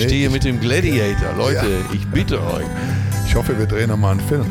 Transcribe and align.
Ich 0.00 0.06
stehe 0.06 0.30
mit 0.30 0.44
dem 0.44 0.58
Gladiator. 0.58 1.34
Leute, 1.36 1.56
ja. 1.56 1.94
ich 1.94 2.06
bitte 2.06 2.42
euch. 2.42 2.64
Ich 3.26 3.34
hoffe, 3.34 3.58
wir 3.58 3.66
drehen 3.66 3.90
nochmal 3.90 4.12
einen 4.12 4.20
Film. 4.20 4.46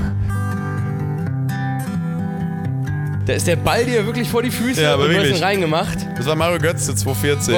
Da 3.26 3.34
ist 3.34 3.48
der 3.48 3.56
Ball 3.56 3.84
dir 3.84 4.06
wirklich 4.06 4.30
vor 4.30 4.44
die 4.44 4.52
Füße 4.52 4.84
ja, 4.84 4.94
aber 4.94 5.06
und 5.06 5.12
ihn 5.12 5.36
reingemacht. 5.36 5.98
Das 6.16 6.28
war 6.28 6.36
Mario 6.36 6.60
Götze 6.60 6.94
2014. 6.94 7.56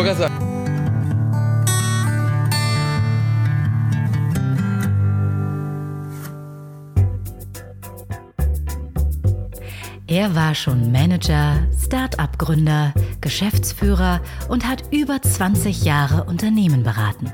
Er 10.07 10.35
war 10.35 10.55
schon 10.55 10.93
Manager, 10.93 11.57
Start-up-Gründer, 11.77 12.93
Geschäftsführer 13.19 14.21
und 14.47 14.65
hat 14.65 14.83
über 14.91 15.21
20 15.21 15.83
Jahre 15.83 16.23
Unternehmen 16.23 16.83
beraten. 16.83 17.33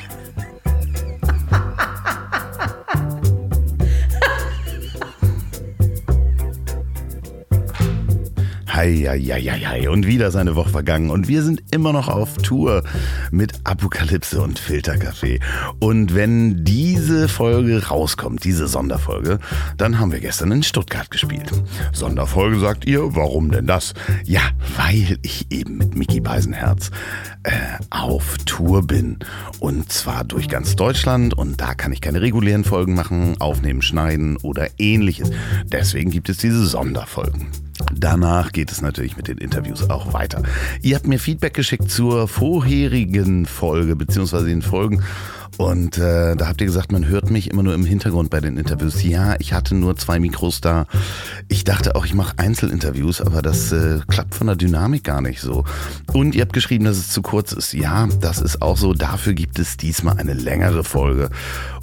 Eieieiei. 8.73 9.89
Und 9.89 10.07
wieder 10.07 10.27
ist 10.27 10.35
eine 10.35 10.55
Woche 10.55 10.69
vergangen 10.69 11.09
und 11.09 11.27
wir 11.27 11.43
sind 11.43 11.61
immer 11.71 11.93
noch 11.93 12.07
auf 12.07 12.37
Tour 12.37 12.83
mit 13.29 13.53
Apokalypse 13.63 14.41
und 14.41 14.59
Filterkaffee. 14.59 15.39
Und 15.79 16.15
wenn 16.15 16.63
diese 16.63 17.27
Folge 17.27 17.87
rauskommt, 17.87 18.43
diese 18.43 18.67
Sonderfolge, 18.67 19.39
dann 19.77 19.99
haben 19.99 20.11
wir 20.11 20.19
gestern 20.19 20.51
in 20.51 20.63
Stuttgart 20.63 21.11
gespielt. 21.11 21.51
Sonderfolge 21.91 22.59
sagt 22.59 22.85
ihr, 22.85 23.15
warum 23.15 23.51
denn 23.51 23.67
das? 23.67 23.93
Ja, 24.25 24.41
weil 24.77 25.17
ich 25.21 25.51
eben 25.51 25.77
mit 25.77 25.95
Mickey 25.95 26.21
Beisenherz 26.21 26.91
äh, 27.43 27.51
auf 27.89 28.37
Tour 28.45 28.87
bin. 28.87 29.19
Und 29.59 29.91
zwar 29.91 30.23
durch 30.23 30.47
ganz 30.47 30.75
Deutschland 30.75 31.33
und 31.33 31.59
da 31.59 31.73
kann 31.73 31.91
ich 31.91 32.01
keine 32.01 32.21
regulären 32.21 32.63
Folgen 32.63 32.93
machen, 32.93 33.39
aufnehmen, 33.39 33.81
schneiden 33.81 34.37
oder 34.37 34.67
ähnliches. 34.77 35.29
Deswegen 35.65 36.09
gibt 36.09 36.29
es 36.29 36.37
diese 36.37 36.65
Sonderfolgen. 36.65 37.47
Danach 37.93 38.51
geht 38.51 38.71
es 38.71 38.81
natürlich 38.81 39.17
mit 39.17 39.27
den 39.27 39.37
Interviews 39.37 39.89
auch 39.89 40.13
weiter. 40.13 40.43
Ihr 40.81 40.95
habt 40.95 41.07
mir 41.07 41.19
Feedback 41.19 41.53
geschickt 41.53 41.91
zur 41.91 42.27
vorherigen 42.27 43.45
Folge, 43.45 43.95
beziehungsweise 43.95 44.47
den 44.47 44.61
Folgen. 44.61 45.03
Und 45.57 45.97
äh, 45.97 46.35
da 46.35 46.47
habt 46.47 46.61
ihr 46.61 46.67
gesagt, 46.67 46.91
man 46.91 47.05
hört 47.07 47.29
mich 47.29 47.51
immer 47.51 47.61
nur 47.61 47.73
im 47.73 47.85
Hintergrund 47.85 48.29
bei 48.29 48.39
den 48.39 48.57
Interviews. 48.57 49.03
Ja, 49.03 49.35
ich 49.39 49.53
hatte 49.53 49.75
nur 49.75 49.95
zwei 49.97 50.19
Mikros 50.19 50.61
da. 50.61 50.87
Ich 51.49 51.63
dachte 51.63 51.95
auch, 51.95 52.05
ich 52.05 52.13
mache 52.13 52.39
Einzelinterviews, 52.39 53.21
aber 53.21 53.41
das 53.41 53.71
äh, 53.71 53.99
klappt 54.07 54.33
von 54.33 54.47
der 54.47 54.55
Dynamik 54.55 55.03
gar 55.03 55.21
nicht 55.21 55.41
so. 55.41 55.65
Und 56.13 56.35
ihr 56.35 56.41
habt 56.41 56.53
geschrieben, 56.53 56.85
dass 56.85 56.97
es 56.97 57.09
zu 57.09 57.21
kurz 57.21 57.51
ist. 57.51 57.73
Ja, 57.73 58.07
das 58.19 58.41
ist 58.41 58.61
auch 58.61 58.77
so. 58.77 58.93
Dafür 58.93 59.33
gibt 59.33 59.59
es 59.59 59.77
diesmal 59.77 60.17
eine 60.17 60.33
längere 60.33 60.83
Folge. 60.83 61.29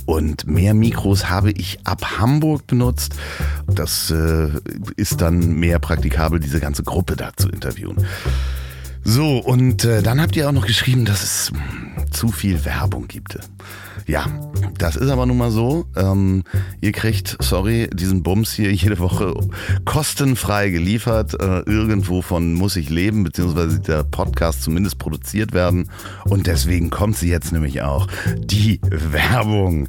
Und 0.09 0.47
mehr 0.47 0.73
Mikros 0.73 1.29
habe 1.29 1.51
ich 1.51 1.81
ab 1.85 2.19
Hamburg 2.19 2.67
benutzt. 2.67 3.15
Das 3.67 4.11
äh, 4.11 4.49
ist 4.97 5.21
dann 5.21 5.57
mehr 5.57 5.79
praktikabel, 5.81 6.41
diese 6.41 6.61
ganze 6.61 6.83
Gruppe 6.83 7.15
da 7.15 7.33
zu 7.37 7.51
interviewen. 7.51 8.07
So, 9.11 9.39
und 9.39 9.87
äh, 9.87 10.03
dann 10.03 10.21
habt 10.21 10.37
ihr 10.37 10.47
auch 10.47 10.53
noch 10.53 10.67
geschrieben, 10.67 11.07
dass 11.07 11.23
es 11.23 11.53
zu 12.11 12.29
viel 12.29 12.67
Werbung 12.67 13.09
gibt. 13.09 13.39
Ja, 14.07 14.27
das 14.77 14.97
ist 14.97 15.09
aber 15.09 15.25
nun 15.25 15.39
mal 15.39 15.51
so. 15.51 15.87
Ähm, 15.97 16.45
ihr 16.83 16.93
kriegt, 16.93 17.39
sorry, 17.41 17.89
diesen 17.91 18.23
Bums 18.23 18.53
hier 18.53 18.71
jede 18.71 18.99
Woche 18.99 19.35
kostenfrei 19.87 20.69
geliefert. 20.69 21.41
Äh, 21.41 21.61
irgendwo 21.61 22.21
von 22.21 22.53
muss 22.53 22.77
ich 22.77 22.91
leben, 22.91 23.25
beziehungsweise 23.25 23.81
der 23.81 24.05
Podcast 24.05 24.63
zumindest 24.63 24.99
produziert 24.99 25.55
werden. 25.55 25.89
Und 26.27 26.47
deswegen 26.47 26.91
kommt 26.91 27.17
sie 27.17 27.31
jetzt 27.31 27.51
nämlich 27.51 27.81
auch. 27.81 28.09
Die 28.37 28.79
Werbung. 28.91 29.89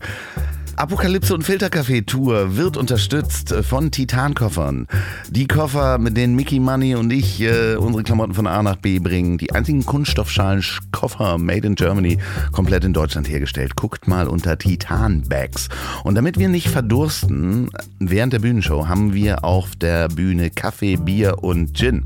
Apokalypse 0.79 1.33
und 1.33 1.43
Filterkaffee 1.43 2.03
Tour 2.03 2.55
wird 2.55 2.77
unterstützt 2.77 3.53
von 3.63 3.91
Titankoffern. 3.91 4.87
Die 5.29 5.45
Koffer, 5.45 5.97
mit 5.97 6.15
denen 6.15 6.37
Mickey 6.37 6.61
Money 6.61 6.95
und 6.95 7.11
ich 7.11 7.41
äh, 7.41 7.75
unsere 7.75 8.03
Klamotten 8.03 8.33
von 8.33 8.47
A 8.47 8.63
nach 8.63 8.77
B 8.77 8.99
bringen. 8.99 9.37
Die 9.37 9.51
einzigen 9.51 9.85
Kunststoffschalen 9.85 10.63
Koffer 10.93 11.37
made 11.37 11.67
in 11.67 11.75
Germany, 11.75 12.17
komplett 12.53 12.85
in 12.85 12.93
Deutschland 12.93 13.27
hergestellt. 13.27 13.75
Guckt 13.75 14.07
mal 14.07 14.29
unter 14.29 14.57
Titan 14.57 15.23
Bags. 15.27 15.67
Und 16.05 16.15
damit 16.15 16.39
wir 16.39 16.47
nicht 16.47 16.69
verdursten 16.69 17.69
während 17.99 18.31
der 18.31 18.39
Bühnenshow, 18.39 18.87
haben 18.87 19.13
wir 19.13 19.43
auf 19.43 19.75
der 19.75 20.07
Bühne 20.07 20.49
Kaffee, 20.49 20.95
Bier 20.95 21.43
und 21.43 21.75
Gin. 21.75 22.05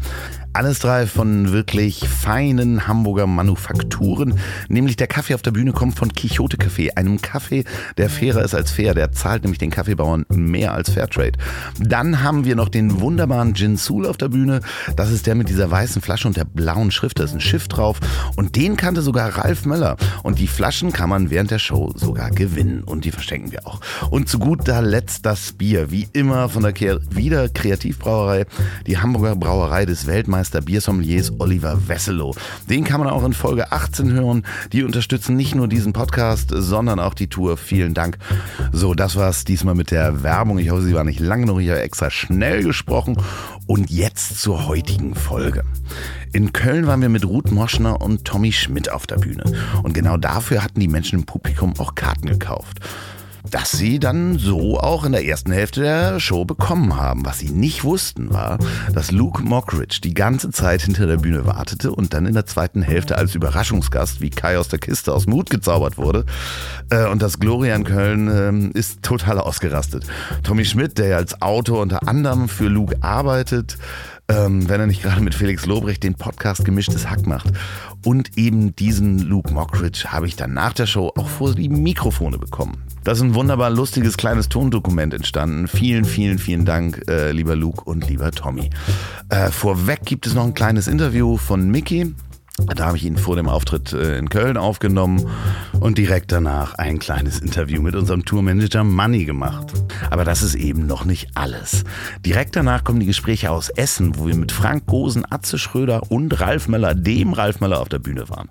Alles 0.56 0.78
drei 0.78 1.08
von 1.08 1.52
wirklich 1.52 2.08
feinen 2.08 2.88
Hamburger 2.88 3.25
Manufakturen. 3.25 4.38
Nämlich 4.68 4.96
der 4.96 5.08
Kaffee 5.08 5.34
auf 5.34 5.41
der 5.41 5.50
Bühne 5.50 5.72
kommt 5.72 5.97
von 5.97 6.14
Quixote 6.14 6.58
Kaffee, 6.58 6.91
einem 6.91 7.19
Kaffee, 7.19 7.64
der 7.97 8.08
fairer 8.08 8.44
ist 8.44 8.53
als 8.53 8.69
fair. 8.69 8.94
Der 8.94 9.12
zahlt 9.12 9.41
nämlich 9.41 9.58
den 9.58 9.72
Kaffeebauern 9.72 10.25
mehr 10.30 10.75
als 10.75 10.91
Fairtrade. 10.91 11.40
Dann 11.80 12.22
haben 12.22 12.46
wir 12.46 12.56
noch 12.56 12.69
den 12.69 13.02
wunderbaren 13.02 13.56
Gin 13.56 13.78
Soul 13.78 14.06
auf 14.06 14.18
der 14.18 14.30
Bühne. 14.30 14.62
Das 14.96 15.12
ist 15.12 15.25
der 15.25 15.34
mit 15.34 15.50
dieser 15.50 15.72
weißen 15.72 16.03
Flasche 16.03 16.28
und 16.28 16.38
der 16.38 16.46
blauen 16.46 16.91
Schrift. 16.91 17.18
Da 17.18 17.24
ist 17.24 17.34
ein 17.34 17.41
Schiff 17.41 17.68
drauf. 17.68 18.00
Und 18.35 18.56
den 18.56 18.78
kannte 18.78 19.02
sogar 19.02 19.35
Ralf 19.35 19.66
Möller. 19.66 19.97
Und 20.22 20.38
die 20.38 20.47
Flaschen 20.47 20.94
kann 20.94 21.09
man 21.09 21.31
während 21.31 21.50
der 21.50 21.58
Show 21.58 21.91
sogar 21.96 22.30
gewinnen. 22.30 22.84
Und 22.84 23.06
die 23.06 23.12
verschenken 23.12 23.52
wir 23.52 23.66
auch. 23.66 23.81
Und 24.12 24.30
zu 24.30 24.38
guter 24.38 24.84
Letzt 24.84 25.25
das 25.25 25.53
Bier. 25.53 25.90
Wie 25.90 26.08
immer 26.14 26.47
von 26.47 26.62
der 26.62 26.74
Ke 26.74 27.02
wieder 27.09 27.50
Kreativbrauerei. 27.50 28.46
Die 28.85 29.00
Hamburger 29.00 29.35
Brauerei 29.35 29.88
des 29.88 30.06
Weltmeisters 30.06 30.42
Weltmeister 30.43 30.61
Biersommeliers 30.61 31.31
Oliver 31.39 31.87
Wesselow. 31.87 32.35
Den 32.69 32.83
kann 32.83 32.99
man 32.99 33.09
auch 33.09 33.23
in 33.23 33.31
Folge 33.31 33.71
18 33.71 34.11
hören. 34.11 34.43
Die 34.73 34.83
unterstützen 34.83 35.37
nicht 35.37 35.55
nur 35.55 35.69
diesen 35.69 35.93
Podcast, 35.93 36.49
sondern 36.53 36.99
auch 36.99 37.13
die 37.13 37.27
Tour. 37.27 37.55
Vielen 37.55 37.93
Dank. 37.93 38.17
So, 38.73 38.93
das 38.93 39.15
war's 39.15 39.45
diesmal 39.45 39.73
mit 39.73 39.89
der 39.89 40.21
Werbung. 40.21 40.59
Ich 40.59 40.69
hoffe, 40.69 40.81
sie 40.81 40.93
war 40.93 41.05
nicht 41.05 41.21
lang 41.21 41.41
genug. 41.41 41.61
Ich 41.61 41.69
habe 41.69 41.79
extra 41.79 42.09
schnell 42.09 42.61
gesprochen. 42.61 43.15
Und 43.67 43.89
jetzt 43.89 44.41
zur 44.41 44.67
heutigen 44.67 45.15
Folge. 45.15 45.63
In 46.33 46.51
Köln 46.51 46.87
waren 46.87 46.99
wir 46.99 47.07
mit 47.07 47.23
Ruth 47.23 47.49
Moschner 47.49 48.01
und 48.01 48.25
Tommy 48.25 48.51
Schmidt 48.51 48.91
auf 48.91 49.07
der 49.07 49.19
Bühne. 49.19 49.45
Und 49.81 49.93
genau 49.93 50.17
dafür 50.17 50.61
hatten 50.61 50.81
die 50.81 50.89
Menschen 50.89 51.19
im 51.19 51.25
Publikum 51.25 51.73
auch 51.79 51.95
Karten 51.95 52.27
gekauft 52.27 52.81
das 53.49 53.71
sie 53.71 53.99
dann 53.99 54.37
so 54.37 54.79
auch 54.79 55.03
in 55.03 55.11
der 55.11 55.25
ersten 55.25 55.51
Hälfte 55.51 55.81
der 55.81 56.19
Show 56.19 56.45
bekommen 56.45 56.95
haben. 56.95 57.25
Was 57.25 57.39
sie 57.39 57.49
nicht 57.49 57.83
wussten 57.83 58.33
war, 58.33 58.57
dass 58.93 59.11
Luke 59.11 59.43
Mockridge 59.43 59.99
die 60.03 60.13
ganze 60.13 60.49
Zeit 60.49 60.81
hinter 60.81 61.07
der 61.07 61.17
Bühne 61.17 61.45
wartete 61.45 61.91
und 61.91 62.13
dann 62.13 62.25
in 62.25 62.33
der 62.33 62.45
zweiten 62.45 62.81
Hälfte 62.81 63.17
als 63.17 63.35
Überraschungsgast 63.35 64.21
wie 64.21 64.29
Kai 64.29 64.57
aus 64.57 64.69
der 64.69 64.79
Kiste 64.79 65.13
aus 65.13 65.27
Mut 65.27 65.49
gezaubert 65.49 65.97
wurde. 65.97 66.25
Äh, 66.89 67.07
und 67.07 67.21
das 67.21 67.39
Gloria 67.39 67.75
in 67.75 67.83
Köln 67.83 68.29
ähm, 68.33 68.71
ist 68.73 69.03
total 69.03 69.39
ausgerastet. 69.39 70.05
Tommy 70.43 70.65
Schmidt, 70.65 70.97
der 70.97 71.17
als 71.17 71.41
Autor 71.41 71.81
unter 71.81 72.07
anderem 72.07 72.47
für 72.47 72.67
Luke 72.67 72.97
arbeitet, 73.01 73.77
ähm, 74.29 74.69
wenn 74.69 74.79
er 74.79 74.87
nicht 74.87 75.03
gerade 75.03 75.21
mit 75.21 75.35
Felix 75.35 75.65
Lobrecht 75.65 76.03
den 76.03 76.15
Podcast 76.15 76.63
Gemischtes 76.63 77.09
Hack 77.09 77.27
macht. 77.27 77.51
Und 78.05 78.37
eben 78.37 78.75
diesen 78.75 79.19
Luke 79.19 79.51
Mockridge 79.51 80.05
habe 80.09 80.27
ich 80.27 80.35
dann 80.35 80.53
nach 80.53 80.73
der 80.73 80.85
Show 80.85 81.11
auch 81.17 81.27
vor 81.27 81.53
die 81.53 81.69
Mikrofone 81.69 82.37
bekommen. 82.37 82.83
Da 83.03 83.12
ist 83.12 83.22
ein 83.22 83.36
wunderbar 83.36 83.69
lustiges 83.69 84.16
kleines 84.16 84.47
Tondokument 84.50 85.14
entstanden. 85.14 85.68
Vielen, 85.68 86.06
vielen, 86.06 86.40
vielen 86.40 86.66
Dank, 86.66 87.03
äh, 87.09 87.31
lieber 87.31 87.56
Luke 87.56 87.84
und 87.84 88.08
lieber 88.08 88.31
Tommy. 88.31 88.69
Äh, 89.30 89.50
vorweg 89.50 90.06
gibt 90.06 90.25
es 90.25 90.34
noch 90.34 90.46
ein 90.46 90.53
kleines 90.53 90.88
Interview 90.88 91.38
von 91.38 91.69
Mickey. 91.69 92.14
Da 92.76 92.85
habe 92.85 92.97
ich 92.97 93.03
ihn 93.03 93.17
vor 93.17 93.35
dem 93.35 93.50
Auftritt 93.50 93.94
äh, 93.94 94.17
in 94.17 94.29
Köln 94.29 94.58
aufgenommen 94.58 95.28
und 95.79 95.97
direkt 95.97 96.32
danach 96.32 96.76
ein 96.76 97.00
kleines 97.00 97.40
Interview 97.40 97.82
mit 97.82 97.96
unserem 97.96 98.26
Tourmanager 98.26 98.84
Money 98.84 99.26
gemacht. 99.26 99.73
Aber 100.11 100.23
das 100.23 100.44
ist 100.44 100.53
eben 100.53 100.85
noch 100.85 101.03
nicht 101.03 101.29
alles. 101.34 101.84
Direkt 102.23 102.56
danach 102.56 102.84
kommen 102.84 102.99
die 102.99 103.08
Gespräche 103.08 103.49
aus 103.49 103.70
Essen, 103.70 104.20
wo 104.20 104.28
wir 104.28 104.35
mit 104.35 104.52
Frank 104.52 104.85
Gosen, 104.85 105.26
Atze 105.29 105.58
Schröder 105.58 106.11
und 106.11 106.40
Ralf 106.40 106.67
Möller, 106.67 106.94
dem 106.94 107.34
Ralf 107.34 107.59
Möller, 107.59 107.82
auf 107.82 107.90
der 107.90 107.99
Bühne 107.99 108.29
waren. 108.29 108.49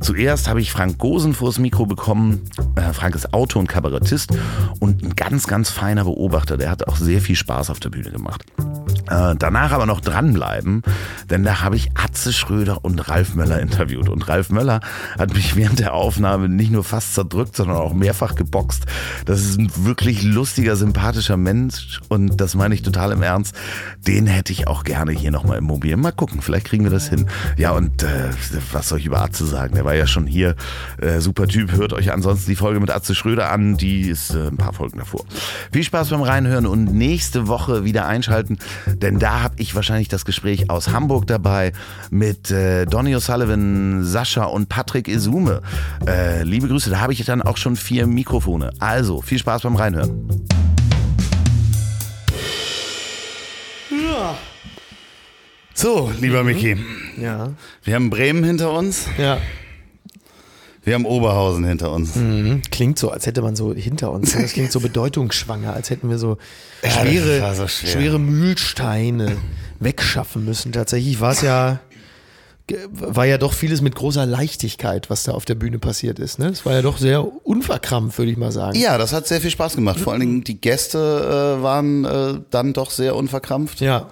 Zuerst 0.00 0.48
habe 0.48 0.60
ich 0.60 0.70
Frank 0.70 0.98
Gosen 0.98 1.34
vors 1.34 1.58
Mikro 1.58 1.86
bekommen. 1.86 2.42
Äh, 2.76 2.92
Frank 2.92 3.14
ist 3.14 3.34
Autor 3.34 3.60
und 3.60 3.68
Kabarettist 3.68 4.30
und 4.80 5.02
ein 5.02 5.16
ganz, 5.16 5.46
ganz 5.46 5.70
feiner 5.70 6.04
Beobachter. 6.04 6.56
Der 6.56 6.70
hat 6.70 6.86
auch 6.88 6.96
sehr 6.96 7.20
viel 7.20 7.36
Spaß 7.36 7.70
auf 7.70 7.80
der 7.80 7.90
Bühne 7.90 8.10
gemacht. 8.10 8.44
Äh, 9.10 9.36
danach 9.38 9.72
aber 9.72 9.86
noch 9.86 10.00
dranbleiben, 10.00 10.82
denn 11.30 11.44
da 11.44 11.62
habe 11.62 11.76
ich 11.76 11.90
Atze 11.94 12.32
Schröder 12.32 12.84
und 12.84 13.08
Ralf 13.08 13.34
Möller 13.34 13.60
interviewt. 13.60 14.08
Und 14.08 14.28
Ralf 14.28 14.50
Möller 14.50 14.80
hat 15.18 15.34
mich 15.34 15.56
während 15.56 15.78
der 15.78 15.94
Aufnahme 15.94 16.48
nicht 16.48 16.70
nur 16.70 16.84
fast 16.84 17.14
zerdrückt, 17.14 17.56
sondern 17.56 17.76
auch 17.76 17.94
mehrfach 17.94 18.34
geboxt. 18.34 18.84
Das 19.24 19.40
ist 19.40 19.58
ein 19.58 19.70
wirklich 19.76 20.22
lustiger, 20.22 20.76
sympathischer 20.76 21.36
Mensch 21.36 22.00
und 22.08 22.40
das 22.40 22.54
meine 22.54 22.74
ich 22.74 22.82
total 22.82 23.12
im 23.12 23.22
Ernst. 23.22 23.54
Den 24.06 24.26
hätte 24.26 24.52
ich 24.52 24.68
auch 24.68 24.84
gerne 24.84 25.12
hier 25.12 25.30
nochmal 25.30 25.58
im 25.58 25.64
Mobil. 25.64 25.96
Mal 25.96 26.12
gucken, 26.12 26.40
vielleicht 26.42 26.66
kriegen 26.66 26.84
wir 26.84 26.90
das 26.90 27.08
hin. 27.08 27.26
Ja, 27.56 27.72
und 27.72 28.02
äh, 28.02 28.30
was 28.72 28.88
soll 28.88 28.98
ich 28.98 29.06
über 29.06 29.20
Atze 29.20 29.46
sagen? 29.46 29.74
Der 29.74 29.84
war 29.84 29.94
ja 29.94 30.06
schon 30.06 30.26
hier. 30.26 30.54
Äh, 31.00 31.20
super 31.20 31.46
Typ. 31.46 31.72
Hört 31.72 31.92
euch 31.92 32.12
ansonsten 32.12 32.50
die 32.50 32.56
Folge 32.56 32.80
mit 32.80 32.90
Atze 32.90 33.14
Schröder 33.14 33.50
an. 33.50 33.76
Die 33.76 34.08
ist 34.08 34.34
äh, 34.34 34.48
ein 34.48 34.56
paar 34.56 34.72
Folgen 34.72 34.98
davor. 34.98 35.24
Viel 35.72 35.82
Spaß 35.84 36.10
beim 36.10 36.22
Reinhören 36.22 36.66
und 36.66 36.92
nächste 36.92 37.48
Woche 37.48 37.84
wieder 37.84 38.06
einschalten 38.06 38.58
denn 39.02 39.18
da 39.18 39.42
habe 39.42 39.54
ich 39.58 39.74
wahrscheinlich 39.74 40.08
das 40.08 40.24
Gespräch 40.24 40.70
aus 40.70 40.88
Hamburg 40.88 41.26
dabei 41.26 41.72
mit 42.10 42.50
äh, 42.50 42.84
Donny 42.86 43.14
O'Sullivan, 43.14 44.04
Sascha 44.04 44.44
und 44.44 44.68
Patrick 44.68 45.08
Isume. 45.08 45.62
Äh, 46.06 46.42
liebe 46.42 46.68
Grüße, 46.68 46.90
da 46.90 47.00
habe 47.00 47.12
ich 47.12 47.24
dann 47.24 47.42
auch 47.42 47.56
schon 47.56 47.76
vier 47.76 48.06
Mikrofone. 48.06 48.70
Also, 48.78 49.22
viel 49.22 49.38
Spaß 49.38 49.62
beim 49.62 49.76
Reinhören. 49.76 50.28
Ja. 53.90 54.36
So, 55.74 56.10
lieber 56.20 56.42
Micky. 56.42 56.76
Ja. 57.16 57.50
Wir 57.84 57.94
haben 57.94 58.10
Bremen 58.10 58.42
hinter 58.44 58.72
uns. 58.72 59.06
Ja. 59.16 59.38
Wir 60.84 60.94
haben 60.94 61.04
Oberhausen 61.04 61.64
hinter 61.64 61.92
uns. 61.92 62.14
Mhm. 62.16 62.62
Klingt 62.70 62.98
so, 62.98 63.10
als 63.10 63.26
hätte 63.26 63.42
man 63.42 63.56
so 63.56 63.74
hinter 63.74 64.10
uns. 64.12 64.32
Das 64.32 64.52
klingt 64.52 64.72
so 64.72 64.80
bedeutungsschwanger, 64.80 65.72
als 65.74 65.90
hätten 65.90 66.08
wir 66.08 66.18
so 66.18 66.38
schwere, 66.82 67.38
Ja, 67.38 67.54
so 67.54 67.66
schwer. 67.68 67.90
schwere 67.90 68.18
Mühlsteine 68.18 69.36
wegschaffen 69.80 70.44
müssen. 70.44 70.72
Tatsächlich 70.72 71.20
war 71.20 71.32
es 71.32 71.42
ja, 71.42 71.80
war 72.90 73.26
ja 73.26 73.38
doch 73.38 73.52
vieles 73.52 73.80
mit 73.80 73.94
großer 73.94 74.24
Leichtigkeit, 74.26 75.10
was 75.10 75.22
da 75.24 75.32
auf 75.32 75.44
der 75.44 75.54
Bühne 75.56 75.78
passiert 75.78 76.18
ist. 76.18 76.38
Ne? 76.38 76.46
Es 76.48 76.64
war 76.66 76.74
ja 76.74 76.82
doch 76.82 76.98
sehr 76.98 77.24
unverkrampft, 77.46 78.18
würde 78.18 78.30
ich 78.30 78.36
mal 78.36 78.52
sagen. 78.52 78.78
Ja, 78.78 78.98
das 78.98 79.12
hat 79.12 79.26
sehr 79.26 79.40
viel 79.40 79.50
Spaß 79.50 79.74
gemacht. 79.74 79.98
Vor 80.00 80.12
allen 80.12 80.20
Dingen 80.20 80.44
die 80.44 80.60
Gäste 80.60 80.98
äh, 81.58 81.62
waren 81.62 82.04
äh, 82.04 82.40
dann 82.50 82.72
doch 82.72 82.90
sehr 82.90 83.16
unverkrampft. 83.16 83.80
Ja. 83.80 84.08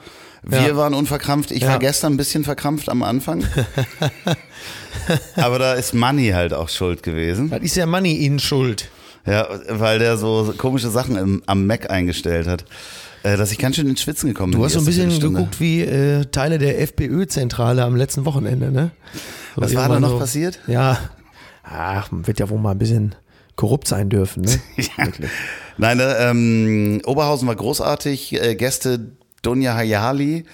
Wir 0.49 0.61
Ja. 0.69 0.77
waren 0.77 0.95
unverkrampft. 0.95 1.51
Ich 1.51 1.63
Ja. 1.63 1.71
war 1.71 1.79
gestern 1.81 2.15
ein 2.15 2.17
bisschen 2.17 2.45
verkrampft 2.45 2.89
am 2.89 3.03
Anfang. 3.03 3.45
Aber 5.37 5.59
da 5.59 5.75
ist 5.75 5.95
Money 5.95 6.31
halt 6.31 6.53
auch 6.55 6.69
schuld 6.69 7.03
gewesen. 7.03 7.51
Das 7.51 7.61
ist 7.63 7.77
ja 7.77 7.87
Money 7.87 8.13
Ihnen 8.17 8.39
schuld. 8.39 8.89
Ja, 9.27 9.49
weil 9.69 9.99
der 9.99 10.17
so 10.17 10.55
komische 10.57 10.89
Sachen 10.89 11.17
im, 11.17 11.43
am 11.47 11.67
Mac 11.67 11.91
eingestellt 11.91 12.47
hat. 12.47 12.65
Äh, 13.25 13.37
dass 13.37 13.51
ich 13.51 13.59
ganz 13.59 13.75
schön 13.77 13.89
ins 13.89 14.01
Schwitzen 14.03 14.29
gekommen 14.29 14.53
bin. 14.53 14.61
Du 14.61 14.65
hast 14.65 14.75
so 14.75 14.79
ein 14.79 14.85
bisschen 14.85 15.19
geguckt 15.19 15.59
wie 15.59 15.81
äh, 15.83 16.25
Teile 16.27 16.59
der 16.59 16.81
FPÖ-Zentrale 16.81 17.83
am 17.83 17.97
letzten 17.97 18.25
Wochenende, 18.25 18.71
ne? 18.71 18.93
So 19.57 19.63
Was 19.63 19.75
war 19.75 19.89
da 19.89 19.99
noch 19.99 20.19
passiert? 20.19 20.61
Ja. 20.69 20.99
Ach, 21.65 22.13
man 22.13 22.27
wird 22.29 22.39
ja 22.39 22.49
wohl 22.49 22.61
mal 22.61 22.71
ein 22.73 22.79
bisschen 22.79 23.17
korrupt 23.57 23.89
sein 23.89 24.09
dürfen, 24.11 24.43
ne? 24.45 24.61
Ja. 24.77 25.09
Nein, 25.79 25.99
äh, 25.99 26.31
ähm, 26.31 27.03
Oberhausen 27.05 27.49
war 27.49 27.57
großartig. 27.57 28.41
Äh, 28.41 28.55
Gäste 28.55 29.11
Donja 29.47 29.75
Hayali. 29.75 30.45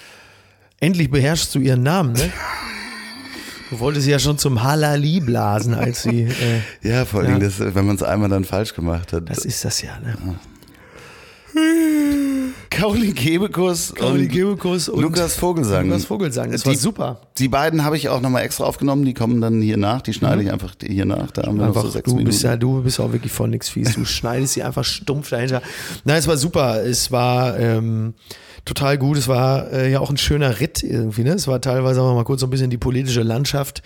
Endlich 0.81 1.11
beherrschst 1.11 1.55
du 1.55 1.59
ihren 1.61 1.83
Namen, 1.83 2.13
ne? 2.13 2.31
Du 3.71 3.79
wolltest 3.81 4.07
ja 4.07 4.19
schon 4.19 4.37
zum 4.37 4.63
Halali 4.63 5.21
blasen, 5.21 5.73
als 5.75 6.03
sie. 6.03 6.25
Äh, 6.25 6.61
Ja, 6.89 7.05
vor 7.07 7.21
allem, 7.21 7.33
Ja. 7.35 7.39
das, 7.39 7.59
wenn 7.59 7.87
man 7.87 7.97
es 7.97 8.03
einmal 8.03 8.29
dann 8.29 8.45
falsch 8.45 8.75
gemacht 8.75 9.13
hat. 9.15 9.31
das 9.31 9.45
ist 9.47 9.65
das 9.65 9.81
ja, 9.83 9.99
ne? 10.01 10.17
Kauli 12.77 13.13
Gebekus 13.13 13.95
Kauli 13.95 14.23
und 14.23 14.29
Gebekus 14.33 14.89
und 14.89 15.03
Lukas 15.03 15.35
Vogelsang. 15.37 15.87
Lukas 15.89 16.05
Vogelsang. 16.07 16.51
Das 16.53 16.65
war 16.65 16.73
Die- 16.73 16.79
super. 16.79 17.21
Die 17.39 17.49
beiden 17.49 17.85
habe 17.85 17.97
ich 17.97 18.09
auch 18.09 18.21
nochmal 18.21 18.43
extra 18.45 18.65
aufgenommen. 18.65 19.05
Die 19.05 19.15
kommen 19.15 19.41
dann 19.41 19.61
hier 19.61 19.77
nach. 19.77 20.01
Die 20.03 20.13
schneide 20.13 20.43
ich 20.43 20.51
einfach 20.51 20.75
hier 20.83 21.05
nach. 21.05 21.31
Da 21.31 21.43
haben 21.43 21.59
wir 21.59 21.67
noch 21.67 21.75
so 21.75 21.81
Mhm. 21.81 21.85
Einfach, 21.87 21.93
sechs 21.93 22.05
du 22.05 22.11
Minuten. 22.17 22.27
bist 22.27 22.43
ja, 22.43 22.57
du 22.57 22.83
bist 22.83 22.99
auch 23.01 23.13
wirklich 23.13 23.33
von 23.33 23.51
nix 23.51 23.69
fies. 23.69 23.95
Du 23.95 24.05
schneidest 24.05 24.55
sie 24.55 24.63
einfach 24.63 24.85
stumpf 24.85 25.31
dahinter. 25.31 25.61
Nein, 26.05 26.17
es 26.17 26.27
war 26.27 26.37
super. 26.37 26.83
Es 26.85 27.13
war 27.13 27.59
ähm, 27.59 28.15
total 28.65 28.97
gut. 28.99 29.17
Es 29.19 29.29
war 29.29 29.71
äh, 29.73 29.91
ja 29.91 30.01
auch 30.01 30.11
ein 30.11 30.17
schöner 30.17 30.59
Ritt 30.61 30.83
irgendwie. 30.83 31.25
Ne? 31.25 31.33
Es 31.33 31.47
war 31.47 31.61
teilweise 31.61 32.01
auch 32.03 32.15
mal 32.15 32.25
kurz 32.25 32.41
so 32.41 32.47
ein 32.47 32.51
bisschen 32.51 32.71
die 32.71 32.79
politische 32.79 33.23
Landschaft 33.23 33.83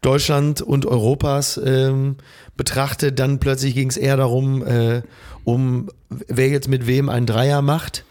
Deutschland 0.00 0.62
und 0.62 0.86
Europas 0.86 1.60
ähm, 1.64 2.16
betrachtet. 2.56 3.18
Dann 3.18 3.38
plötzlich 3.40 3.74
ging 3.74 3.88
es 3.88 3.96
eher 3.96 4.16
darum, 4.16 4.66
äh, 4.66 5.02
um 5.44 5.88
wer 6.28 6.48
jetzt 6.48 6.68
mit 6.68 6.86
wem 6.86 7.08
einen 7.08 7.26
Dreier 7.26 7.62
macht. 7.62 8.04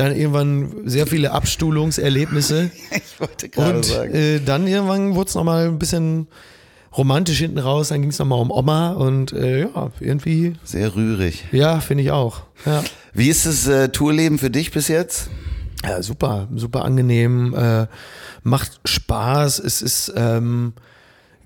Dann 0.00 0.16
irgendwann 0.16 0.88
sehr 0.88 1.06
viele 1.06 1.32
Abstuhlungserlebnisse. 1.32 2.70
ich 2.90 3.20
wollte 3.20 3.48
gerade 3.48 3.76
Und 3.76 3.84
sagen. 3.84 4.14
äh, 4.14 4.40
dann 4.40 4.66
irgendwann 4.66 5.14
wurde 5.14 5.28
es 5.28 5.34
nochmal 5.34 5.66
ein 5.68 5.78
bisschen 5.78 6.26
romantisch 6.96 7.38
hinten 7.38 7.58
raus. 7.58 7.88
Dann 7.88 8.00
ging 8.00 8.10
es 8.10 8.18
nochmal 8.18 8.40
um 8.40 8.50
Oma 8.50 8.92
und 8.92 9.32
äh, 9.32 9.60
ja, 9.60 9.90
irgendwie, 10.00 10.54
Sehr 10.64 10.94
rührig. 10.94 11.44
ja, 11.52 11.80
finde 11.80 12.04
ich 12.04 12.10
auch. 12.10 12.42
Ja. 12.66 12.82
Wie 13.12 13.28
ist 13.28 13.46
das 13.46 13.66
äh, 13.66 13.88
Tourleben 13.90 14.38
für 14.38 14.50
dich 14.50 14.70
bis 14.70 14.88
jetzt? 14.88 15.28
ja, 15.82 16.02
super, 16.02 16.48
super 16.54 16.84
angenehm, 16.84 17.54
äh, 17.54 17.86
macht 18.42 18.80
Spaß. 18.84 19.58
Es 19.60 19.80
ist 19.80 20.12
ähm, 20.14 20.74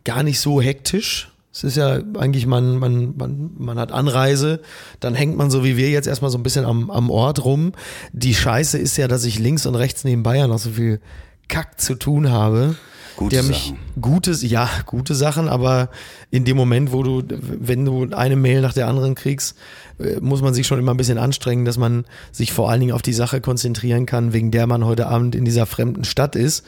gar 0.05 0.23
nicht 0.25 0.41
so 0.41 0.61
hektisch. 0.61 1.31
Es 1.55 1.63
ist 1.63 1.77
ja 1.77 2.01
eigentlich, 2.19 2.47
man, 2.47 2.79
man, 2.79 3.17
man, 3.17 3.51
man 3.57 3.79
hat 3.79 3.93
Anreise, 3.93 4.61
dann 4.99 5.15
hängt 5.15 5.37
man 5.37 5.53
so 5.53 5.63
wie 5.63 5.77
wir 5.77 5.89
jetzt 5.89 6.09
erstmal 6.09 6.33
so 6.33 6.37
ein 6.37 6.43
bisschen 6.43 6.65
am, 6.65 6.91
am 6.91 7.11
Ort 7.11 7.45
rum. 7.45 7.73
Die 8.13 8.35
Scheiße 8.35 8.77
ist 8.77 8.97
ja, 8.97 9.07
dass 9.07 9.25
ich 9.25 9.39
links 9.39 9.65
und 9.65 9.77
rechts 9.77 10.03
nebenbei 10.03 10.37
ja 10.37 10.49
noch 10.49 10.59
so 10.59 10.71
viel 10.71 11.01
Kack 11.47 11.81
zu 11.81 11.95
tun 11.95 12.31
habe. 12.31 12.75
Gute 13.17 13.37
der 13.37 13.45
mich 13.45 13.67
Sachen. 13.67 13.79
Gutes, 14.01 14.43
ja, 14.43 14.69
gute 14.85 15.15
Sachen, 15.15 15.49
aber 15.49 15.91
in 16.35 16.45
dem 16.45 16.57
Moment, 16.57 16.91
wo 16.91 17.05
du, 17.05 17.23
wenn 17.31 17.85
du 17.85 18.09
eine 18.11 18.35
Mail 18.35 18.61
nach 18.61 18.73
der 18.73 18.89
anderen 18.89 19.15
kriegst, 19.15 19.57
äh, 20.01 20.19
muss 20.21 20.43
man 20.43 20.53
sich 20.53 20.67
schon 20.67 20.81
immer 20.81 20.93
ein 20.93 20.97
bisschen 20.97 21.17
anstrengen, 21.17 21.65
dass 21.65 21.79
man 21.79 22.07
sich 22.33 22.53
vor 22.53 22.69
allen 22.69 22.81
Dingen 22.81 22.91
auf 22.91 23.03
die 23.03 23.13
Sache 23.13 23.41
konzentrieren 23.41 24.05
kann, 24.05 24.33
wegen 24.33 24.51
der 24.51 24.67
man 24.67 24.85
heute 24.85 25.07
Abend 25.07 25.37
in 25.37 25.45
dieser 25.45 25.65
fremden 25.65 26.03
Stadt 26.03 26.35
ist. 26.35 26.65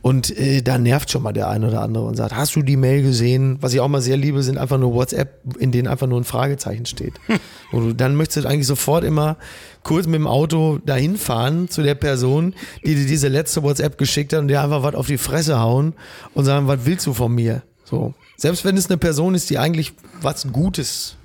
Und 0.00 0.38
äh, 0.38 0.62
da 0.62 0.78
nervt 0.78 1.10
schon 1.10 1.24
mal 1.24 1.32
der 1.32 1.48
eine 1.48 1.66
oder 1.66 1.82
andere 1.82 2.04
und 2.04 2.14
sagt, 2.14 2.36
hast 2.36 2.54
du 2.54 2.62
die 2.62 2.76
Mail 2.76 3.02
gesehen? 3.02 3.58
Was 3.60 3.74
ich 3.74 3.80
auch 3.80 3.88
mal 3.88 4.00
sehr 4.00 4.16
liebe, 4.16 4.44
sind 4.44 4.58
einfach 4.58 4.78
nur 4.78 4.94
WhatsApp, 4.94 5.40
in 5.58 5.72
denen 5.72 5.88
einfach 5.88 6.06
nur 6.06 6.20
ein 6.20 6.24
Fragezeichen 6.24 6.86
steht. 6.86 7.14
Und 7.72 7.84
du, 7.84 7.92
dann 7.92 8.14
möchtest 8.14 8.44
du 8.44 8.48
eigentlich 8.48 8.68
sofort 8.68 9.02
immer 9.02 9.38
kurz 9.82 10.06
mit 10.06 10.14
dem 10.14 10.28
Auto 10.28 10.78
dahin 10.86 11.16
fahren 11.16 11.68
zu 11.68 11.82
der 11.82 11.96
Person, 11.96 12.54
die 12.84 12.94
dir 12.94 13.06
diese 13.06 13.26
letzte 13.26 13.64
WhatsApp 13.64 13.98
geschickt 13.98 14.32
hat 14.32 14.40
und 14.40 14.48
dir 14.48 14.62
einfach 14.62 14.84
was 14.84 14.94
auf 14.94 15.06
die 15.08 15.18
Fresse 15.18 15.58
hauen 15.58 15.94
und 16.32 16.44
sagen, 16.44 16.68
was 16.68 16.80
willst 16.84 17.06
du 17.06 17.12
von 17.12 17.34
mir? 17.34 17.62
So. 17.84 18.14
Selbst 18.40 18.64
wenn 18.64 18.74
es 18.78 18.86
eine 18.88 18.96
Person 18.96 19.34
ist, 19.34 19.50
die 19.50 19.58
eigentlich 19.58 19.92
was 20.22 20.50
Gutes 20.50 21.16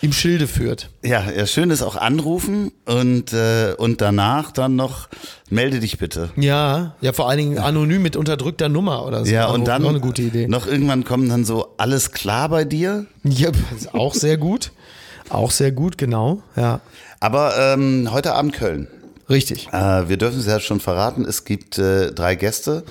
im 0.00 0.12
Schilde 0.12 0.48
führt. 0.48 0.90
Ja, 1.04 1.30
ja, 1.30 1.46
schön 1.46 1.70
ist 1.70 1.80
auch 1.80 1.94
anrufen 1.94 2.72
und, 2.86 3.32
äh, 3.32 3.74
und 3.78 4.00
danach 4.00 4.50
dann 4.50 4.74
noch 4.74 5.08
melde 5.48 5.78
dich 5.78 5.96
bitte. 5.96 6.30
Ja, 6.34 6.96
ja, 7.00 7.12
vor 7.12 7.28
allen 7.28 7.38
Dingen 7.38 7.58
anonym 7.58 8.02
mit 8.02 8.16
unterdrückter 8.16 8.68
Nummer 8.68 9.06
oder 9.06 9.24
so. 9.24 9.30
Ja, 9.32 9.46
und 9.46 9.52
Anrufen, 9.60 9.64
dann 9.66 9.84
auch 9.84 9.88
eine 9.90 10.00
gute 10.00 10.22
Idee. 10.22 10.48
noch 10.48 10.66
irgendwann 10.66 11.04
kommen 11.04 11.28
dann 11.28 11.44
so 11.44 11.68
alles 11.76 12.10
klar 12.10 12.48
bei 12.48 12.64
dir. 12.64 13.06
Ja, 13.22 13.50
ist 13.76 13.94
auch 13.94 14.12
sehr 14.12 14.36
gut. 14.36 14.72
Auch 15.28 15.52
sehr 15.52 15.70
gut, 15.70 15.98
genau. 15.98 16.42
Ja, 16.56 16.80
Aber 17.20 17.54
ähm, 17.56 18.08
heute 18.10 18.34
Abend 18.34 18.54
Köln. 18.54 18.88
richtig. 19.30 19.68
Äh, 19.72 20.08
wir 20.08 20.16
dürfen 20.16 20.40
es 20.40 20.46
ja 20.46 20.58
schon 20.58 20.80
verraten, 20.80 21.24
es 21.24 21.44
gibt 21.44 21.78
äh, 21.78 22.10
drei 22.10 22.34
Gäste. 22.34 22.82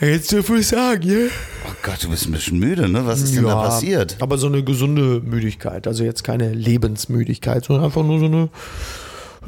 Jetzt 0.00 0.30
dürfen 0.30 0.56
wir 0.56 0.62
sagen, 0.62 1.08
ja? 1.08 1.26
Oh 1.66 1.72
Gott, 1.82 2.02
du 2.04 2.10
bist 2.10 2.26
ein 2.26 2.32
bisschen 2.32 2.58
müde, 2.58 2.86
ne? 2.86 3.06
Was 3.06 3.22
ist 3.22 3.34
denn 3.34 3.44
da 3.44 3.54
passiert? 3.54 4.16
Aber 4.20 4.36
so 4.36 4.46
eine 4.46 4.62
gesunde 4.62 5.22
Müdigkeit. 5.24 5.86
Also 5.86 6.04
jetzt 6.04 6.22
keine 6.22 6.52
Lebensmüdigkeit, 6.52 7.64
sondern 7.64 7.86
einfach 7.86 8.02
nur 8.02 8.18
so 8.18 8.26
eine, 8.26 8.48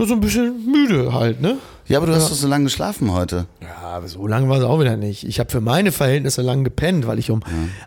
so 0.06 0.14
ein 0.14 0.20
bisschen 0.20 0.64
müde 0.70 1.12
halt, 1.12 1.40
ne? 1.40 1.56
Ja, 1.86 1.96
aber 1.98 2.06
du 2.06 2.14
hast 2.14 2.30
doch 2.30 2.36
so 2.36 2.46
lange 2.46 2.64
geschlafen 2.64 3.12
heute. 3.14 3.46
Ja, 3.62 3.88
aber 3.94 4.08
so 4.08 4.26
lange 4.26 4.46
war 4.50 4.58
es 4.58 4.62
auch 4.64 4.78
wieder 4.78 4.98
nicht. 4.98 5.24
Ich 5.26 5.40
habe 5.40 5.50
für 5.50 5.62
meine 5.62 5.90
Verhältnisse 5.90 6.42
lang 6.42 6.62
gepennt, 6.62 7.06
weil 7.06 7.18
ich 7.18 7.30
um 7.30 7.40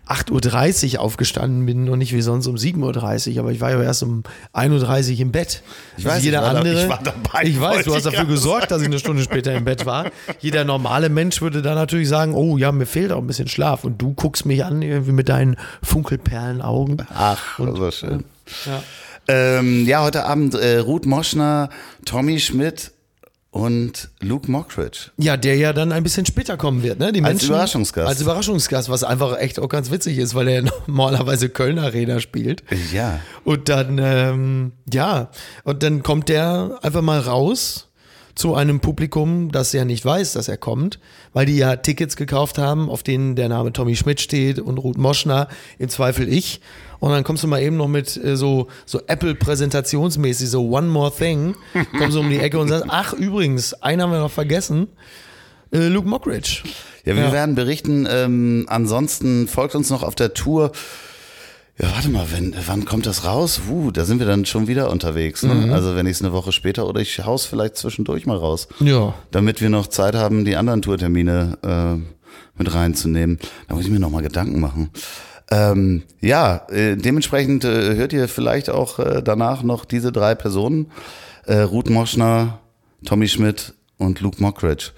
8.30 0.08 0.96
Uhr 0.96 1.02
aufgestanden 1.02 1.68
bin 1.68 1.88
und 1.88 2.00
nicht 2.00 2.12
wie 2.14 2.22
sonst 2.24 2.48
um 2.48 2.56
7.30 2.56 3.34
Uhr. 3.36 3.40
Aber 3.42 3.52
ich 3.52 3.62
war 3.62 3.70
ja 3.70 3.80
erst 3.82 4.02
um 4.02 4.24
1.30 4.56 5.14
Uhr 5.14 5.20
im 5.20 5.32
Bett. 5.32 5.62
Ich 5.98 6.06
Also 6.06 6.18
weiß, 6.18 6.24
jeder 6.24 6.40
ich 6.40 6.44
war 6.46 6.54
da- 6.54 6.60
andere. 6.62 6.84
ich 6.84 6.90
war 6.90 7.00
dabei, 7.04 7.44
Ich 7.44 7.62
weiß, 7.62 7.86
du 7.86 7.94
hast 7.94 8.08
dafür 8.08 8.26
gesorgt, 8.26 8.72
dass 8.72 8.82
ich 8.82 8.88
eine 8.88 8.98
Stunde 8.98 9.22
später 9.22 9.54
im 9.54 9.66
Bett 9.66 9.86
war. 9.86 10.08
Jeder 10.40 10.64
normale 10.64 11.10
Mensch 11.10 11.40
würde 11.42 11.62
da 11.62 11.76
natürlich 11.76 12.10
sagen, 12.10 12.34
oh 12.34 12.58
ja, 12.58 12.72
mir 12.72 12.88
fehlt 12.88 13.12
auch 13.12 13.20
ein 13.20 13.28
bisschen 13.28 13.48
Schlaf. 13.50 13.84
Und 13.84 14.02
du 14.02 14.14
guckst 14.16 14.48
mich 14.48 14.66
an 14.66 14.82
irgendwie 14.82 15.12
mit 15.12 15.30
deinen 15.30 15.58
Funkelperlenaugen. 15.84 16.98
Ach, 17.14 17.60
so 17.60 17.92
schön. 17.92 18.24
Ja. 18.66 18.82
Ähm, 19.34 19.86
ja, 19.86 20.04
heute 20.04 20.26
Abend 20.26 20.56
äh, 20.56 20.80
Ruth 20.80 21.06
Moschner, 21.06 21.70
Tommy 22.04 22.42
Schmidt 22.42 22.92
und 23.50 24.10
Luke 24.20 24.52
Mockridge. 24.52 25.12
Ja, 25.18 25.38
der 25.38 25.56
ja 25.56 25.72
dann 25.72 25.94
ein 25.94 26.04
bisschen 26.04 26.26
später 26.26 26.58
kommen 26.58 26.84
wird, 26.84 27.00
ne? 27.00 27.14
Die 27.14 27.22
Als 27.22 27.36
Menschen, 27.36 27.50
Überraschungsgast. 27.50 28.10
Als 28.10 28.22
Überraschungsgast, 28.22 28.90
was 28.90 29.06
einfach 29.06 29.40
echt 29.40 29.58
auch 29.60 29.70
ganz 29.70 29.90
witzig 29.90 30.18
ist, 30.18 30.36
weil 30.36 30.50
er 30.50 30.64
normalerweise 30.88 31.48
Köln 31.48 31.80
Arena 31.80 32.20
spielt. 32.20 32.64
Ja. 32.92 33.22
Und 33.46 33.70
dann, 33.70 34.00
ähm, 34.02 34.74
ja, 34.92 35.30
und 35.64 35.82
dann 35.82 36.04
kommt 36.04 36.28
der 36.28 36.80
einfach 36.82 37.02
mal 37.02 37.20
raus, 37.20 37.88
zu 38.36 38.56
einem 38.56 38.80
Publikum, 38.80 39.52
das 39.52 39.74
ja 39.74 39.86
nicht 39.86 40.06
weiß, 40.06 40.34
dass 40.34 40.48
er 40.48 40.58
kommt, 40.58 41.00
weil 41.34 41.46
die 41.46 41.58
ja 41.58 41.76
Tickets 41.76 42.16
gekauft 42.16 42.58
haben, 42.58 42.90
auf 42.90 43.04
denen 43.04 43.36
der 43.36 43.50
Name 43.50 43.74
Tommy 43.74 43.96
Schmidt 43.96 44.22
steht 44.22 44.60
und 44.60 44.78
Ruth 44.78 44.98
Moschner, 44.98 45.48
im 45.80 45.90
Zweifel 45.90 46.32
ich. 46.32 46.62
Und 47.00 47.12
dann 47.12 47.24
kommst 47.24 47.44
du 47.44 47.48
mal 47.48 47.62
eben 47.62 47.78
noch 47.78 47.88
mit 47.88 48.16
äh, 48.24 48.38
so, 48.38 48.68
so 48.86 49.02
Apple-Präsentationsmäßig, 49.08 50.50
so 50.50 50.68
One 50.70 50.88
More 50.88 51.12
Thing, 51.16 51.56
kommst 51.98 52.16
du 52.16 52.20
um 52.22 52.30
die 52.30 52.40
Ecke 52.40 52.60
und 52.60 52.68
sagst, 52.70 52.86
ach 52.90 53.14
übrigens, 53.14 53.74
einen 53.76 54.02
haben 54.02 54.12
wir 54.12 54.20
noch 54.20 54.32
vergessen, 54.32 54.88
äh, 55.72 55.88
Luke 55.88 56.08
Mockridge. 56.08 56.64
Ja, 57.06 57.16
wir 57.16 57.24
Ja. 57.24 57.32
werden 57.32 57.56
berichten. 57.56 58.08
Ähm, 58.10 58.66
ansonsten 58.70 59.48
folgt 59.48 59.74
uns 59.76 59.90
noch 59.90 60.04
auf 60.04 60.14
der 60.16 60.34
Tour. 60.34 60.72
Ja, 61.82 61.92
warte 61.96 62.10
mal, 62.10 62.28
wenn, 62.32 62.54
wann 62.68 62.86
kommt 62.86 63.08
das 63.08 63.26
raus? 63.26 63.62
Uh, 63.68 63.90
da 63.90 64.06
sind 64.06 64.20
wir 64.20 64.28
dann 64.28 64.46
schon 64.46 64.68
wieder 64.68 64.92
unterwegs. 64.92 65.42
Ne? 65.42 65.56
Mhm. 65.56 65.74
Also 65.74 65.96
wenn 65.96 66.06
ich 66.06 66.18
es 66.18 66.22
eine 66.22 66.32
Woche 66.32 66.52
später 66.52 66.88
oder 66.88 67.02
ich 67.02 67.26
haus 67.26 67.46
vielleicht 67.46 67.76
zwischendurch 67.76 68.28
mal 68.28 68.38
raus. 68.38 68.68
Ja. 68.80 69.16
Damit 69.32 69.62
wir 69.62 69.70
noch 69.70 69.88
Zeit 69.88 70.14
haben, 70.14 70.46
die 70.46 70.58
anderen 70.58 70.84
Tourtermine 70.84 71.58
äh, 71.64 71.98
mit 72.56 72.72
reinzunehmen. 72.72 73.40
Da 73.68 73.74
muss 73.74 73.86
ich 73.86 73.90
mir 73.90 74.00
noch 74.00 74.12
mal 74.12 74.22
Gedanken 74.22 74.60
machen. 74.60 74.92
Ähm, 75.50 76.04
ja, 76.20 76.68
äh, 76.70 76.98
dementsprechend 76.98 77.66
äh, 77.66 77.96
hört 77.96 78.14
ihr 78.14 78.28
vielleicht 78.28 78.70
auch 78.70 79.00
äh, 79.00 79.24
danach 79.24 79.64
noch 79.64 79.84
diese 79.84 80.12
drei 80.12 80.36
Personen. 80.36 80.92
Äh, 81.48 81.62
Ruth 81.62 81.90
Moschner, 81.90 82.60
Tommy 83.06 83.28
Schmidt 83.28 83.74
und 83.98 84.22
Luke 84.22 84.40
Mockridge. 84.40 84.92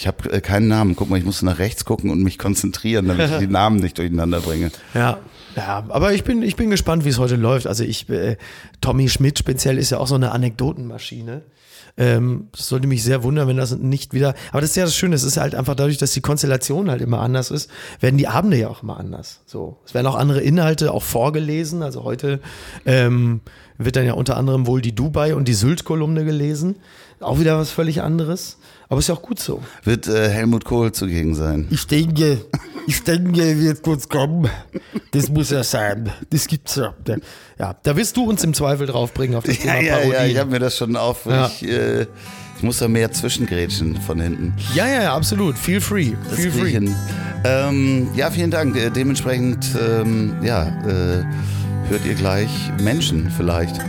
Ich 0.00 0.06
habe 0.06 0.32
äh, 0.32 0.40
keinen 0.40 0.66
Namen. 0.66 0.96
Guck 0.96 1.10
mal, 1.10 1.18
ich 1.18 1.26
musste 1.26 1.44
nach 1.44 1.58
rechts 1.58 1.84
gucken 1.84 2.08
und 2.08 2.22
mich 2.22 2.38
konzentrieren, 2.38 3.06
damit 3.06 3.32
ich 3.32 3.36
die 3.36 3.46
Namen 3.52 3.80
nicht 3.80 3.98
durcheinander 3.98 4.40
bringe. 4.40 4.70
Ja, 4.94 5.18
ja, 5.56 5.84
aber 5.88 6.14
ich 6.14 6.24
bin, 6.24 6.40
ich 6.40 6.56
bin 6.56 6.70
gespannt, 6.70 7.04
wie 7.04 7.10
es 7.10 7.18
heute 7.18 7.36
läuft. 7.36 7.66
Also 7.66 7.84
ich, 7.84 8.08
äh, 8.08 8.38
Tommy 8.80 9.10
Schmidt 9.10 9.38
speziell 9.38 9.76
ist 9.76 9.90
ja 9.90 9.98
auch 9.98 10.06
so 10.06 10.14
eine 10.14 10.32
Anekdotenmaschine. 10.32 11.42
Ähm, 11.98 12.48
das 12.52 12.68
sollte 12.68 12.86
mich 12.86 13.02
sehr 13.02 13.22
wundern, 13.24 13.46
wenn 13.46 13.58
das 13.58 13.76
nicht 13.76 14.14
wieder. 14.14 14.34
Aber 14.52 14.62
das 14.62 14.70
ist 14.70 14.76
ja 14.76 14.84
das 14.84 14.96
Schöne, 14.96 15.16
es 15.16 15.22
ist 15.22 15.36
halt 15.36 15.54
einfach 15.54 15.74
dadurch, 15.74 15.98
dass 15.98 16.12
die 16.12 16.22
Konstellation 16.22 16.88
halt 16.90 17.02
immer 17.02 17.20
anders 17.20 17.50
ist, 17.50 17.70
werden 18.00 18.16
die 18.16 18.26
Abende 18.26 18.56
ja 18.56 18.68
auch 18.68 18.82
immer 18.82 18.98
anders. 18.98 19.42
So, 19.44 19.80
es 19.84 19.92
werden 19.92 20.06
auch 20.06 20.14
andere 20.14 20.40
Inhalte 20.40 20.94
auch 20.94 21.02
vorgelesen. 21.02 21.82
Also 21.82 22.04
heute 22.04 22.40
ähm, 22.86 23.42
wird 23.76 23.96
dann 23.96 24.06
ja 24.06 24.14
unter 24.14 24.38
anderem 24.38 24.66
wohl 24.66 24.80
die 24.80 24.94
Dubai 24.94 25.34
und 25.34 25.46
die 25.46 25.52
Sylt-Kolumne 25.52 26.24
gelesen. 26.24 26.76
Auch 27.20 27.38
wieder 27.38 27.58
was 27.58 27.70
völlig 27.70 28.02
anderes. 28.02 28.56
Aber 28.88 28.98
ist 28.98 29.08
ja 29.08 29.14
auch 29.14 29.22
gut 29.22 29.38
so. 29.38 29.62
Wird 29.84 30.08
äh, 30.08 30.28
Helmut 30.30 30.64
Kohl 30.64 30.90
zugegen 30.92 31.34
sein? 31.34 31.68
Ich 31.70 31.86
denke, 31.86 32.40
ich 32.86 33.04
denke, 33.04 33.40
er 33.42 33.58
wird 33.58 33.82
kurz 33.82 34.08
kommen. 34.08 34.48
Das 35.12 35.28
muss 35.28 35.52
er 35.52 35.62
sein. 35.62 36.10
Das 36.30 36.46
gibt's 36.48 36.76
ja. 36.76 36.94
Ja, 37.58 37.76
da 37.82 37.96
wirst 37.96 38.16
du 38.16 38.24
uns 38.24 38.42
im 38.42 38.52
Zweifel 38.54 38.86
draufbringen 38.86 39.36
auf 39.36 39.44
das 39.44 39.62
Ja, 39.62 39.74
Thema 39.74 39.82
ja, 39.82 39.94
Parodie. 39.96 40.12
ja, 40.14 40.24
ich 40.24 40.38
habe 40.38 40.50
mir 40.50 40.58
das 40.58 40.76
schon 40.76 40.96
auf. 40.96 41.26
Ja. 41.26 41.46
Ich, 41.46 41.68
äh, 41.68 42.02
ich 42.56 42.62
muss 42.62 42.78
da 42.78 42.88
mehr 42.88 43.12
zwischengrätschen 43.12 44.00
von 44.00 44.20
hinten. 44.20 44.54
ja, 44.74 44.86
ja, 44.88 45.02
ja, 45.04 45.14
absolut. 45.14 45.56
Feel 45.56 45.80
free. 45.80 46.12
Das 46.28 46.40
Feel 46.40 46.50
free. 46.50 46.90
Ähm, 47.44 48.08
ja, 48.16 48.30
vielen 48.30 48.50
Dank. 48.50 48.76
Äh, 48.76 48.90
dementsprechend, 48.90 49.66
ähm, 49.80 50.34
ja, 50.42 50.64
äh, 50.86 51.24
hört 51.90 52.06
ihr 52.06 52.14
gleich 52.14 52.70
Menschen 52.80 53.30
vielleicht. 53.36 53.80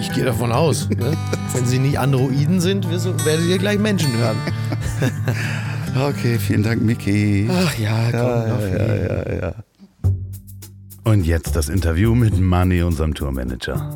Ich 0.00 0.12
gehe 0.12 0.24
davon 0.24 0.52
aus. 0.52 0.88
Ne? 0.90 1.16
Wenn 1.52 1.66
sie 1.66 1.78
nicht 1.78 1.98
Androiden 1.98 2.60
sind, 2.60 2.88
werdet 2.90 3.46
ihr 3.46 3.58
gleich 3.58 3.78
Menschen 3.78 4.16
hören. 4.16 4.36
Okay, 5.96 6.38
vielen 6.38 6.62
Dank, 6.62 6.82
Miki. 6.82 7.48
Ach 7.50 7.76
ja, 7.76 8.10
komm. 8.10 8.20
ja, 8.20 8.60
ja, 8.60 8.96
ja, 8.96 9.40
ja. 9.40 9.54
Und 11.02 11.24
jetzt 11.24 11.56
das 11.56 11.68
Interview 11.70 12.14
mit 12.14 12.38
Manny, 12.38 12.82
unserem 12.82 13.14
Tourmanager. 13.14 13.92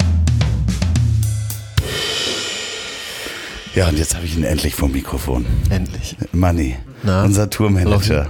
Ja, 3.74 3.88
und 3.88 3.98
jetzt 3.98 4.16
habe 4.16 4.24
ich 4.24 4.36
ihn 4.36 4.42
endlich 4.42 4.74
vom 4.74 4.90
Mikrofon. 4.90 5.46
Endlich. 5.70 6.16
Manny, 6.32 6.76
Na? 7.04 7.24
unser 7.24 7.48
Tourmanager. 7.48 8.28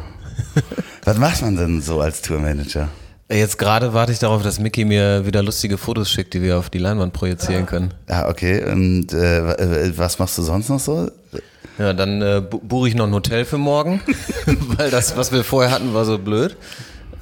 Was 1.04 1.16
macht 1.18 1.40
man 1.40 1.56
denn 1.56 1.80
so 1.80 2.00
als 2.00 2.20
Tourmanager? 2.20 2.88
Jetzt 3.32 3.58
gerade 3.58 3.94
warte 3.94 4.12
ich 4.12 4.18
darauf, 4.18 4.42
dass 4.42 4.60
Mickey 4.60 4.84
mir 4.84 5.24
wieder 5.26 5.42
lustige 5.42 5.78
Fotos 5.78 6.10
schickt, 6.10 6.34
die 6.34 6.42
wir 6.42 6.58
auf 6.58 6.68
die 6.70 6.78
Leinwand 6.78 7.12
projizieren 7.12 7.66
können. 7.66 7.94
Ja, 8.08 8.28
okay. 8.28 8.62
Und 8.70 9.12
äh, 9.12 9.52
äh, 9.54 9.92
was 9.96 10.18
machst 10.18 10.36
du 10.38 10.42
sonst 10.42 10.68
noch 10.68 10.80
so? 10.80 11.10
Ja, 11.78 11.94
dann 11.94 12.20
äh, 12.20 12.42
bu- 12.48 12.58
buche 12.58 12.88
ich 12.88 12.94
noch 12.94 13.06
ein 13.06 13.14
Hotel 13.14 13.44
für 13.44 13.58
morgen, 13.58 14.00
weil 14.76 14.90
das, 14.90 15.16
was 15.16 15.32
wir 15.32 15.44
vorher 15.44 15.70
hatten, 15.72 15.94
war 15.94 16.04
so 16.04 16.18
blöd. 16.18 16.56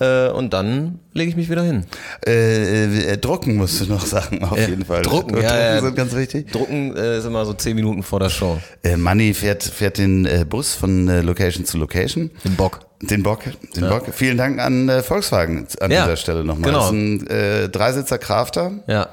Äh, 0.00 0.31
und 0.31 0.52
dann 0.55 0.99
lege 1.12 1.31
ich 1.31 1.37
mich 1.37 1.50
wieder 1.50 1.62
hin. 1.62 1.85
Äh, 2.26 3.12
äh, 3.12 3.17
drucken 3.19 3.57
musst 3.57 3.81
du 3.81 3.85
noch 3.85 4.05
sagen, 4.05 4.43
auf 4.43 4.59
jeden 4.59 4.85
Fall. 4.87 5.02
drucken, 5.02 5.35
drucken 5.35 5.43
ja, 5.45 5.75
ja. 5.75 5.81
sind 5.81 5.95
ganz 5.95 6.14
wichtig. 6.17 6.50
Drucken 6.50 6.97
äh, 6.97 7.19
ist 7.19 7.26
immer 7.26 7.45
so 7.45 7.52
zehn 7.52 7.76
Minuten 7.76 8.02
vor 8.02 8.19
der 8.19 8.31
Show. 8.31 8.59
Äh, 8.83 8.97
Manny 8.97 9.35
fährt, 9.35 9.62
fährt 9.62 9.99
den 9.99 10.25
äh, 10.25 10.45
Bus 10.49 10.75
von 10.75 11.07
Location 11.25 11.67
zu 11.67 11.76
Location. 11.79 12.31
Den 12.45 12.57
Bock. 12.57 12.81
Den 13.02 13.23
Bock, 13.23 13.40
den 13.76 13.88
Bock. 13.88 14.04
Vielen 14.12 14.37
Dank 14.37 14.59
an 14.61 14.88
äh, 14.88 15.02
Volkswagen 15.02 15.66
an 15.80 15.90
Ja, 15.90 16.02
dieser 16.04 16.16
Stelle 16.16 16.45
nochmal. 16.45 16.71
genau. 16.71 16.78
Das 16.80 16.87
ist 16.88 16.92
ein 16.92 17.26
äh, 17.28 17.69
Dreisitzer 17.71 18.19
Crafter, 18.19 18.73
Ja, 18.87 19.09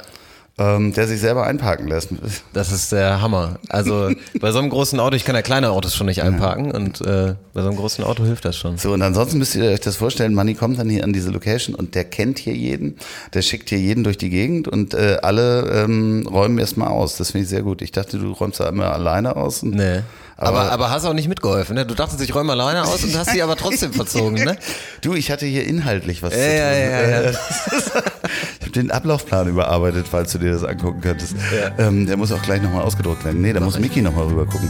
ähm, 0.59 0.91
der 0.93 1.07
sich 1.07 1.19
selber 1.19 1.45
einparken 1.45 1.87
lässt. 1.87 2.09
das 2.53 2.71
ist 2.71 2.91
der 2.91 3.21
Hammer. 3.21 3.59
Also 3.69 4.09
bei 4.39 4.51
so 4.51 4.57
einem 4.59 4.69
großen 4.69 4.99
Auto, 4.99 5.15
ich 5.15 5.23
kann 5.23 5.35
ja 5.35 5.41
kleine 5.43 5.69
Autos 5.69 5.95
schon 5.95 6.07
nicht 6.07 6.23
einparken 6.23 6.71
und 6.71 7.01
äh, 7.01 7.35
bei 7.53 7.61
so 7.61 7.67
einem 7.67 7.77
großen 7.77 8.03
Auto 8.03 8.23
hilft 8.25 8.43
das 8.45 8.57
schon. 8.57 8.77
So, 8.77 8.93
und 8.93 9.01
ansonsten 9.01 9.37
müsst 9.37 9.55
ihr 9.55 9.65
euch 9.69 9.81
das 9.81 9.97
vorstellen, 9.97 10.33
Manny 10.33 10.55
kommt 10.55 10.79
dann 10.79 10.89
hier 10.89 11.03
an 11.03 11.13
diese 11.13 11.29
Location 11.29 11.75
und 11.75 11.93
der 11.95 12.05
kennt 12.05 12.39
hier 12.39 12.53
jeden, 12.55 12.97
der 13.33 13.43
schickt 13.43 13.69
hier 13.69 13.77
jeden 13.79 14.03
durch 14.03 14.17
die 14.17 14.29
Gegend 14.29 14.67
und 14.67 14.93
äh, 14.95 15.17
alle 15.21 15.83
ähm, 15.83 16.27
räumen 16.27 16.57
erstmal 16.57 16.87
aus. 16.89 17.17
Das 17.17 17.31
finde 17.31 17.43
ich 17.43 17.49
sehr 17.49 17.61
gut. 17.61 17.81
Ich 17.81 17.91
dachte, 17.91 18.17
du 18.17 18.31
räumst 18.31 18.59
da 18.59 18.67
immer 18.69 18.91
alleine 18.93 19.35
aus. 19.35 19.61
Und 19.63 19.75
Nee. 19.75 20.01
Aber, 20.39 20.59
Aber- 20.61 20.71
aber, 20.71 20.89
hast 20.91 21.03
auch 21.05 21.13
nicht 21.13 21.27
mitgeholfen, 21.29 21.73
ne? 21.73 21.83
Du 21.83 21.95
dachtest, 21.95 22.21
ich 22.21 22.35
räume 22.35 22.51
alleine 22.51 22.83
aus 22.83 23.03
und 23.03 23.17
hast 23.17 23.31
sie 23.31 23.41
aber 23.41 23.55
trotzdem 23.55 23.91
verzogen, 23.91 24.43
ne? 24.43 24.55
Du, 25.01 25.15
ich 25.15 25.31
hatte 25.31 25.47
hier 25.47 25.65
inhaltlich 25.65 26.21
was 26.21 26.31
Ja, 26.31 26.37
zu 26.39 26.43
tun. 26.45 26.51
ja, 26.51 27.01
ja, 27.09 27.21
ja. 27.31 27.31
Ich 28.67 28.71
habe 28.73 28.81
den 28.83 28.91
Ablaufplan 28.91 29.47
überarbeitet, 29.47 30.07
falls 30.09 30.33
du 30.33 30.39
dir 30.39 30.51
das 30.51 30.65
angucken 30.65 30.99
könntest. 30.99 31.37
Ähm, 31.77 32.05
der 32.05 32.17
muss 32.17 32.33
auch 32.33 32.41
gleich 32.41 32.61
nochmal 32.61 32.83
ausgedruckt 32.83 33.23
werden. 33.23 33.39
Nee, 33.41 33.53
da 33.53 33.61
muss 33.61 33.79
Mickey 33.79 34.01
nochmal 34.01 34.25
rüber 34.25 34.45
gucken. 34.45 34.69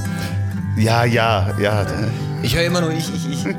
Ja, 0.78 1.04
ja, 1.04 1.52
ja. 1.60 1.84
Ich 2.44 2.56
höre 2.56 2.66
immer 2.66 2.82
nur 2.82 2.92
ich, 2.92 3.10
ich, 3.12 3.32
ich. 3.32 3.46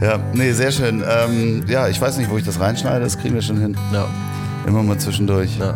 Ja, 0.00 0.18
nee, 0.34 0.50
sehr 0.52 0.72
schön. 0.72 1.02
Ähm, 1.08 1.64
ja, 1.68 1.86
ich 1.88 1.98
weiß 2.00 2.18
nicht, 2.18 2.28
wo 2.28 2.36
ich 2.36 2.44
das 2.44 2.58
reinschneide, 2.60 3.04
das 3.04 3.16
kriegen 3.18 3.34
wir 3.34 3.40
schon 3.40 3.58
hin. 3.58 3.76
Ja, 3.92 4.08
Immer 4.66 4.82
mal 4.82 4.98
zwischendurch. 4.98 5.56
ja. 5.58 5.74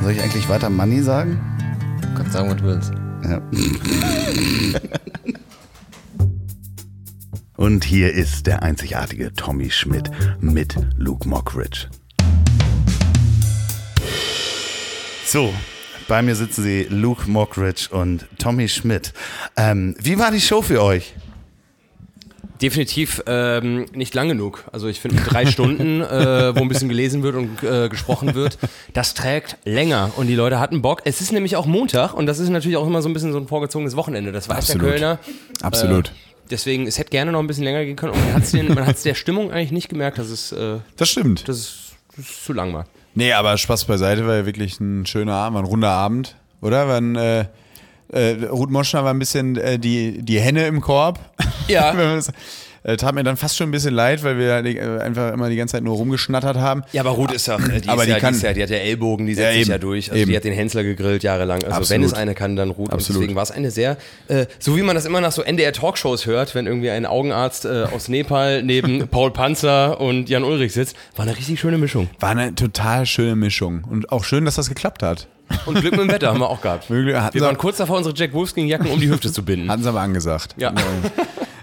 Soll 0.00 0.12
ich 0.12 0.22
eigentlich 0.22 0.48
weiter 0.48 0.70
Money 0.70 1.02
sagen? 1.02 1.38
Du 2.00 2.14
kannst 2.16 2.32
sagen, 2.32 2.48
was 2.48 2.56
du 2.56 2.62
willst. 2.62 2.92
Ja. 3.28 3.42
Und 7.56 7.84
hier 7.84 8.12
ist 8.14 8.46
der 8.46 8.62
einzigartige 8.62 9.32
Tommy 9.34 9.70
Schmidt 9.70 10.10
mit 10.40 10.76
Luke 10.96 11.28
Mockridge. 11.28 11.88
So, 15.26 15.52
bei 16.06 16.22
mir 16.22 16.36
sitzen 16.36 16.62
sie 16.62 16.86
Luke 16.88 17.28
Mockridge 17.28 17.88
und 17.90 18.26
Tommy 18.38 18.68
Schmidt. 18.68 19.12
Ähm, 19.56 19.96
wie 19.98 20.20
war 20.20 20.30
die 20.30 20.40
Show 20.40 20.62
für 20.62 20.80
euch? 20.80 21.14
Definitiv 22.62 23.24
ähm, 23.26 23.86
nicht 23.92 24.14
lang 24.14 24.28
genug. 24.28 24.62
Also 24.70 24.86
ich 24.86 25.00
finde 25.00 25.20
drei 25.24 25.46
Stunden, 25.46 26.00
äh, 26.00 26.54
wo 26.54 26.60
ein 26.60 26.68
bisschen 26.68 26.88
gelesen 26.88 27.24
wird 27.24 27.34
und 27.34 27.60
äh, 27.64 27.88
gesprochen 27.88 28.36
wird, 28.36 28.56
das 28.92 29.14
trägt 29.14 29.56
länger 29.64 30.12
und 30.14 30.28
die 30.28 30.36
Leute 30.36 30.60
hatten 30.60 30.80
Bock. 30.80 31.02
Es 31.04 31.20
ist 31.20 31.32
nämlich 31.32 31.56
auch 31.56 31.66
Montag 31.66 32.14
und 32.14 32.26
das 32.26 32.38
ist 32.38 32.48
natürlich 32.48 32.76
auch 32.76 32.86
immer 32.86 33.02
so 33.02 33.08
ein 33.08 33.12
bisschen 33.12 33.32
so 33.32 33.38
ein 33.38 33.48
vorgezogenes 33.48 33.96
Wochenende. 33.96 34.30
Das 34.30 34.48
weiß 34.48 34.58
Absolut. 34.58 34.82
der 34.82 34.90
Kölner. 34.92 35.18
Absolut. 35.60 36.10
Äh, 36.10 36.12
deswegen, 36.52 36.86
es 36.86 36.98
hätte 36.98 37.10
gerne 37.10 37.32
noch 37.32 37.40
ein 37.40 37.48
bisschen 37.48 37.64
länger 37.64 37.84
gehen 37.84 37.96
können 37.96 38.12
und 38.12 38.74
man 38.76 38.86
hat 38.86 38.94
es 38.94 39.02
der 39.02 39.14
Stimmung 39.14 39.50
eigentlich 39.50 39.72
nicht 39.72 39.88
gemerkt, 39.88 40.18
dass 40.18 40.28
es, 40.28 40.52
äh, 40.52 40.78
Das 40.96 41.08
stimmt. 41.08 41.48
dass 41.48 41.56
es, 41.56 41.78
dass 42.16 42.26
es 42.30 42.44
zu 42.44 42.52
lang 42.52 42.72
war. 42.72 42.86
Nee, 43.16 43.32
aber 43.32 43.56
Spaß 43.56 43.86
beiseite, 43.86 44.26
war 44.26 44.36
ja 44.36 44.46
wirklich 44.46 44.78
ein 44.78 45.06
schöner 45.06 45.32
Abend, 45.32 45.54
war 45.54 45.62
ein 45.62 45.66
runder 45.66 45.90
Abend, 45.90 46.36
oder? 46.60 46.86
War 46.86 46.98
ein, 46.98 47.16
äh, 47.16 47.46
äh, 48.08 48.44
Ruth 48.44 48.70
Moschner 48.70 49.04
war 49.04 49.14
ein 49.14 49.18
bisschen 49.18 49.56
äh, 49.56 49.78
die, 49.78 50.22
die 50.22 50.38
Henne 50.38 50.66
im 50.66 50.82
Korb. 50.82 51.18
Ja. 51.66 51.94
Äh, 52.88 52.96
tat 52.96 53.16
mir 53.16 53.24
dann 53.24 53.36
fast 53.36 53.56
schon 53.56 53.68
ein 53.68 53.72
bisschen 53.72 53.92
leid, 53.94 54.22
weil 54.22 54.38
wir 54.38 54.64
äh, 54.64 55.00
einfach 55.00 55.32
immer 55.32 55.48
die 55.48 55.56
ganze 55.56 55.72
Zeit 55.72 55.82
nur 55.82 55.96
rumgeschnattert 55.96 56.56
haben. 56.56 56.84
Ja, 56.92 57.02
aber 57.02 57.10
Ruth 57.10 57.32
ist 57.32 57.48
ja, 57.48 57.56
äh, 57.56 57.80
die, 57.80 57.88
Aber 57.88 58.02
ist 58.02 58.06
die 58.06 58.12
ja, 58.12 58.20
kann- 58.20 58.32
die, 58.32 58.36
ist 58.36 58.42
ja, 58.44 58.52
die 58.52 58.62
hat 58.62 58.70
ja 58.70 58.76
Ellbogen, 58.76 59.26
die 59.26 59.34
setzt 59.34 59.44
Ja, 59.44 59.50
sich 59.52 59.60
eben. 59.62 59.70
ja 59.72 59.78
durch. 59.78 60.10
Also 60.12 60.22
Eben. 60.22 60.30
die 60.30 60.36
hat 60.36 60.44
den 60.44 60.52
Hensler 60.52 60.84
gegrillt 60.84 61.24
jahrelang. 61.24 61.64
Also 61.64 61.78
Absolut. 61.78 61.90
wenn 61.90 62.02
es 62.04 62.14
eine 62.14 62.34
kann, 62.34 62.54
dann 62.54 62.70
Ruth. 62.70 62.88
Und 62.90 62.94
Absolut. 62.94 63.22
deswegen 63.22 63.34
war 63.34 63.42
es 63.42 63.50
eine 63.50 63.72
sehr, 63.72 63.96
äh, 64.28 64.46
so 64.60 64.76
wie 64.76 64.82
man 64.82 64.94
das 64.94 65.04
immer 65.04 65.20
nach 65.20 65.32
so 65.32 65.42
NDR-Talkshows 65.42 66.26
hört, 66.26 66.54
wenn 66.54 66.68
irgendwie 66.68 66.90
ein 66.90 67.06
Augenarzt 67.06 67.64
äh, 67.64 67.86
aus 67.92 68.06
Nepal 68.06 68.62
neben 68.62 69.08
Paul 69.10 69.32
Panzer 69.32 70.00
und 70.00 70.28
Jan 70.28 70.44
Ulrich 70.44 70.72
sitzt, 70.72 70.94
war 71.16 71.24
eine 71.26 71.36
richtig 71.36 71.58
schöne 71.58 71.78
Mischung. 71.78 72.08
War 72.20 72.30
eine 72.30 72.54
total 72.54 73.04
schöne 73.04 73.34
Mischung. 73.34 73.82
Und 73.90 74.12
auch 74.12 74.22
schön, 74.22 74.44
dass 74.44 74.54
das 74.54 74.68
geklappt 74.68 75.02
hat. 75.02 75.26
Und 75.66 75.80
Glück 75.80 75.92
mit 75.92 76.00
dem 76.02 76.10
Wetter 76.10 76.28
haben 76.28 76.38
wir 76.38 76.48
auch 76.48 76.60
gehabt. 76.60 76.84
Hatten 76.90 77.04
Wir 77.34 77.40
waren 77.42 77.58
kurz 77.58 77.78
davor, 77.78 77.96
unsere 77.96 78.14
Jack 78.14 78.32
Wolfskin-Jacken 78.32 78.88
um 78.92 79.00
die 79.00 79.08
Hüfte 79.08 79.32
zu 79.32 79.44
binden. 79.44 79.68
Hatten 79.70 79.82
sie 79.82 79.88
aber 79.88 80.02
angesagt. 80.02 80.54
Ja. 80.56 80.72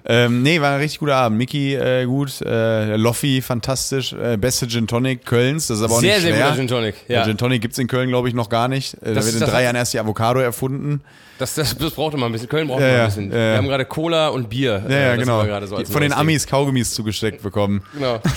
Ähm, 0.05 0.41
nee, 0.43 0.59
war 0.59 0.73
ein 0.73 0.79
richtig 0.81 0.99
guter 0.99 1.15
Abend. 1.15 1.37
Mickey 1.37 1.75
äh, 1.75 2.05
gut, 2.05 2.41
äh, 2.41 2.95
Loffi 2.97 3.41
fantastisch, 3.41 4.13
äh, 4.13 4.37
beste 4.37 4.67
Gin 4.67 4.85
Tonic 4.87 5.25
Kölns, 5.25 5.67
das 5.67 5.77
ist 5.79 5.83
aber 5.83 5.95
auch 5.95 5.99
Sehr, 6.01 6.15
nicht 6.15 6.23
sehr 6.23 6.33
schwer. 6.35 6.45
guter 6.45 6.55
Gin 6.57 6.67
Tonic. 6.67 6.95
Ja. 7.07 7.23
Gin 7.23 7.37
Tonic 7.37 7.61
gibt's 7.61 7.77
in 7.77 7.87
Köln, 7.87 8.09
glaube 8.09 8.27
ich, 8.27 8.33
noch 8.33 8.49
gar 8.49 8.67
nicht. 8.67 8.95
Äh, 8.95 9.13
da 9.13 9.25
wird 9.25 9.33
in 9.35 9.39
drei 9.39 9.63
Jahren 9.63 9.75
erst 9.75 9.93
die 9.93 9.99
Avocado 9.99 10.39
erfunden. 10.39 11.01
Das, 11.39 11.55
das, 11.55 11.75
das 11.77 11.91
braucht 11.91 12.13
immer 12.13 12.27
ein 12.27 12.31
bisschen. 12.31 12.47
Köln 12.47 12.67
braucht 12.67 12.81
Ja, 12.81 12.89
immer 12.89 12.99
ein 12.99 13.05
bisschen. 13.07 13.31
ja, 13.31 13.37
ja. 13.37 13.51
Wir 13.51 13.57
haben 13.57 13.67
gerade 13.67 13.85
Cola 13.85 14.27
und 14.27 14.49
Bier. 14.49 14.83
Ja, 14.87 14.95
äh, 14.95 15.03
ja, 15.07 15.15
genau. 15.15 15.65
so 15.65 15.83
Von 15.85 16.01
den. 16.01 16.13
Amis 16.13 16.45
Kaugummis 16.47 16.93
zugesteckt 16.93 17.41
bekommen. 17.41 17.81
Genau. 17.93 18.19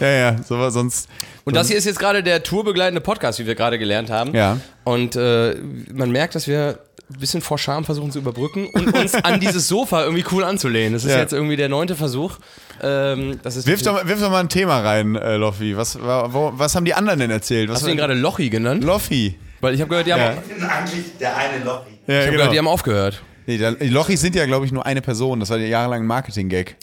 Ja, 0.00 0.08
ja, 0.08 0.36
so 0.42 0.58
was 0.58 0.74
sonst. 0.74 1.08
Und 1.44 1.54
das 1.56 1.68
hier 1.68 1.76
ist 1.76 1.84
jetzt 1.84 1.98
gerade 1.98 2.22
der 2.22 2.42
tourbegleitende 2.42 3.00
Podcast, 3.00 3.38
wie 3.38 3.46
wir 3.46 3.54
gerade 3.54 3.78
gelernt 3.78 4.10
haben. 4.10 4.34
Ja. 4.34 4.58
Und 4.84 5.14
äh, 5.16 5.54
man 5.92 6.10
merkt, 6.10 6.34
dass 6.34 6.46
wir 6.46 6.78
ein 7.12 7.20
bisschen 7.20 7.42
vor 7.42 7.58
Scham 7.58 7.84
versuchen 7.84 8.10
zu 8.10 8.18
überbrücken 8.18 8.66
und 8.68 8.96
uns 8.96 9.14
an 9.14 9.38
dieses 9.40 9.68
Sofa 9.68 10.04
irgendwie 10.04 10.24
cool 10.32 10.42
anzulehnen. 10.44 10.94
Das 10.94 11.04
ist 11.04 11.10
Ja. 11.10 11.18
jetzt 11.18 11.32
irgendwie 11.32 11.56
der 11.56 11.68
neunte 11.68 11.94
Versuch. 11.96 12.38
Ähm, 12.82 13.38
das 13.42 13.56
ist 13.56 13.66
Wirf 13.66 13.82
doch, 13.82 13.92
mal- 13.94 14.08
wirf 14.08 14.20
doch 14.20 14.30
mal 14.30 14.40
ein 14.40 14.48
Thema 14.48 14.80
rein, 14.80 15.14
äh, 15.16 15.36
Loffi. 15.36 15.76
Was, 15.76 16.00
wa- 16.00 16.28
wo, 16.32 16.52
was 16.54 16.74
haben 16.74 16.84
die 16.84 16.94
anderen 16.94 17.20
denn 17.20 17.30
erzählt? 17.30 17.68
Was 17.68 17.76
Hast 17.76 17.86
du 17.86 17.90
ihn 17.90 17.96
gerade 17.98 18.14
Lochi 18.14 18.48
genannt? 18.50 18.82
Loffi. 18.84 19.38
Weil 19.60 19.74
ich 19.74 19.80
habe 19.80 19.90
gehört, 19.90 20.06
die 20.06 20.12
haben, 20.12 20.20
Ja. 20.20 20.32
Ich 20.48 20.54
bin 20.54 20.64
eigentlich 20.64 21.04
der 21.20 21.36
eine 21.36 21.58
Lochi. 21.64 21.90
Ja, 22.06 22.14
ich 22.14 22.14
hab 22.16 22.24
genau. 22.24 22.36
gehört, 22.36 22.52
die 22.54 22.58
haben 22.58 22.68
aufgehört. 22.68 23.22
Nee, 23.46 23.58
der, 23.58 23.72
die 23.72 23.88
Lochis 23.88 24.20
sind 24.22 24.34
ja, 24.34 24.46
glaube 24.46 24.64
ich, 24.66 24.72
nur 24.72 24.86
eine 24.86 25.02
Person. 25.02 25.40
Das 25.40 25.50
war 25.50 25.58
ja 25.58 25.66
jahrelang 25.66 26.02
ein 26.02 26.06
Marketing-Gag. 26.06 26.76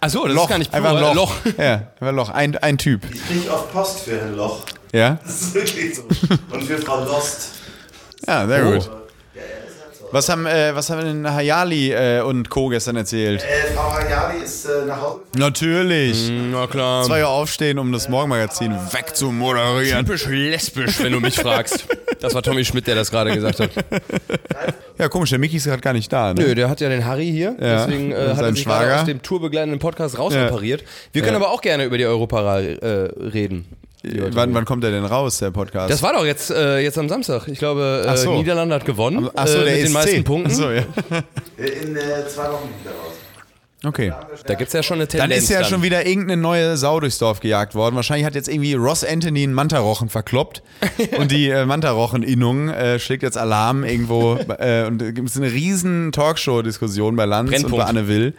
Achso, 0.00 0.26
das 0.26 0.34
Loch, 0.34 0.42
ist 0.44 0.48
gar 0.50 0.58
nicht 0.58 0.74
einfach 0.74 0.90
ein 0.90 0.96
plural. 0.96 1.14
Loch. 1.14 1.34
Ja, 1.58 1.72
einfach 1.74 2.08
ein 2.08 2.16
Loch. 2.16 2.28
Ein, 2.28 2.56
ein 2.58 2.76
Typ. 2.76 3.02
Ich 3.12 3.26
kriege 3.26 3.50
oft 3.52 3.72
Post 3.72 4.00
für 4.00 4.20
ein 4.20 4.36
Loch. 4.36 4.64
Ja? 4.92 5.18
Das 5.24 5.40
ist 5.40 5.54
wirklich 5.54 5.94
so. 5.94 6.02
Und 6.50 6.62
für 6.64 6.76
Frau 6.78 7.04
Lost. 7.04 7.52
Ja, 8.26 8.46
sehr 8.46 8.66
Oh. 8.66 8.72
gut. 8.72 8.90
Was 10.12 10.28
haben, 10.28 10.44
äh, 10.46 10.74
was 10.74 10.90
haben 10.90 11.00
denn 11.00 11.32
Hayali 11.34 11.90
äh, 11.92 12.20
und 12.20 12.50
Co. 12.50 12.68
gestern 12.68 12.96
erzählt? 12.96 13.42
Äh, 13.42 13.72
Frau 13.72 13.92
Hayali 13.94 14.44
ist 14.44 14.66
äh, 14.66 14.84
nach 14.86 15.00
Hause. 15.00 15.20
Natürlich. 15.36 16.30
Na 16.50 16.66
klar. 16.66 17.02
Zwei 17.04 17.22
Uhr 17.22 17.28
aufstehen, 17.28 17.78
um 17.78 17.90
das 17.92 18.10
Morgenmagazin 18.10 18.72
wegzumoderieren. 18.92 20.04
Typisch 20.04 20.26
lesbisch, 20.26 21.02
wenn 21.02 21.12
du 21.12 21.20
mich 21.20 21.34
fragst. 21.36 21.86
Das 22.20 22.34
war 22.34 22.42
Tommy 22.42 22.64
Schmidt, 22.64 22.86
der 22.86 22.94
das 22.94 23.10
gerade 23.10 23.32
gesagt 23.34 23.58
hat. 23.60 23.70
Ja, 24.98 25.08
komisch, 25.08 25.30
der 25.30 25.38
Mickey 25.38 25.56
ist 25.56 25.64
gerade 25.64 25.80
gar 25.80 25.94
nicht 25.94 26.12
da. 26.12 26.34
Ne? 26.34 26.42
Nö, 26.42 26.54
der 26.54 26.68
hat 26.68 26.80
ja 26.80 26.88
den 26.90 27.04
Harry 27.06 27.30
hier. 27.30 27.56
Ja, 27.58 27.86
Deswegen 27.86 28.12
äh, 28.12 28.14
hat 28.14 28.42
er 28.42 28.52
sich 28.54 28.64
gerade 28.64 28.84
Schwager. 28.84 29.00
aus 29.00 29.06
dem 29.06 29.22
tourbegleitenden 29.22 29.80
Podcast 29.80 30.18
rausoperiert. 30.18 30.84
Wir 31.12 31.22
können 31.22 31.40
Ja. 31.40 31.42
aber 31.42 31.50
auch 31.52 31.62
gerne 31.62 31.84
über 31.84 31.96
die 31.98 32.04
Europawahl 32.06 32.78
äh, 32.80 33.24
reden. 33.24 33.64
Wann, 34.02 34.52
wann 34.54 34.64
kommt 34.64 34.82
der 34.82 34.90
denn 34.90 35.04
raus, 35.04 35.38
der 35.38 35.50
Podcast? 35.50 35.90
Das 35.90 36.02
war 36.02 36.12
doch 36.12 36.24
jetzt, 36.24 36.50
äh, 36.50 36.80
jetzt 36.80 36.98
am 36.98 37.08
Samstag. 37.08 37.46
Ich 37.48 37.58
glaube, 37.58 38.04
Ach 38.08 38.14
äh, 38.14 38.16
so. 38.16 38.34
Niederlande 38.34 38.74
hat 38.74 38.84
gewonnen 38.84 39.28
Achso, 39.34 39.58
äh, 39.58 39.64
der 39.64 39.74
mit 39.76 39.84
den 39.86 39.92
meisten 39.92 40.24
Punkten. 40.24 40.50
Achso, 40.50 40.70
ja. 40.70 40.82
Äh, 41.58 41.68
In 41.84 41.96
äh, 41.96 42.00
zwei 42.28 42.44
Wochen 42.50 42.68
wieder 42.80 42.90
raus. 42.92 43.12
Okay. 43.84 44.12
Da 44.46 44.54
gibt 44.54 44.68
es 44.68 44.74
ja 44.74 44.82
schon 44.84 44.96
eine 44.98 45.06
Dann 45.08 45.22
Tendenz. 45.22 45.42
ist 45.44 45.50
ja 45.50 45.64
schon 45.64 45.82
wieder 45.82 46.06
irgendeine 46.06 46.40
neue 46.40 46.76
Sau 46.76 47.00
durchs 47.00 47.18
Dorf 47.18 47.40
gejagt 47.40 47.74
worden. 47.74 47.96
Wahrscheinlich 47.96 48.24
hat 48.24 48.36
jetzt 48.36 48.48
irgendwie 48.48 48.74
Ross 48.74 49.02
Anthony 49.04 49.42
einen 49.42 49.54
Mantarochen 49.54 50.08
verkloppt 50.08 50.62
und 51.18 51.32
die 51.32 51.48
äh, 51.50 51.64
Mantarochen-Innung 51.66 52.68
äh, 52.68 53.00
schlägt 53.00 53.24
jetzt 53.24 53.36
Alarm 53.36 53.82
irgendwo 53.82 54.36
äh, 54.58 54.84
und 54.86 55.02
es 55.02 55.14
gibt 55.14 55.36
eine 55.36 55.50
riesen 55.52 56.12
Talkshow-Diskussion 56.12 57.16
bei 57.16 57.24
Lanz 57.24 57.48
und 57.48 57.54
Brennpunkt. 57.56 57.78
bei 57.78 57.84
Anne 57.90 58.06
Will. 58.06 58.34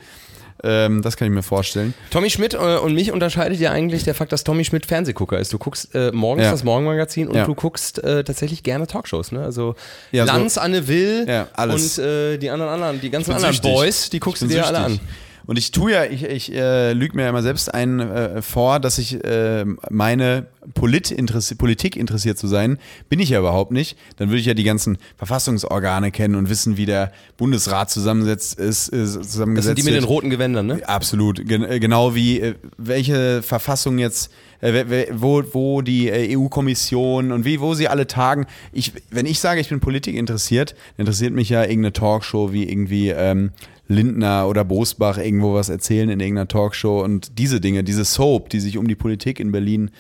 Ähm, 0.64 1.02
das 1.02 1.18
kann 1.18 1.28
ich 1.28 1.34
mir 1.34 1.44
vorstellen. 1.44 1.94
Tommy 2.10 2.30
Schmidt 2.30 2.54
äh, 2.54 2.58
und 2.58 2.94
mich 2.94 3.12
unterscheidet 3.12 3.60
ja 3.60 3.72
eigentlich 3.72 4.04
der 4.06 4.16
Fakt, 4.16 4.32
dass 4.32 4.44
Tommy 4.44 4.64
Schmidt 4.64 4.86
Fernsehgucker 4.86 5.38
ist. 5.38 5.52
Du 5.52 5.58
guckst 5.58 5.94
äh, 5.94 6.12
morgens 6.14 6.46
Ja. 6.46 6.52
das 6.52 6.64
Morgenmagazin 6.64 7.28
und 7.28 7.36
Ja. 7.36 7.46
du 7.46 7.54
guckst 7.54 8.04
äh, 8.04 8.24
tatsächlich 8.24 8.64
gerne 8.64 8.88
Talkshows. 8.88 9.32
Ne? 9.34 9.44
Also 9.44 9.76
Ja, 10.12 10.26
so- 10.26 10.32
Lanz, 10.32 10.58
Anne 10.58 10.88
Will 10.88 11.26
und 11.58 11.98
äh, 12.00 12.38
die 12.38 12.50
anderen, 12.50 12.72
anderen, 12.72 13.02
die 13.02 13.10
ganzen 13.10 13.34
anderen 13.34 13.54
süchtig. 13.54 13.72
Boys, 13.74 14.10
die 14.10 14.20
guckst 14.20 14.42
du 14.42 14.48
dir 14.48 14.66
alle 14.66 14.78
an. 14.80 15.00
Und 15.46 15.58
ich 15.58 15.72
tue 15.72 15.92
ja, 15.92 16.06
ich, 16.06 16.24
ich 16.24 16.54
äh, 16.54 16.94
lüge 16.94 17.16
mir 17.16 17.24
ja 17.24 17.30
immer 17.30 17.44
selbst 17.44 17.74
ein 17.74 18.00
äh, 18.00 18.42
vor, 18.42 18.80
dass 18.80 18.98
ich 18.98 19.24
äh, 19.24 19.66
meine 19.90 20.48
Polit 20.74 21.12
interessi 21.12 21.56
Politik 21.56 21.98
interessiert 21.98 22.38
zu 22.38 22.48
sein. 22.48 22.78
Bin 23.10 23.20
ich 23.20 23.30
ja 23.30 23.40
überhaupt 23.40 23.72
nicht. 23.72 23.98
Dann 24.18 24.30
würde 24.30 24.40
ich 24.40 24.46
ja 24.46 24.54
die 24.54 24.64
ganzen 24.64 24.98
Verfassungsorgane 25.18 26.12
kennen 26.12 26.36
und 26.36 26.50
wissen, 26.50 26.78
wie 26.78 26.86
der 26.86 27.12
Bundesrat 27.38 27.92
zusammensetzt 27.92 28.58
ist, 28.58 28.88
äh, 28.90 29.04
zusammengesetzt 29.04 29.38
Das 29.56 29.66
sind 29.66 29.78
die 29.78 29.84
mit 29.84 30.02
den 30.02 30.08
roten 30.08 30.30
Gewändern, 30.30 30.68
ne? 30.68 30.82
Absolut, 30.88 31.46
Gen 31.46 31.64
äh, 31.64 31.80
genau 31.80 32.16
wie 32.16 32.40
äh, 32.40 32.56
welche 32.78 33.42
Verfassung 33.42 33.98
jetzt, 33.98 34.32
äh, 34.62 35.08
wo, 35.12 35.44
wo 35.52 35.82
die 35.82 36.10
äh, 36.10 36.38
EU-Kommission 36.38 37.34
und 37.34 37.44
wie, 37.44 37.60
wo 37.60 37.74
sie 37.74 37.90
alle 37.90 38.08
tagen. 38.08 38.46
Ich, 38.72 38.94
wenn 39.10 39.26
ich 39.26 39.40
sage, 39.40 39.60
ich 39.60 39.70
bin 39.70 39.82
Politik 39.82 40.16
interessiert, 40.16 40.72
dann 40.96 41.06
interessiert 41.06 41.34
mich 41.34 41.50
ja 41.50 41.62
irgendeine 41.64 41.92
Talkshow 41.92 42.54
wie 42.54 42.70
irgendwie 42.70 43.10
ähm, 43.10 43.52
Lindner 43.88 44.48
oder 44.48 44.64
Bosbach 44.64 45.18
irgendwo 45.18 45.54
was 45.54 45.70
erzählen 45.70 46.10
in 46.10 46.20
irgendeiner 46.20 46.48
Talkshow 46.48 47.04
und 47.04 47.38
diese 47.38 47.60
Dinge, 47.60 47.84
diese 47.84 48.06
Soap, 48.06 48.50
die 48.50 48.60
sich 48.60 48.78
um 48.78 48.88
die 48.88 48.96
Politik 48.96 49.40
in 49.40 49.52
Berlin 49.52 49.92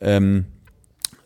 ähm, 0.00 0.46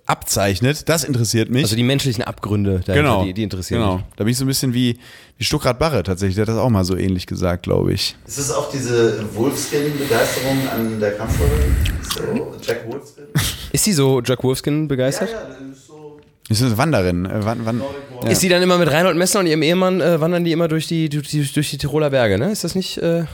abzeichnet, 0.06 0.88
das 0.88 1.04
interessiert 1.04 1.50
mich. 1.50 1.62
Also 1.62 1.76
die 1.76 1.84
menschlichen 1.84 2.24
Abgründe, 2.24 2.80
dahinter, 2.84 2.94
genau, 2.94 3.24
die, 3.24 3.32
die 3.32 3.44
interessieren 3.44 3.80
genau. 3.80 3.96
mich. 3.96 4.04
Da 4.16 4.24
bin 4.24 4.32
ich 4.32 4.38
so 4.38 4.44
ein 4.44 4.48
bisschen 4.48 4.74
wie, 4.74 4.98
wie 5.38 5.44
Stuckrad 5.44 5.78
Barre 5.78 6.02
tatsächlich, 6.02 6.34
der 6.34 6.42
hat 6.42 6.48
das 6.48 6.56
auch 6.56 6.68
mal 6.68 6.84
so 6.84 6.96
ähnlich 6.96 7.26
gesagt, 7.26 7.62
glaube 7.62 7.92
ich. 7.92 8.16
Ist 8.26 8.38
es 8.38 8.50
auch 8.50 8.70
diese 8.72 9.24
Wolfskin-Begeisterung 9.36 10.68
an 10.74 10.98
der 10.98 11.12
Kanzlerin? 11.12 11.76
So, 12.12 12.56
Jack 12.60 12.90
Wolfskin? 12.90 13.24
Ist 13.72 13.84
sie 13.84 13.92
so 13.92 14.20
Jack 14.20 14.42
Wolfskin 14.42 14.88
begeistert? 14.88 15.30
Ja, 15.30 15.42
das 15.48 15.78
ist 15.78 15.86
so. 15.86 15.89
Ist 16.50 16.62
eine 16.62 16.76
Wanderin. 16.76 17.24
Äh, 17.26 17.30
wann, 17.44 17.64
wann, 17.64 17.80
ja. 18.24 18.28
Ist 18.30 18.40
sie 18.40 18.48
dann 18.50 18.60
immer 18.62 18.76
mit 18.76 18.90
Reinhold 18.90 19.16
Messner 19.16 19.40
und 19.40 19.46
ihrem 19.46 19.62
Ehemann, 19.62 20.00
äh, 20.02 20.20
wandern 20.20 20.44
die 20.44 20.52
immer 20.52 20.68
durch 20.68 20.86
die, 20.86 21.08
durch 21.08 21.28
die, 21.28 21.42
durch 21.44 21.70
die 21.70 21.78
Tiroler 21.78 22.10
Berge, 22.10 22.36
ne? 22.38 22.50
Ist 22.50 22.64
das 22.64 22.74
nicht... 22.74 22.98
Äh, 22.98 23.24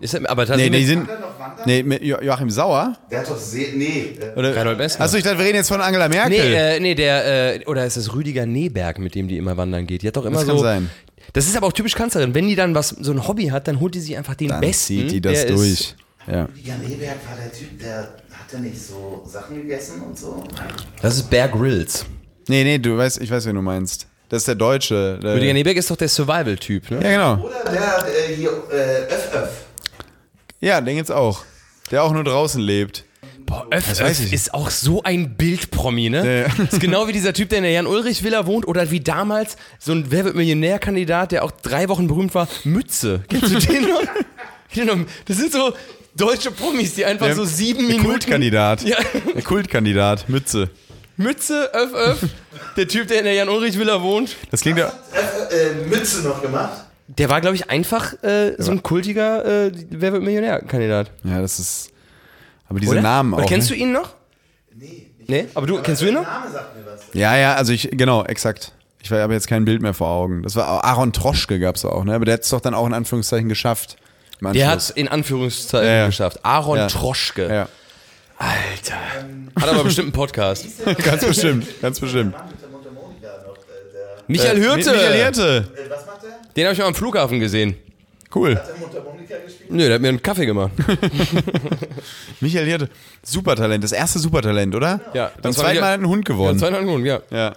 ist 0.00 0.14
aber 0.14 0.42
Nee, 0.42 0.48
tatsächlich 0.48 0.80
die 0.80 0.86
sind. 0.86 1.06
Kann 1.06 1.20
noch 1.20 1.38
wandern? 1.38 1.88
Nee, 1.88 1.96
Joachim 2.06 2.48
Sauer? 2.50 2.96
Der 3.10 3.20
hat 3.20 3.28
doch 3.28 3.36
sehr. 3.36 3.68
Nee. 3.74 4.14
Äh, 4.18 4.38
Oder? 4.38 4.56
Reinhold 4.56 4.78
Messner. 4.78 5.04
Achso, 5.04 5.18
ich 5.18 5.22
dachte, 5.22 5.38
wir 5.38 5.44
reden 5.44 5.56
jetzt 5.56 5.68
von 5.68 5.80
Angela 5.82 6.08
Merkel. 6.08 6.30
Nee, 6.38 6.54
äh, 6.76 6.80
nee, 6.80 6.94
der, 6.94 7.56
äh, 7.60 7.64
oder 7.66 7.84
ist 7.84 7.98
das 7.98 8.14
Rüdiger 8.14 8.46
Neberg, 8.46 8.98
mit 8.98 9.14
dem 9.14 9.28
die 9.28 9.36
immer 9.36 9.58
wandern 9.58 9.86
geht? 9.86 10.00
Die 10.02 10.08
hat 10.08 10.16
doch 10.16 10.24
immer 10.24 10.38
Das 10.38 10.46
so. 10.46 10.54
kann 10.54 10.62
sein. 10.62 10.90
Das 11.34 11.46
ist 11.46 11.54
aber 11.56 11.66
auch 11.66 11.72
typisch 11.72 11.94
Kanzlerin. 11.94 12.34
Wenn 12.34 12.48
die 12.48 12.56
dann 12.56 12.74
was, 12.74 12.88
so 12.88 13.12
ein 13.12 13.28
Hobby 13.28 13.48
hat, 13.48 13.68
dann 13.68 13.78
holt 13.78 13.94
die 13.94 14.00
sich 14.00 14.16
einfach 14.16 14.34
den 14.34 14.48
Dann 14.48 14.60
Besten. 14.62 14.86
zieht 15.00 15.10
die 15.12 15.20
das 15.20 15.44
durch. 15.46 15.70
Ist, 15.70 15.96
Ja. 16.26 16.44
Rüdiger 16.46 16.78
Neberg 16.78 17.16
war 17.28 17.36
der 17.36 17.52
Typ, 17.52 17.78
der 17.78 18.08
hatte 18.52 18.62
nicht 18.62 18.80
so 18.80 19.22
Sachen 19.26 19.56
gegessen 19.56 20.02
und 20.02 20.18
so. 20.18 20.42
das 21.00 21.16
ist 21.16 21.30
Bear 21.30 21.48
Grylls. 21.48 22.04
Nee, 22.48 22.64
nee, 22.64 22.78
du 22.78 22.96
weißt, 22.96 23.20
ich 23.20 23.30
weiß, 23.30 23.46
wen 23.46 23.54
du 23.54 23.62
meinst. 23.62 24.06
Das 24.28 24.42
ist 24.42 24.48
der 24.48 24.54
Deutsche. 24.54 25.18
Der, 25.22 25.34
Rüdiger 25.34 25.52
Neberg 25.52 25.76
ist 25.76 25.90
doch 25.90 25.96
der 25.96 26.08
Survival-Typ, 26.08 26.90
ne? 26.90 27.00
ja, 27.02 27.10
genau. 27.10 27.44
Oder 27.46 27.70
der 27.70 28.06
äh, 28.30 28.34
hier, 28.34 28.50
äh, 28.72 29.12
Öff 29.12 29.34
Öff. 29.34 29.50
Ja, 30.60 30.80
den 30.80 30.96
gibt's 30.96 31.10
auch. 31.10 31.44
Der 31.90 32.04
auch 32.04 32.12
nur 32.12 32.24
draußen 32.24 32.60
lebt. 32.60 33.04
Boah, 33.46 33.66
Öff, 33.72 33.88
Das 33.88 34.00
weiß 34.00 34.20
Öff 34.20 34.26
ich. 34.26 34.32
ist 34.32 34.54
auch 34.54 34.70
so 34.70 35.02
ein 35.02 35.36
Bildpromi, 35.36 36.10
ne? 36.10 36.24
Ja, 36.24 36.48
ja. 36.48 36.64
Ist 36.70 36.80
genau 36.80 37.08
wie 37.08 37.12
dieser 37.12 37.32
Typ, 37.32 37.48
der 37.48 37.58
in 37.58 37.64
der 37.64 37.72
Jan-Ulrich-Villa 37.72 38.46
wohnt 38.46 38.68
oder 38.68 38.90
wie 38.92 39.00
damals 39.00 39.56
so 39.80 39.92
ein 39.92 40.06
Wer 40.10 40.24
wird 40.24 40.36
Millionär-Kandidat, 40.36 41.32
der 41.32 41.44
auch 41.44 41.50
drei 41.50 41.88
Wochen 41.88 42.06
berühmt 42.06 42.34
war, 42.34 42.46
Mütze. 42.64 43.22
Kennst 43.28 43.52
du 43.52 43.58
den 43.58 43.88
noch? 43.88 44.02
Das 45.26 45.36
sind 45.36 45.52
so 45.52 45.72
deutsche 46.14 46.50
Promis, 46.50 46.94
die 46.94 47.04
einfach 47.04 47.26
Der- 47.26 47.36
so 47.36 47.44
sieben 47.44 47.80
Der 47.80 47.88
Minuten... 47.88 48.08
Kultkandidat. 48.10 48.82
Ja. 48.82 48.96
Der 49.34 49.42
Kultkandidat, 49.42 50.28
Mütze. 50.28 50.70
Mütze, 51.16 51.70
Öff, 51.74 51.92
Öff. 51.94 52.18
Der 52.76 52.88
Typ, 52.88 53.08
der 53.08 53.18
in 53.18 53.24
der 53.24 53.34
Jan-Ulrich-Villa 53.34 54.00
wohnt. 54.00 54.36
Das 54.50 54.62
klingt 54.62 54.78
ja. 54.78 54.86
Öff, 54.86 55.52
äh, 55.52 55.88
Mütze 55.88 56.22
noch 56.22 56.40
gemacht. 56.40 56.84
Der 57.08 57.28
war, 57.28 57.40
glaube 57.40 57.56
ich, 57.56 57.68
einfach 57.68 58.14
äh, 58.22 58.54
so 58.58 58.70
ein 58.70 58.82
kultiger 58.82 59.66
äh, 59.66 59.72
Wer 59.90 60.12
wird 60.12 60.22
Millionär-Kandidat. 60.22 61.10
Ja, 61.24 61.40
das 61.40 61.58
ist. 61.58 61.90
Aber 62.68 62.78
diese 62.78 62.92
Oder? 62.92 63.02
Namen 63.02 63.34
Oder 63.34 63.44
auch. 63.44 63.48
kennst 63.48 63.68
ne? 63.70 63.76
du 63.76 63.82
ihn 63.82 63.92
noch? 63.92 64.14
Nee. 64.74 65.10
Nicht 65.18 65.28
Nee, 65.28 65.46
aber 65.54 65.66
du, 65.66 65.82
kennst 65.82 66.02
du 66.02 66.06
ihn 66.06 66.14
noch? 66.14 66.22
Der 66.22 66.32
Name 66.32 66.50
sagt 66.52 66.76
mir 66.76 66.86
was. 66.86 67.00
Ja, 67.12 67.36
ja, 67.36 67.54
also 67.54 67.72
ich, 67.72 67.90
genau, 67.92 68.24
exakt. 68.24 68.72
Ich 69.02 69.10
habe 69.10 69.32
jetzt 69.34 69.48
kein 69.48 69.64
Bild 69.64 69.82
mehr 69.82 69.94
vor 69.94 70.08
Augen. 70.08 70.42
Das 70.42 70.56
war 70.56 70.84
Aaron 70.84 71.12
Troschke 71.12 71.58
gab's 71.58 71.84
auch, 71.84 72.04
ne? 72.04 72.14
Aber 72.14 72.24
der 72.24 72.34
hat 72.34 72.42
es 72.42 72.48
doch 72.50 72.60
dann 72.60 72.74
auch 72.74 72.86
in 72.86 72.94
Anführungszeichen 72.94 73.48
geschafft. 73.48 73.96
Im 74.40 74.52
Der 74.52 74.68
hat 74.68 74.90
in 74.90 75.08
Anführungszeichen 75.08 75.86
Ja, 75.86 75.94
ja. 75.96 76.06
geschafft. 76.06 76.40
Aaron 76.44 76.78
Ja. 76.78 76.86
Troschke. 76.86 77.46
Ja, 77.48 77.68
Alter. 78.38 78.96
Hat 79.60 79.68
aber 79.68 79.84
bestimmt 79.84 80.06
einen 80.06 80.12
Podcast. 80.12 80.66
ganz 81.04 81.24
bestimmt, 81.26 81.66
ganz 81.82 82.00
bestimmt. 82.00 82.34
Michael 84.28 84.58
Äh, 84.58 84.60
Hürte. 84.60 84.90
Michael 84.92 85.12
Hirte. 85.14 85.68
äh, 85.76 85.90
was 85.90 86.06
macht 86.06 86.22
der? 86.22 86.30
Den 86.56 86.64
habe 86.64 86.72
ich 86.72 86.78
mal 86.78 86.86
am 86.86 86.94
Flughafen 86.94 87.40
gesehen. 87.40 87.76
Cool. 88.34 88.54
Hat 88.56 88.68
der 88.68 88.76
Mundharmonika 88.76 89.36
gespielt? 89.44 89.70
Nö, 89.72 89.84
der 89.84 89.94
hat 89.94 90.00
mir 90.02 90.08
einen 90.08 90.22
Kaffee 90.22 90.46
gemacht. 90.46 90.70
Michael 92.40 92.66
Hirte. 92.66 92.88
Supertalent, 93.24 93.82
das 93.84 93.92
erste 93.92 94.18
Supertalent, 94.20 94.74
oder? 94.74 95.00
Ja, 95.14 95.26
Beim 95.34 95.42
das 95.42 95.56
war 95.56 95.64
zweiten 95.64 95.72
wieder- 95.76 95.80
Mal 95.86 95.92
hat 95.94 96.00
ein 96.00 96.06
Hund 96.06 96.28
Ja, 96.28 96.34
gewonnen. 96.34 96.58
zweieinhalb 96.58 96.84
Minuten, 96.84 97.06
ja. 97.06 97.20
Ja. 97.30 97.52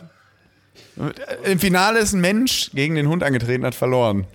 Im 1.43 1.59
Finale 1.59 1.99
ist 1.99 2.13
ein 2.13 2.21
Mensch 2.21 2.71
gegen 2.73 2.95
den 2.95 3.07
Hund 3.07 3.23
angetreten, 3.23 3.65
hat 3.65 3.75
verloren. 3.75 4.25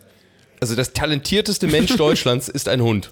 Also 0.61 0.75
das 0.75 0.93
talentierteste 0.93 1.67
Mensch 1.67 1.97
Deutschlands 1.97 2.49
ist 2.49 2.69
ein 2.69 2.81
Hund. 2.83 3.11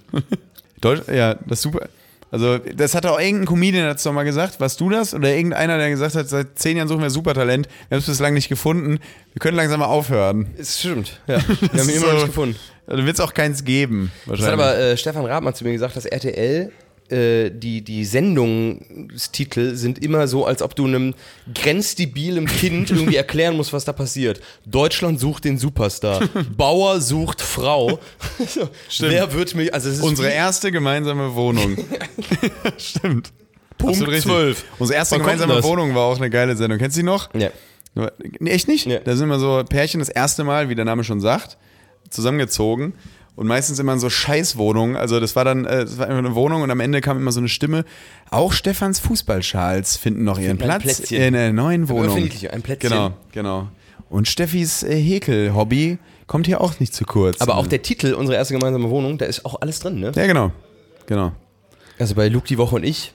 Deutsch, 0.81 1.03
ja, 1.13 1.35
das 1.47 1.63
super. 1.63 1.89
Also, 2.33 2.59
das 2.59 2.95
hat 2.97 3.07
auch 3.07 3.21
irgendein 3.21 3.47
Comedian 3.47 3.87
dazu 3.87 4.13
mal 4.13 4.25
gesagt. 4.25 4.59
Warst 4.59 4.81
du 4.81 4.91
das? 4.91 5.15
Oder 5.15 5.35
irgendeiner, 5.35 5.79
der 5.79 5.91
gesagt 5.91 6.17
hat, 6.17 6.29
seit 6.29 6.59
zehn 6.59 6.77
Jahren 6.77 6.89
suchen 6.89 7.03
wir 7.03 7.09
Supertalent. 7.11 7.69
Wir 7.89 7.95
haben 7.97 8.01
es 8.01 8.07
bislang 8.07 8.35
nicht 8.35 8.49
gefunden. 8.49 8.99
Wir 9.33 9.39
können 9.41 9.57
langsam 9.57 9.79
mal 9.79 9.87
aufhören. 9.87 10.49
Es 10.59 10.81
stimmt. 10.81 11.21
Ja. 11.29 11.37
Wir 11.49 11.81
haben 11.81 11.89
ihn 11.89 11.89
ist 11.89 11.97
immer 11.97 12.07
noch 12.07 12.11
so- 12.13 12.17
nicht 12.17 12.27
gefunden. 12.27 12.57
Da 12.89 12.97
wird 13.05 13.15
es 13.15 13.21
auch 13.21 13.33
keins 13.33 13.65
geben. 13.65 14.11
Das 14.27 14.41
hat 14.43 14.53
aber 14.53 14.77
äh, 14.77 14.97
Stefan 14.97 15.25
Raab 15.25 15.43
mal 15.45 15.55
zu 15.55 15.65
mir 15.65 15.73
gesagt, 15.73 15.97
dass 15.97 16.05
RTL 16.05 16.71
äh, 17.11 17.51
die, 17.51 17.83
die 17.83 18.05
Sendungstitel 18.05 19.75
sind 19.75 20.03
immer 20.03 20.29
so, 20.29 20.45
als 20.45 20.63
ob 20.63 20.75
du 20.75 20.87
einem 20.87 21.15
grenzdebilem 21.55 22.47
Kind 22.47 22.91
irgendwie 22.91 23.17
erklären 23.17 23.57
musst, 23.57 23.73
was 23.73 23.85
da 23.85 23.93
passiert. 23.93 24.41
Deutschland 24.65 25.21
sucht 25.21 25.45
den 25.45 25.59
Superstar. 25.59 26.21
Bauer 26.57 27.01
sucht 27.01 27.41
Frau. 27.41 27.99
so, 28.49 28.69
wer 29.01 29.33
wird 29.33 29.55
mich. 29.55 29.73
Also 29.73 29.89
es 29.89 29.99
ist 29.99 30.03
Unsere 30.03 30.31
erste 30.31 30.73
gemeinsame 30.73 31.35
Wohnung. 31.35 31.77
Stimmt. 32.79 33.33
Punkt 33.79 33.95
Absolut 33.95 34.15
richtig. 34.15 34.33
12. 34.33 34.65
Unsere 34.79 34.97
erste 34.97 35.15
Wann 35.17 35.23
gemeinsame? 35.23 35.63
Wohnung 35.63 35.95
war 35.95 36.05
auch 36.05 36.17
eine 36.17 36.31
geile 36.31 36.57
Sendung. 36.57 36.79
Kennst 36.79 36.97
du 36.97 37.01
die 37.01 37.07
noch? 37.07 37.33
Ja. 37.35 37.51
Nee, 38.39 38.51
echt 38.51 38.69
nicht? 38.69 38.87
Ja. 38.87 38.99
Da 39.01 39.17
sind 39.17 39.25
immer 39.25 39.39
so 39.39 39.63
Pärchen 39.69 40.01
das 40.01 40.09
erste 40.09 40.45
Mal, 40.45 40.69
wie 40.69 40.75
der 40.75 40.85
Name 40.85 41.03
schon 41.05 41.21
sagt, 41.21 41.57
zusammengezogen. 42.11 42.95
Und 43.37 43.47
meistens 43.47 43.79
immer 43.79 43.93
in 43.93 43.99
so 43.99 44.09
Scheißwohnungen. 44.09 44.97
Also 44.97 45.21
das 45.21 45.37
war 45.37 45.45
dann, 45.45 45.67
äh, 45.67 45.85
das 45.85 45.99
war 45.99 46.07
einfach 46.07 46.19
eine 46.19 46.35
Wohnung 46.35 46.63
und 46.63 46.71
am 46.71 46.81
Ende 46.81 47.03
kam 47.03 47.19
immer 47.19 47.33
so 47.33 47.41
eine 47.41 47.51
Stimme. 47.51 47.85
Auch 48.31 48.53
Stefans 48.53 48.99
Fußballschals 49.01 49.99
finden 49.99 50.25
noch 50.25 50.39
ihren 50.39 50.59
Finden 50.59 50.65
Platz 50.65 50.83
Plätzchen. 50.83 51.21
in 51.21 51.35
der 51.35 51.53
neuen 51.53 51.89
Wohnung. 51.91 52.17
öffentlich, 52.17 52.51
ein 52.51 52.63
Plätzchen. 52.63 52.91
Genau, 52.91 53.11
genau. 53.33 53.69
Und 54.09 54.27
Steffis 54.27 54.83
äh, 54.83 54.97
Häkel-Hobby 54.97 55.99
kommt 56.27 56.47
hier 56.47 56.61
auch 56.63 56.81
nicht 56.81 56.95
zu 56.95 57.05
kurz. 57.05 57.41
Aber 57.41 57.57
auch 57.57 57.67
der 57.67 57.83
Titel, 57.83 58.15
unsere 58.15 58.39
erste 58.39 58.55
gemeinsame 58.55 58.89
Wohnung, 58.89 59.19
da 59.19 59.27
ist 59.27 59.45
auch 59.45 59.61
alles 59.61 59.81
drin, 59.81 60.01
ne? 60.01 60.13
Ja, 60.15 60.27
genau. 60.27 60.53
Genau. 61.07 61.33
Also 61.99 62.15
bei 62.15 62.29
Luke 62.29 62.47
die 62.47 62.57
Woche 62.59 62.77
und 62.77 62.85
ich, 62.85 63.13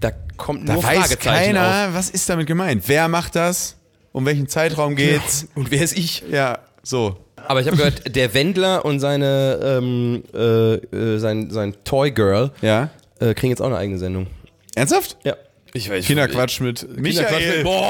da 0.00 0.12
kommt 0.36 0.68
Da 0.68 0.74
nur 0.74 0.82
weiß 0.82 0.98
Fragezeichen 0.98 1.54
keiner, 1.54 1.92
was 1.92 2.08
ist 2.10 2.28
damit 2.28 2.46
gemeint. 2.46 2.84
Wer 2.86 3.08
macht 3.08 3.36
das? 3.36 3.76
Um 4.12 4.24
welchen 4.24 4.48
Zeitraum 4.48 4.96
geht's? 4.96 5.46
auf. 5.50 5.56
Und 5.56 5.70
wer 5.70 5.82
ist 5.82 5.96
ich? 5.96 6.24
Ja, 6.30 6.58
so. 6.88 7.16
Aber 7.46 7.60
ich 7.60 7.66
habe 7.66 7.76
gehört, 7.76 8.14
der 8.16 8.32
Wendler 8.34 8.84
und 8.84 9.00
seine 9.00 9.58
ähm, 9.62 10.22
äh, 10.34 10.74
äh, 10.74 11.18
sein, 11.18 11.50
sein 11.50 11.74
Toy 11.84 12.10
Girl 12.10 12.50
Ja. 12.62 12.90
äh, 13.20 13.34
kriegen 13.34 13.50
jetzt 13.50 13.60
auch 13.62 13.66
eine 13.66 13.76
eigene 13.76 13.98
Sendung. 13.98 14.26
Ernsthaft? 14.74 15.16
Ja. 15.24 15.34
Ich 15.74 15.90
weiß. 15.90 16.06
Kinderquatsch 16.06 16.60
mit 16.60 16.80
Kinderquatsch 16.80 17.00
Michael. 17.00 17.56
mit- 17.58 17.64
Boah! 17.64 17.84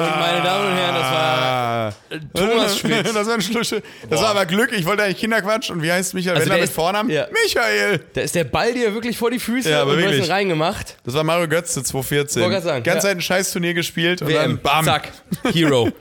Und 0.00 0.18
meine 0.20 0.42
Damen 0.42 0.66
und 0.70 0.76
Herren, 0.76 0.94
das 0.94 1.12
war 1.12 1.94
Thomas 2.34 2.78
Schmidt. 2.78 3.06
das 3.06 3.26
war 3.26 3.34
ein 3.34 3.40
Schlusche. 3.40 3.82
Das 4.10 4.20
war 4.20 4.30
aber 4.30 4.44
Glück. 4.46 4.72
Ich 4.72 4.84
wollte 4.84 5.04
eigentlich 5.04 5.18
Kinderquatsch. 5.18 5.70
Und 5.70 5.82
wie 5.82 5.90
heißt 5.92 6.12
Michael 6.14 6.36
Also 6.36 6.42
Wendler 6.42 6.54
der 6.56 6.62
mit 6.62 6.68
ist- 6.70 6.74
Vornamen? 6.74 7.10
ja. 7.10 7.26
Michael. 7.44 8.00
Da 8.12 8.20
ist 8.22 8.34
der 8.34 8.44
Ball 8.44 8.72
dir 8.74 8.92
wirklich 8.94 9.16
vor 9.16 9.30
die 9.30 9.38
Füße 9.38 9.70
Ja, 9.70 9.82
aber 9.82 9.92
und 9.92 9.98
du 9.98 10.02
hast 10.04 10.10
wirklich. 10.12 10.26
ihn 10.28 10.32
reingemacht. 10.32 10.96
Das 11.04 11.14
war 11.14 11.22
Mario 11.24 11.48
Götze 11.48 11.82
2014. 11.82 12.42
Wollte 12.42 12.54
grad 12.56 12.64
sagen, 12.64 12.82
Ganz 12.84 13.04
ja. 13.04 13.10
Zeit 13.10 13.18
ein 13.18 13.22
Scheißturnier 13.22 13.74
gespielt 13.74 14.22
und 14.22 14.28
WM. 14.28 14.42
dann 14.42 14.58
bam. 14.60 14.84
Zack. 14.84 15.12
Hero. 15.52 15.88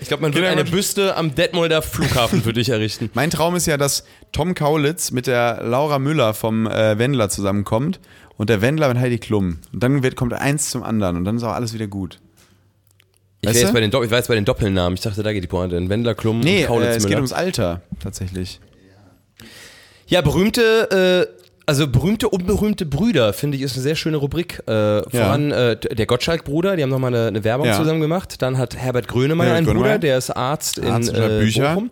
Ich 0.00 0.08
glaube, 0.08 0.22
man 0.22 0.34
wird 0.34 0.44
eine 0.44 0.56
Kinderquatsch. 0.56 0.72
Büste 0.72 1.16
am 1.16 1.34
Detmolder 1.34 1.82
Flughafen 1.82 2.42
für 2.42 2.52
dich 2.52 2.68
errichten. 2.68 3.10
Mein 3.14 3.30
Traum 3.30 3.54
ist 3.56 3.66
ja, 3.66 3.76
dass 3.76 4.04
Tom 4.32 4.54
Kaulitz 4.54 5.10
mit 5.10 5.26
der 5.26 5.62
Laura 5.62 5.98
Müller 5.98 6.34
vom 6.34 6.66
äh, 6.66 6.98
Wendler 6.98 7.28
zusammenkommt 7.28 8.00
und 8.36 8.50
der 8.50 8.62
Wendler 8.62 8.88
mit 8.88 8.98
Heidi 8.98 9.18
Klum. 9.18 9.58
Und 9.72 9.82
dann 9.82 10.02
wird, 10.02 10.16
kommt 10.16 10.32
eins 10.32 10.70
zum 10.70 10.82
anderen 10.82 11.16
und 11.16 11.24
dann 11.24 11.36
ist 11.36 11.42
auch 11.42 11.52
alles 11.52 11.74
wieder 11.74 11.86
gut. 11.86 12.18
Ich, 13.42 13.48
Weißt 13.48 13.60
jetzt 13.60 13.72
bei 13.72 13.80
den, 13.80 13.88
ich 13.90 14.10
war 14.10 14.18
jetzt 14.18 14.28
bei 14.28 14.34
den 14.34 14.44
Doppelnamen. 14.44 14.94
Ich 14.94 15.00
dachte, 15.00 15.22
da 15.22 15.32
geht 15.32 15.42
die 15.42 15.48
Pointe. 15.48 15.76
hin. 15.76 15.88
Wendler, 15.88 16.14
Klum 16.14 16.40
Nee, 16.40 16.62
und 16.62 16.66
Kaulitz 16.66 16.88
äh, 16.88 16.96
es 16.96 17.06
geht 17.06 17.16
ums 17.16 17.32
Alter 17.32 17.80
tatsächlich. 18.02 18.60
Ja, 20.06 20.20
berühmte, 20.22 21.28
äh, 21.30 21.39
also 21.70 21.86
berühmte, 21.86 22.28
unberühmte 22.28 22.84
Brüder, 22.84 23.32
finde 23.32 23.56
ich, 23.56 23.62
ist 23.62 23.74
eine 23.74 23.82
sehr 23.82 23.94
schöne 23.94 24.16
Rubrik. 24.16 24.58
Äh, 24.66 25.02
voran 25.08 25.52
äh, 25.52 25.76
der 25.76 26.06
Gottschalk-Bruder, 26.06 26.74
die 26.74 26.82
haben 26.82 26.90
nochmal 26.90 27.14
eine, 27.14 27.28
eine 27.28 27.44
Werbung 27.44 27.68
Ja. 27.68 27.76
zusammen 27.76 28.00
gemacht. 28.00 28.42
Dann 28.42 28.58
hat 28.58 28.76
Herbert 28.76 29.06
Grönemeyer 29.06 29.54
einen 29.54 29.64
Bruder, 29.66 29.78
Grönemeyer. 29.78 29.98
der 30.00 30.18
ist 30.18 30.30
Arzt, 30.30 30.82
Arzt 30.84 31.10
in 31.10 31.14
äh, 31.22 31.38
Bücher. 31.38 31.74
Bochum. 31.74 31.90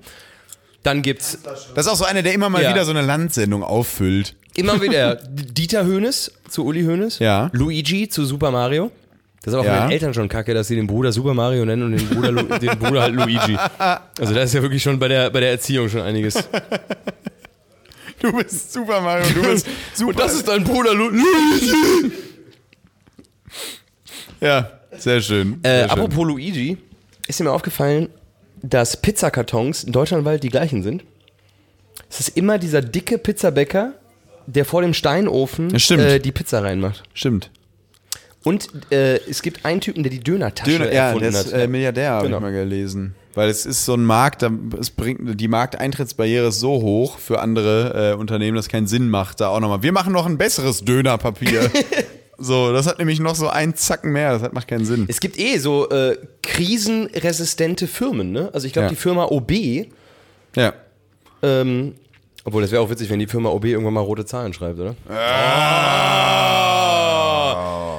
Dann 0.82 1.02
gibt's 1.02 1.38
Das 1.76 1.86
ist 1.86 1.92
auch 1.92 1.96
so 1.96 2.04
einer, 2.04 2.22
der 2.22 2.34
immer 2.34 2.48
mal 2.48 2.60
Ja. 2.62 2.70
wieder 2.70 2.84
so 2.84 2.90
eine 2.90 3.02
Landsendung 3.02 3.62
auffüllt. 3.62 4.34
immer 4.56 4.82
wieder 4.82 5.14
Dieter 5.30 5.84
Hönes 5.86 6.32
zu 6.48 6.64
Uli 6.66 6.82
Hönes, 6.82 7.20
Ja. 7.20 7.48
Luigi 7.52 8.08
zu 8.08 8.24
Super 8.24 8.50
Mario. 8.50 8.90
Das 9.44 9.54
ist 9.54 9.58
aber 9.60 9.68
Ja. 9.68 9.74
von 9.78 9.82
den 9.86 9.92
Eltern 9.92 10.12
schon 10.14 10.28
kacke, 10.28 10.54
dass 10.54 10.66
sie 10.66 10.74
den 10.74 10.88
Bruder 10.88 11.12
Super 11.12 11.34
Mario 11.34 11.64
nennen 11.64 11.84
und 11.84 11.92
den 11.92 12.08
Bruder, 12.08 12.58
den 12.58 12.78
Bruder 12.80 13.02
halt 13.02 13.14
Luigi. 13.14 13.56
Also 14.20 14.34
da 14.34 14.42
ist 14.42 14.52
ja 14.54 14.60
wirklich 14.62 14.82
schon 14.82 14.98
bei 14.98 15.06
der, 15.06 15.30
bei 15.30 15.38
der 15.40 15.50
Erziehung 15.52 15.88
schon 15.88 16.00
einiges. 16.00 16.34
Du 18.22 18.32
bist 18.32 18.72
Super 18.72 19.00
Mario, 19.00 19.26
du 19.32 19.42
bist 19.42 19.66
super. 19.94 20.10
Und 20.10 20.18
das 20.20 20.34
ist 20.34 20.48
dein 20.48 20.64
Bruder 20.64 20.92
Luigi. 20.94 22.10
ja, 24.40 24.70
sehr 24.96 25.20
schön. 25.20 25.60
Äh, 25.62 25.68
Sehr 25.68 25.82
schön. 25.82 25.90
apropos 25.90 26.26
Luigi, 26.26 26.78
ist 27.26 27.38
dir 27.40 27.44
mir 27.44 27.52
aufgefallen, 27.52 28.08
dass 28.62 29.00
Pizzakartons 29.00 29.84
in 29.84 29.92
deutschlandweit 29.92 30.42
die 30.42 30.48
gleichen 30.48 30.82
sind? 30.82 31.04
Es 32.10 32.20
ist 32.20 32.36
immer 32.36 32.58
dieser 32.58 32.80
dicke 32.80 33.18
Pizzabäcker, 33.18 33.94
der 34.46 34.64
vor 34.64 34.82
dem 34.82 34.94
Steinofen 34.94 35.78
stimmt. 35.78 36.02
äh, 36.02 36.18
die 36.20 36.32
Pizza 36.32 36.62
reinmacht. 36.62 37.02
Stimmt. 37.14 37.50
Und 38.44 38.68
äh, 38.92 39.16
es 39.28 39.42
gibt 39.42 39.64
einen 39.64 39.80
Typen, 39.80 40.02
der 40.02 40.10
die 40.10 40.20
Dönertasche 40.20 40.70
Döner, 40.78 40.92
ja, 40.92 41.06
erfunden 41.08 41.32
der 41.32 41.40
ist 41.40 41.52
hat. 41.52 41.60
äh, 41.60 41.66
Milliardär, 41.68 42.10
habe 42.12 42.26
Genau. 42.26 42.36
ich 42.38 42.42
mal 42.42 42.52
gelesen. 42.52 43.14
Weil 43.34 43.50
es 43.50 43.66
ist 43.66 43.84
so 43.84 43.94
ein 43.94 44.04
Markt, 44.04 44.44
es 44.80 44.90
bringt, 44.90 45.38
die 45.40 45.48
Markteintrittsbarriere 45.48 46.48
ist 46.48 46.58
so 46.60 46.70
hoch 46.82 47.18
für 47.18 47.40
andere 47.40 48.12
äh, 48.12 48.14
Unternehmen, 48.16 48.56
dass 48.56 48.66
es 48.66 48.70
keinen 48.72 48.86
Sinn 48.86 49.08
macht, 49.10 49.40
da 49.40 49.48
auch 49.48 49.60
nochmal. 49.60 49.82
Wir 49.82 49.92
machen 49.92 50.12
noch 50.12 50.26
ein 50.26 50.38
besseres 50.38 50.84
Dönerpapier. 50.84 51.70
so, 52.38 52.72
das 52.72 52.86
hat 52.86 52.98
nämlich 52.98 53.20
noch 53.20 53.34
so 53.36 53.48
einen 53.48 53.74
Zacken 53.76 54.12
mehr, 54.12 54.32
das 54.32 54.42
hat, 54.42 54.54
macht 54.54 54.66
keinen 54.68 54.84
Sinn. 54.84 55.04
Es 55.08 55.20
gibt 55.20 55.38
eh 55.38 55.58
so 55.58 55.88
äh, 55.90 56.16
krisenresistente 56.42 57.86
Firmen, 57.86 58.32
ne? 58.32 58.50
Also 58.52 58.66
ich 58.66 58.72
glaube, 58.72 58.86
Ja. 58.86 58.90
die 58.90 58.96
Firma 58.96 59.24
OB, 59.26 59.52
Ja. 60.56 60.72
ähm, 61.42 61.94
obwohl 62.44 62.62
das 62.62 62.72
wäre 62.72 62.82
auch 62.82 62.90
witzig, 62.90 63.10
wenn 63.10 63.18
die 63.20 63.26
Firma 63.26 63.50
OB 63.50 63.66
irgendwann 63.66 63.94
mal 63.94 64.00
rote 64.00 64.24
Zahlen 64.24 64.52
schreibt, 64.52 64.78
oder? 64.80 64.94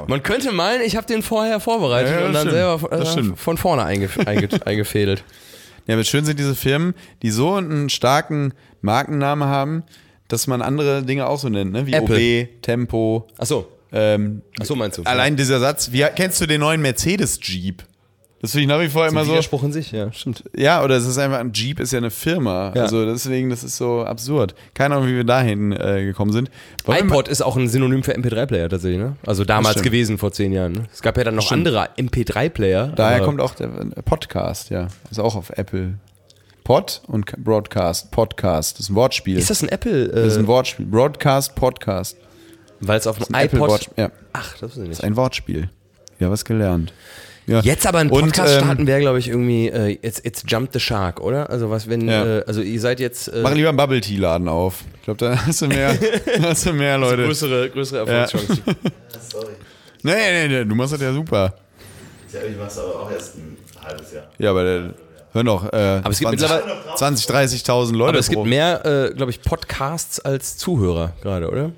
Man 0.09 0.23
könnte 0.23 0.51
meinen, 0.51 0.81
ich 0.81 0.95
habe 0.95 1.07
den 1.07 1.21
vorher 1.21 1.59
vorbereitet 1.59 2.11
Ja, 2.11 2.17
das 2.19 2.27
und 2.27 2.33
dann 2.33 2.47
stimmt. 2.49 2.99
selber 2.99 3.31
äh, 3.33 3.35
von 3.37 3.57
vorne 3.57 3.83
einge 3.85 4.09
einge 4.25 4.49
eingefädelt. 4.65 5.23
Ja, 5.87 5.95
aber 5.95 6.03
schön 6.03 6.25
sind 6.25 6.37
diese 6.39 6.55
Firmen, 6.55 6.93
die 7.21 7.31
so 7.31 7.55
einen 7.55 7.89
starken 7.89 8.53
Markennamen 8.81 9.47
haben, 9.47 9.83
dass 10.27 10.45
man 10.47 10.61
andere 10.61 11.03
Dinge 11.03 11.27
auch 11.27 11.39
so 11.39 11.49
nennt, 11.49 11.71
ne? 11.71 11.87
wie 11.87 11.93
Apple. 11.93 12.43
OB, 12.45 12.61
Tempo. 12.61 13.27
Achso, 13.37 13.67
Ähm, 13.91 14.41
Achso, 14.59 14.75
meinst 14.75 14.99
du? 14.99 15.03
Allein 15.03 15.35
dieser 15.35 15.59
Satz, 15.59 15.91
wie, 15.91 16.05
kennst 16.15 16.39
du 16.41 16.45
den 16.45 16.59
neuen 16.61 16.81
Mercedes 16.81 17.39
Jeep? 17.41 17.83
Das 18.41 18.51
finde 18.51 18.61
ich 18.63 18.67
nach 18.69 18.79
wie 18.79 18.87
vor 18.87 19.05
immer 19.05 19.25
so. 19.25 19.31
Widerspruch 19.31 19.63
in 19.63 19.73
sich, 19.73 19.91
ja, 19.91 20.13
stimmt. 20.13 20.45
Ja, 20.55 20.81
oder 20.83 20.95
es 20.95 21.05
ist 21.05 21.17
einfach, 21.17 21.39
ein 21.39 21.51
Jeep 21.51 21.79
ist 21.81 21.91
ja 21.91 21.97
eine 21.97 22.09
Firma. 22.09 22.71
Ja. 22.73 22.83
Also 22.83 23.05
deswegen, 23.05 23.49
das 23.49 23.65
ist 23.65 23.75
so 23.75 24.03
absurd. 24.05 24.55
Keine 24.73 24.95
Ahnung, 24.95 25.09
wie 25.09 25.15
wir 25.15 25.25
dahin 25.25 25.73
äh, 25.73 26.05
gekommen 26.05 26.31
sind. 26.31 26.49
Wollen 26.85 27.07
iPod 27.07 27.27
ist 27.27 27.41
auch 27.41 27.57
ein 27.57 27.67
Synonym 27.67 28.01
für 28.01 28.15
MP3-Player 28.15 28.69
tatsächlich, 28.69 28.99
ne? 28.99 29.17
Also 29.25 29.43
damals 29.43 29.73
stimmt. 29.73 29.85
gewesen 29.87 30.17
vor 30.17 30.31
zehn 30.31 30.53
Jahren. 30.53 30.71
Ne? 30.71 30.83
Es 30.93 31.01
gab 31.01 31.17
ja 31.17 31.25
dann 31.25 31.35
noch 31.35 31.51
andere 31.51 31.89
MP3-Player. 31.97 32.93
Daher 32.95 33.19
kommt 33.21 33.41
auch 33.41 33.55
der 33.55 33.67
äh, 33.67 34.01
Podcast, 34.03 34.69
ja. 34.69 34.87
Ist 35.11 35.19
auch 35.19 35.35
auf 35.35 35.49
Apple. 35.57 35.95
Pod 36.63 37.01
und 37.07 37.25
Broadcast, 37.43 38.11
Podcast. 38.11 38.75
Das 38.75 38.81
ist 38.85 38.89
ein 38.91 38.95
Wortspiel. 38.95 39.37
Ist 39.37 39.49
das 39.49 39.63
ein 39.63 39.69
Apple? 39.69 40.07
das 40.07 40.27
ist 40.27 40.35
Äh, 40.37 40.39
ein 40.41 40.47
Wortspiel. 40.47 40.85
Broadcast, 40.85 41.55
Podcast. 41.55 42.15
Weil 42.79 42.99
es 42.99 43.07
auf 43.07 43.17
dem 43.17 43.35
Apple 43.35 43.59
iPod. 43.59 43.69
Watch, 43.69 43.89
ja, 43.97 44.11
Ach, 44.31 44.55
das 44.59 44.71
ist 44.71 44.77
ist 44.77 44.87
nicht. 44.87 45.03
ein 45.03 45.15
Wortspiel. 45.17 45.69
Ja, 46.19 46.29
was 46.31 46.45
gelernt. 46.45 46.93
Ja. 47.49 47.61
Jetzt 47.61 47.87
aber 47.87 47.97
einen 47.99 48.09
Und, 48.11 48.21
Podcast 48.25 48.53
ähm, 48.55 48.63
starten 48.63 48.87
wäre, 48.87 48.99
glaube 48.99 49.17
ich, 49.19 49.27
irgendwie, 49.27 49.67
äh, 49.69 49.97
it's, 50.01 50.19
it's 50.23 50.43
Jump 50.47 50.69
the 50.73 50.79
Shark, 50.79 51.19
oder? 51.19 51.49
Also 51.49 51.69
was, 51.69 51.89
wenn, 51.89 52.07
Ja. 52.07 52.39
äh, 52.39 52.43
also 52.45 52.61
ihr 52.61 52.79
seid 52.79 52.99
jetzt 52.99 53.27
äh, 53.27 53.41
Mach 53.41 53.53
lieber 53.53 53.69
einen 53.69 53.77
Bubble 53.77 54.01
Tea 54.01 54.17
Laden 54.17 54.47
auf. 54.47 54.83
Ich 54.97 55.01
glaube, 55.03 55.17
da 55.17 55.35
hast 55.47 55.61
du 55.61 55.67
mehr, 55.67 55.97
hast 56.41 56.65
du 56.65 56.73
mehr 56.73 56.97
Leute. 56.97 57.23
größere, 57.25 57.69
größere 57.69 57.99
Erfolgschancen. 58.07 58.61
Nee, 60.01 60.13
nee, 60.13 60.47
nee, 60.47 60.65
du 60.65 60.75
machst 60.75 60.93
das 60.93 61.01
ja 61.01 61.11
super. 61.11 61.53
Ja, 62.31 62.39
ich 62.49 62.57
mach's 62.57 62.77
aber 62.77 63.01
auch 63.01 63.11
erst 63.11 63.35
ein 63.35 63.57
halbes 63.83 64.13
Jahr. 64.13 64.23
Ja, 64.37 64.51
aber 64.51 64.63
der, 64.63 64.93
hör 65.33 65.43
noch, 65.43 65.73
äh, 65.73 65.97
es 66.09 66.19
gibt 66.19 66.29
20, 66.29 66.41
mittlerweile- 66.41 66.95
20 66.95 67.25
30.000 67.65 67.91
Leute. 67.97 68.09
Aber 68.09 68.19
es 68.19 68.29
gibt 68.29 68.41
pro- 68.41 68.45
mehr, 68.45 68.85
äh, 68.85 69.13
glaube 69.13 69.31
ich, 69.31 69.41
Podcasts 69.41 70.19
als 70.21 70.55
Zuhörer 70.57 71.13
gerade, 71.21 71.49
oder? 71.49 71.71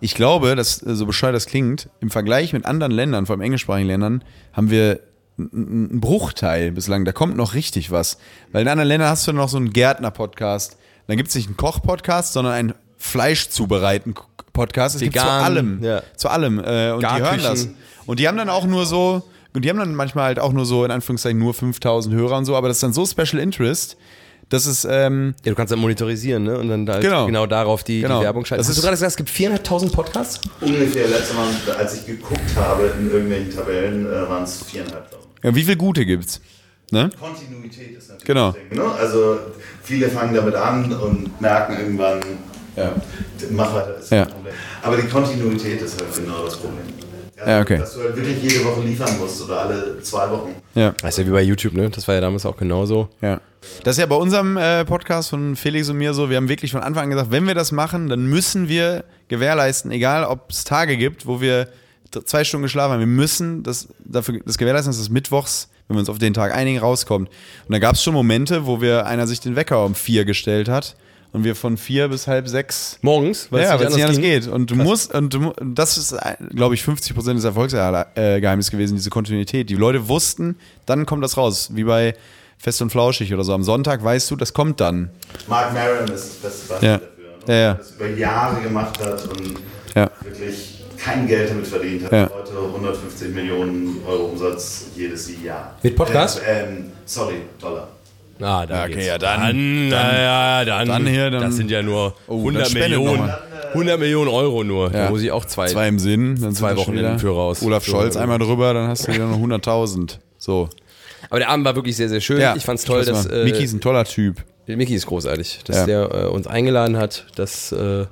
Ich 0.00 0.14
glaube, 0.14 0.56
dass 0.56 0.82
äh, 0.86 0.94
so 0.94 1.04
bescheuert 1.04 1.34
das 1.34 1.44
klingt, 1.46 1.90
im 2.00 2.08
Vergleich 2.10 2.54
mit 2.54 2.64
anderen 2.64 2.92
Ländern, 2.92 3.26
vor 3.26 3.34
allem 3.34 3.42
englischsprachigen 3.42 3.88
Ländern, 3.88 4.24
haben 4.54 4.70
wir 4.70 5.00
n- 5.38 5.50
n- 5.52 5.90
einen 5.90 6.00
Bruchteil 6.00 6.72
bislang. 6.72 7.04
Da 7.04 7.12
kommt 7.12 7.36
noch 7.36 7.54
richtig 7.54 7.90
was. 7.90 8.18
Weil 8.52 8.62
in 8.62 8.68
anderen 8.68 8.88
Ländern 8.88 9.08
hast 9.10 9.26
du 9.28 9.32
noch 9.32 9.48
so 9.48 9.56
einen 9.56 9.70
Gärtner-Podcast. 9.72 10.76
Dann 11.06 11.16
gibt 11.16 11.28
es 11.28 11.34
nicht 11.34 11.46
einen 11.48 11.56
Koch-Podcast, 11.56 12.32
sondern 12.32 12.54
einen 12.54 12.74
Fleischzubereiten-Podcast. 12.98 14.96
Es 14.96 15.02
gibt 15.02 15.16
zu 15.16 15.22
Vegan, 15.22 15.42
allem. 15.44 15.82
ja. 15.82 16.02
Zu 16.16 16.28
allem. 16.28 16.58
Äh, 16.58 16.90
und 16.92 17.02
die 17.02 17.06
hören 17.06 17.22
Garküchen. 17.22 17.42
das. 17.42 17.68
Und 18.06 18.18
die 18.20 18.28
haben 18.28 18.36
dann 18.38 18.48
auch 18.48 18.64
nur 18.66 18.86
so, 18.86 19.22
und 19.54 19.64
die 19.64 19.70
haben 19.70 19.78
dann 19.78 19.94
manchmal 19.94 20.24
halt 20.26 20.38
auch 20.38 20.52
nur 20.52 20.66
so, 20.66 20.84
in 20.84 20.90
Anführungszeichen, 20.90 21.38
nur 21.38 21.54
5000 21.54 22.14
Hörer 22.14 22.36
und 22.38 22.44
so, 22.44 22.56
aber 22.56 22.68
das 22.68 22.78
ist 22.78 22.82
dann 22.82 22.92
so 22.92 23.04
Special 23.06 23.40
Interest, 23.42 23.96
Das 24.48 24.64
ist, 24.64 24.86
ähm, 24.88 25.34
Ja, 25.44 25.50
du 25.50 25.56
kannst 25.56 25.72
dann 25.72 25.80
monitorisieren, 25.80 26.44
ne? 26.44 26.56
Und 26.56 26.68
dann 26.68 26.88
halt 26.88 27.02
Genau. 27.02 27.26
genau. 27.26 27.46
darauf 27.46 27.82
die, 27.82 28.02
Genau. 28.02 28.20
die 28.20 28.24
Werbung 28.26 28.44
schalten. 28.44 28.60
Das 28.60 28.68
Hast 28.68 28.76
du 28.76 28.78
ist- 28.78 28.84
gerade 28.84 28.94
gesagt, 28.94 29.10
es 29.10 29.16
gibt 29.16 29.28
400.000 29.28 29.90
Podcasts? 29.92 30.40
Ungefähr 30.60 31.08
letztes 31.08 31.34
Mal, 31.34 31.48
als 31.76 31.94
ich 31.94 32.06
geguckt 32.06 32.54
habe 32.54 32.92
in 32.96 33.10
irgendwelchen 33.10 33.52
Tabellen, 33.52 34.06
äh, 34.06 34.28
waren 34.28 34.44
es 34.44 34.62
4.500. 34.64 35.25
ja, 35.46 35.54
wie 35.54 35.62
viele 35.62 35.76
gute 35.76 36.04
gibt's? 36.04 36.40
Ne? 36.92 37.10
Kontinuität 37.18 37.96
ist 37.98 38.08
natürlich 38.08 38.24
Genau. 38.24 38.52
das 38.52 38.60
Ding, 38.70 38.78
ne? 38.78 38.84
Also 38.92 39.38
viele 39.82 40.08
fangen 40.08 40.34
damit 40.34 40.54
an 40.54 40.92
und 40.92 41.40
merken 41.40 41.76
irgendwann, 41.78 42.20
ja, 42.76 42.92
mach 43.50 43.74
weiter, 43.74 43.96
ist 43.98 44.10
Ja. 44.12 44.24
kein 44.24 44.34
Problem. 44.34 44.54
Aber 44.82 44.96
die 44.96 45.08
Kontinuität 45.08 45.80
ist 45.82 46.00
halt 46.00 46.14
genau 46.14 46.44
das 46.44 46.56
Problem. 46.56 46.84
Ja, 47.44 47.60
okay. 47.60 47.78
Dass 47.78 47.92
du 47.94 48.00
halt 48.02 48.16
wirklich 48.16 48.42
jede 48.42 48.64
Woche 48.64 48.80
liefern 48.82 49.18
musst 49.18 49.42
oder 49.42 49.60
alle 49.62 50.00
zwei 50.02 50.30
Wochen. 50.30 50.54
Ja. 50.74 50.92
Das 51.02 51.10
ist 51.10 51.18
ja 51.18 51.26
wie 51.26 51.32
bei 51.32 51.42
YouTube, 51.42 51.74
ne? 51.74 51.90
Das 51.90 52.06
war 52.08 52.14
ja 52.14 52.20
damals 52.22 52.46
auch 52.46 52.56
genauso. 52.56 53.08
Ja. 53.20 53.40
Das 53.84 53.96
ist 53.96 54.00
ja 54.00 54.06
bei 54.06 54.16
unserem 54.16 54.56
äh, 54.56 54.84
Podcast 54.84 55.30
von 55.30 55.54
Felix 55.56 55.88
und 55.90 55.98
mir 55.98 56.14
so, 56.14 56.30
wir 56.30 56.36
haben 56.38 56.48
wirklich 56.48 56.72
von 56.72 56.82
Anfang 56.82 57.04
an 57.04 57.10
gesagt, 57.10 57.30
wenn 57.32 57.46
wir 57.46 57.54
das 57.54 57.72
machen, 57.72 58.08
dann 58.08 58.26
müssen 58.26 58.68
wir 58.68 59.04
gewährleisten, 59.28 59.90
egal 59.90 60.24
ob 60.24 60.50
es 60.50 60.64
Tage 60.64 60.96
gibt, 60.96 61.26
wo 61.26 61.40
wir 61.40 61.68
zwei 62.24 62.44
Stunden 62.44 62.62
geschlafen 62.64 62.92
haben, 62.92 63.00
wir 63.00 63.06
müssen 63.06 63.62
das, 63.62 63.88
dafür, 64.04 64.40
das 64.44 64.58
gewährleisten, 64.58 64.90
dass 64.92 65.00
es 65.00 65.08
mittwochs, 65.10 65.68
wenn 65.88 65.96
wir 65.96 66.00
uns 66.00 66.08
auf 66.08 66.18
den 66.18 66.34
Tag 66.34 66.54
einigen, 66.54 66.78
rauskommt. 66.78 67.28
Und 67.28 67.72
da 67.72 67.78
gab 67.78 67.94
es 67.94 68.02
schon 68.02 68.14
Momente, 68.14 68.66
wo 68.66 68.80
wir 68.80 69.06
einer 69.06 69.26
sich 69.26 69.40
den 69.40 69.56
Wecker 69.56 69.84
um 69.84 69.94
vier 69.94 70.24
gestellt 70.24 70.68
hat 70.68 70.96
und 71.32 71.44
wir 71.44 71.54
von 71.54 71.76
vier 71.76 72.08
bis 72.08 72.26
halb 72.26 72.48
sechs 72.48 72.98
Morgens, 73.02 73.48
weil 73.50 73.62
ja, 73.62 73.74
es 73.76 73.94
nicht 73.94 74.02
anders 74.04 74.16
ging. 74.18 74.22
geht. 74.22 74.48
Und 74.48 74.70
du 74.70 74.76
musst, 74.76 75.12
und 75.14 75.34
du, 75.34 75.52
das 75.62 75.98
ist, 75.98 76.16
glaube 76.54 76.74
ich, 76.74 76.82
50 76.82 77.14
Prozent 77.14 77.36
des 77.38 77.44
Erfolgsgeheimnisses 77.44 78.70
gewesen, 78.70 78.96
diese 78.96 79.10
Kontinuität. 79.10 79.68
Die 79.70 79.74
Leute 79.74 80.08
wussten, 80.08 80.56
dann 80.86 81.04
kommt 81.06 81.22
das 81.22 81.36
raus. 81.36 81.70
Wie 81.72 81.84
bei 81.84 82.14
Fest 82.58 82.80
und 82.80 82.90
Flauschig 82.90 83.34
oder 83.34 83.44
so. 83.44 83.52
Am 83.52 83.62
Sonntag 83.62 84.02
weißt 84.02 84.30
du, 84.30 84.36
das 84.36 84.54
kommt 84.54 84.80
dann. 84.80 85.10
Mark 85.46 85.74
Maron 85.74 86.08
ist 86.08 86.42
das 86.42 86.52
beste 86.52 86.68
Beispiel 86.68 86.88
Ja. 86.88 86.98
dafür. 86.98 87.12
Ne? 87.46 87.54
Ja, 87.54 87.54
ja. 87.54 87.74
Der 87.74 87.74
das 87.74 87.90
über 87.92 88.08
Jahre 88.08 88.62
gemacht 88.62 88.98
hat 89.04 89.26
und 89.28 89.54
Ja. 89.94 90.10
wirklich 90.22 90.75
kein 90.98 91.26
Geld 91.26 91.50
damit 91.50 91.66
verdient 91.66 92.04
hat. 92.04 92.12
Ja. 92.12 92.30
Heute 92.34 92.52
150 92.74 93.34
Millionen 93.34 93.98
Euro 94.06 94.24
Umsatz 94.26 94.86
jedes 94.96 95.30
Jahr. 95.42 95.74
Mit 95.82 95.96
Podcast? 95.96 96.40
Äh, 96.46 96.64
ähm, 96.64 96.84
sorry, 97.04 97.36
Dollar. 97.60 97.88
Ah, 98.40 98.66
da 98.66 98.84
Okay, 98.84 98.94
geht's. 98.94 99.06
ja, 99.06 99.16
dann- 99.18 99.40
Dann, 99.40 99.88
naja, 99.88 100.64
dann, 100.64 100.88
dann 100.88 101.06
hier, 101.06 101.30
dann- 101.30 101.42
das 101.42 101.56
sind 101.56 101.70
ja 101.70 101.82
nur 101.82 102.14
Oh, 102.28 102.36
100 102.38 102.64
dann 102.64 102.70
spendet 102.70 102.90
Millionen. 102.98 103.18
noch 103.20 103.26
mal. 103.26 103.38
100 103.72 103.98
Millionen 103.98 104.28
Euro 104.30 104.62
nur. 104.62 104.90
Da 104.90 105.04
Ja. 105.04 105.10
muss 105.10 105.22
ich 105.22 105.30
auch 105.32 105.44
zwei. 105.46 105.66
Zwei 105.68 105.88
im 105.88 105.98
Sinn. 105.98 106.38
Dann 106.40 106.52
Zwei 106.54 106.76
Wochenenden 106.76 107.18
für 107.18 107.30
raus. 107.30 107.62
Olaf 107.62 107.84
Für 107.84 107.90
Scholz 107.92 108.16
einmal 108.16 108.38
drüber, 108.38 108.74
dann 108.74 108.88
hast 108.88 109.08
du 109.08 109.12
wieder 109.12 109.26
noch 109.26 109.38
100.000. 109.38 110.18
So. 110.38 110.68
Aber 111.30 111.38
der 111.38 111.48
Abend 111.48 111.64
war 111.64 111.74
wirklich 111.76 111.96
sehr, 111.96 112.08
sehr 112.10 112.20
schön. 112.20 112.42
ich 112.56 112.62
fand's 112.64 112.84
toll, 112.84 113.00
weiß 113.00 113.06
dass 113.06 113.28
mal. 113.28 113.44
Miki 113.44 113.64
ist 113.64 113.72
äh, 113.72 113.76
ein 113.76 113.80
toller 113.80 114.04
Typ. 114.04 114.44
Miki 114.66 114.94
ist 114.94 115.06
großartig, 115.06 115.60
dass 115.64 115.76
Ja. 115.78 115.86
der 115.86 116.14
äh, 116.14 116.26
uns 116.26 116.46
eingeladen 116.46 116.96
hat, 116.98 117.26
dass 117.36 117.72
äh, 117.72 118.04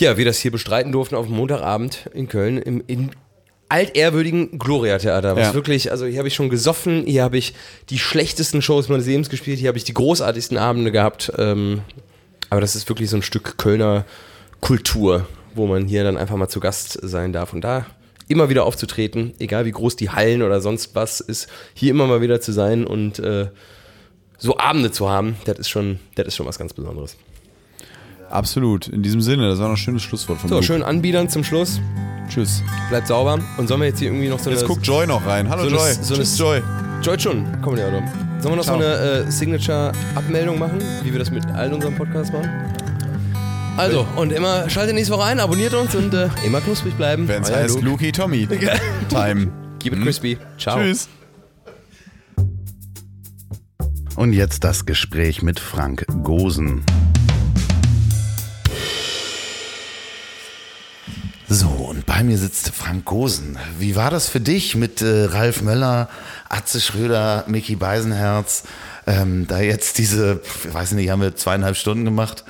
ja, 0.00 0.16
wir 0.16 0.24
das 0.24 0.38
hier 0.38 0.50
bestreiten 0.50 0.92
durften 0.92 1.14
auf 1.14 1.26
dem 1.26 1.36
Montagabend 1.36 2.10
in 2.12 2.28
Köln 2.28 2.58
im 2.58 2.82
in 2.86 3.10
altehrwürdigen 3.68 4.58
Gloria-Theater. 4.58 5.36
Was 5.36 5.48
Ja. 5.48 5.54
wirklich, 5.54 5.92
also 5.92 6.04
hier 6.04 6.18
habe 6.18 6.28
ich 6.28 6.34
schon 6.34 6.50
gesoffen, 6.50 7.04
hier 7.06 7.22
habe 7.22 7.38
ich 7.38 7.54
die 7.88 7.98
schlechtesten 7.98 8.62
Shows 8.62 8.88
meines 8.88 9.06
Lebens 9.06 9.30
gespielt, 9.30 9.60
hier 9.60 9.68
habe 9.68 9.78
ich 9.78 9.84
die 9.84 9.94
großartigsten 9.94 10.58
Abende 10.58 10.90
gehabt. 10.90 11.32
Ähm, 11.38 11.82
aber 12.50 12.60
das 12.60 12.74
ist 12.74 12.88
wirklich 12.88 13.08
so 13.08 13.16
ein 13.16 13.22
Stück 13.22 13.58
Kölner 13.58 14.04
Kultur, 14.60 15.28
wo 15.54 15.66
man 15.66 15.86
hier 15.86 16.02
dann 16.02 16.16
einfach 16.16 16.36
mal 16.36 16.48
zu 16.48 16.58
Gast 16.58 16.98
sein 17.00 17.32
darf. 17.32 17.52
Und 17.52 17.62
da 17.62 17.86
immer 18.26 18.48
wieder 18.48 18.64
aufzutreten, 18.64 19.34
egal 19.38 19.64
wie 19.64 19.72
groß 19.72 19.96
die 19.96 20.10
Hallen 20.10 20.42
oder 20.42 20.60
sonst 20.60 20.94
was 20.94 21.20
ist, 21.20 21.48
hier 21.74 21.90
immer 21.90 22.06
mal 22.06 22.20
wieder 22.20 22.40
zu 22.40 22.52
sein 22.52 22.86
und 22.86 23.20
äh, 23.20 23.48
so 24.36 24.58
Abende 24.58 24.90
zu 24.90 25.08
haben, 25.08 25.36
das 25.44 25.58
ist 25.58 25.68
schon, 25.68 26.00
das 26.16 26.26
ist 26.26 26.36
schon 26.36 26.46
was 26.46 26.58
ganz 26.58 26.72
Besonderes. 26.72 27.16
Absolut. 28.30 28.86
In 28.88 29.02
diesem 29.02 29.20
Sinne, 29.20 29.48
das 29.48 29.58
war 29.58 29.66
noch 29.66 29.74
ein 29.74 29.76
schönes 29.76 30.02
Schlusswort 30.02 30.38
von 30.40 30.48
So, 30.48 30.56
Luke. 30.56 30.66
schön 30.66 30.82
anbiedern 30.82 31.28
zum 31.28 31.42
Schluss. 31.44 31.80
Tschüss. 32.28 32.62
Bleibt 32.88 33.08
sauber. 33.08 33.38
Und 33.58 33.66
sollen 33.68 33.80
wir 33.80 33.88
jetzt 33.88 33.98
hier 33.98 34.08
irgendwie 34.08 34.28
noch 34.28 34.38
so 34.38 34.50
Jetzt 34.50 34.60
eine. 34.60 34.68
guckt 34.68 34.86
Joy 34.86 35.06
noch 35.06 35.26
rein. 35.26 35.48
Hallo 35.48 35.64
so 35.68 35.76
Joy. 35.76 35.92
so 36.00 36.14
Tschüss 36.14 36.38
Joy. 36.38 36.62
Joy 37.02 37.18
schon. 37.18 37.44
Komm 37.60 37.76
ja, 37.76 37.88
oder? 37.88 38.02
Sollen 38.40 38.52
wir 38.52 38.56
noch 38.56 38.64
Ciao. 38.64 38.78
so 38.80 38.84
eine 38.86 38.94
äh, 39.26 39.30
Signature-Abmeldung 39.30 40.58
machen, 40.58 40.78
wie 41.02 41.12
wir 41.12 41.18
das 41.18 41.30
mit 41.30 41.44
allen 41.46 41.74
unseren 41.74 41.94
Podcasts 41.96 42.32
machen? 42.32 42.48
Also, 43.76 44.06
und 44.16 44.32
immer 44.32 44.68
schaltet 44.70 44.94
nächste 44.94 45.14
Woche 45.14 45.24
ein, 45.24 45.40
abonniert 45.40 45.74
uns 45.74 45.94
und 45.94 46.12
äh, 46.14 46.28
immer 46.46 46.60
knusprig 46.60 46.94
bleiben. 46.94 47.26
Wenn 47.26 47.42
es 47.42 47.50
heißt 47.52 47.76
Luke. 47.76 47.86
Luki 47.86 48.12
Tommy. 48.12 48.46
Time. 49.08 49.50
Keep 49.80 49.94
it 49.94 50.02
crispy. 50.02 50.38
Ciao. 50.58 50.78
Tschüss. 50.78 51.08
Und 54.16 54.34
jetzt 54.34 54.64
das 54.64 54.84
Gespräch 54.86 55.42
mit 55.42 55.58
Frank 55.58 56.04
Gosen. 56.22 56.82
Bei 62.20 62.24
mir 62.24 62.36
sitzt 62.36 62.72
Frank 62.74 63.06
Gosen. 63.06 63.56
Wie 63.78 63.96
war 63.96 64.10
das 64.10 64.28
für 64.28 64.40
dich 64.40 64.76
mit 64.76 65.00
äh, 65.00 65.24
Ralf 65.24 65.62
Möller, 65.62 66.10
Atze 66.50 66.78
Schröder, 66.78 67.44
Mickey 67.46 67.76
Beisenherz? 67.76 68.64
Ähm, 69.06 69.46
da 69.46 69.60
jetzt 69.60 69.96
diese, 69.96 70.42
ich 70.66 70.74
weiß 70.74 70.92
nicht, 70.92 71.08
haben 71.08 71.22
wir 71.22 71.34
zweieinhalb 71.34 71.78
Stunden 71.78 72.04
gemacht. 72.04 72.44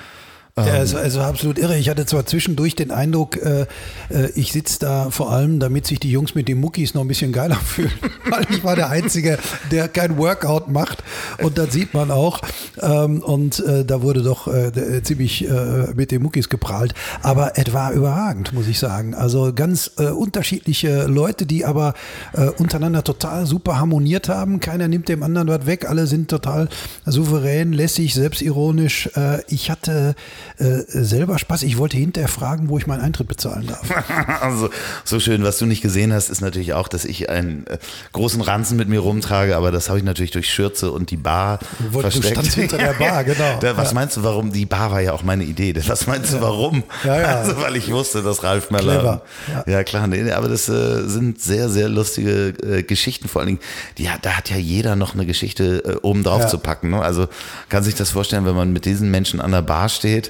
Ja, 0.66 0.82
es 0.82 0.94
war, 0.94 1.02
es 1.04 1.16
war 1.16 1.26
absolut 1.26 1.58
irre. 1.58 1.76
Ich 1.76 1.88
hatte 1.88 2.06
zwar 2.06 2.26
zwischendurch 2.26 2.74
den 2.74 2.90
Eindruck, 2.90 3.36
äh, 3.36 3.66
äh, 4.10 4.30
ich 4.34 4.52
sitze 4.52 4.78
da 4.80 5.10
vor 5.10 5.32
allem, 5.32 5.60
damit 5.60 5.86
sich 5.86 6.00
die 6.00 6.10
Jungs 6.10 6.34
mit 6.34 6.48
den 6.48 6.60
Muckis 6.60 6.94
noch 6.94 7.02
ein 7.02 7.08
bisschen 7.08 7.32
geiler 7.32 7.56
fühlen, 7.64 7.92
weil 8.28 8.46
ich 8.50 8.64
war 8.64 8.76
der 8.76 8.90
Einzige, 8.90 9.38
der 9.70 9.88
kein 9.88 10.18
Workout 10.18 10.68
macht 10.68 11.02
und 11.42 11.58
das 11.58 11.72
sieht 11.72 11.94
man 11.94 12.10
auch. 12.10 12.40
Ähm, 12.80 13.22
und 13.22 13.60
äh, 13.60 13.84
da 13.84 14.02
wurde 14.02 14.22
doch 14.22 14.46
äh, 14.46 15.02
ziemlich 15.02 15.48
äh, 15.48 15.92
mit 15.94 16.10
den 16.10 16.22
Muckis 16.22 16.48
geprahlt. 16.48 16.94
Aber 17.22 17.52
es 17.56 17.72
war 17.72 17.92
überragend, 17.92 18.52
muss 18.52 18.66
ich 18.68 18.78
sagen. 18.78 19.14
Also 19.14 19.52
ganz 19.52 19.92
äh, 19.98 20.06
unterschiedliche 20.06 21.04
Leute, 21.04 21.46
die 21.46 21.64
aber 21.64 21.94
äh, 22.32 22.46
untereinander 22.46 23.04
total 23.04 23.46
super 23.46 23.78
harmoniert 23.78 24.28
haben. 24.28 24.60
Keiner 24.60 24.88
nimmt 24.88 25.08
dem 25.08 25.22
anderen 25.22 25.48
was 25.48 25.66
weg. 25.66 25.88
Alle 25.88 26.06
sind 26.06 26.28
total 26.28 26.68
souverän, 27.04 27.72
lässig, 27.72 28.14
selbstironisch. 28.14 29.10
Äh, 29.16 29.42
ich 29.48 29.70
hatte 29.70 30.14
äh, 30.58 30.80
selber 30.86 31.38
Spaß. 31.38 31.62
Ich 31.62 31.78
wollte 31.78 31.96
hinterher 31.96 32.28
fragen, 32.28 32.68
wo 32.68 32.78
ich 32.78 32.86
meinen 32.86 33.00
Eintritt 33.00 33.28
bezahlen 33.28 33.66
darf. 33.66 33.80
Also, 34.40 34.70
so 35.04 35.20
schön, 35.20 35.42
was 35.44 35.58
du 35.58 35.66
nicht 35.66 35.82
gesehen 35.82 36.12
hast, 36.12 36.30
ist 36.30 36.40
natürlich 36.40 36.72
auch, 36.72 36.88
dass 36.88 37.04
ich 37.04 37.28
einen 37.30 37.66
äh, 37.66 37.78
großen 38.12 38.40
Ranzen 38.40 38.76
mit 38.76 38.88
mir 38.88 39.00
rumtrage, 39.00 39.56
aber 39.56 39.70
das 39.70 39.88
habe 39.88 39.98
ich 39.98 40.04
natürlich 40.04 40.30
durch 40.30 40.50
Schürze 40.50 40.90
und 40.92 41.10
die 41.10 41.16
Bar 41.16 41.58
Du 41.78 41.92
wolltest- 41.94 42.16
du 42.16 42.20
versteckt. 42.22 42.46
standst 42.52 42.54
hinter 42.54 42.78
der 42.78 42.92
Bar, 42.94 43.24
genau. 43.24 43.58
Da, 43.60 43.76
was 43.76 43.88
Ja. 43.90 43.94
meinst 43.94 44.16
du, 44.16 44.22
warum? 44.22 44.52
Die 44.52 44.66
Bar 44.66 44.90
war 44.90 45.00
ja 45.00 45.12
auch 45.12 45.22
meine 45.22 45.44
Idee. 45.44 45.74
Was 45.86 46.06
meinst 46.06 46.32
du, 46.32 46.40
warum? 46.40 46.82
Ja, 47.04 47.20
ja. 47.20 47.26
Also, 47.40 47.60
weil 47.60 47.76
ich 47.76 47.90
wusste, 47.90 48.22
dass 48.22 48.42
Ralf 48.42 48.70
Möller. 48.70 49.22
Ja. 49.66 49.84
klar, 49.84 50.06
nee, 50.06 50.30
aber 50.32 50.48
das 50.48 50.68
äh, 50.68 51.06
sind 51.08 51.40
sehr, 51.40 51.68
sehr 51.68 51.88
lustige 51.88 52.48
äh, 52.62 52.82
Geschichten. 52.82 53.28
Vor 53.28 53.40
allen 53.40 53.48
Dingen, 53.48 53.60
die, 53.98 54.08
da 54.22 54.30
hat 54.32 54.50
ja 54.50 54.56
jeder 54.56 54.96
noch 54.96 55.14
eine 55.14 55.26
Geschichte 55.26 55.82
äh, 55.84 55.96
oben 56.02 56.22
drauf 56.22 56.46
zu 56.48 56.58
packen. 56.58 56.90
Ne? 56.90 57.00
Also 57.02 57.28
kann 57.68 57.82
sich 57.84 57.94
das 57.94 58.10
vorstellen, 58.10 58.44
wenn 58.46 58.54
man 58.56 58.72
mit 58.72 58.84
diesen 58.84 59.10
Menschen 59.10 59.40
an 59.40 59.52
der 59.52 59.62
Bar 59.62 59.88
steht, 59.88 60.29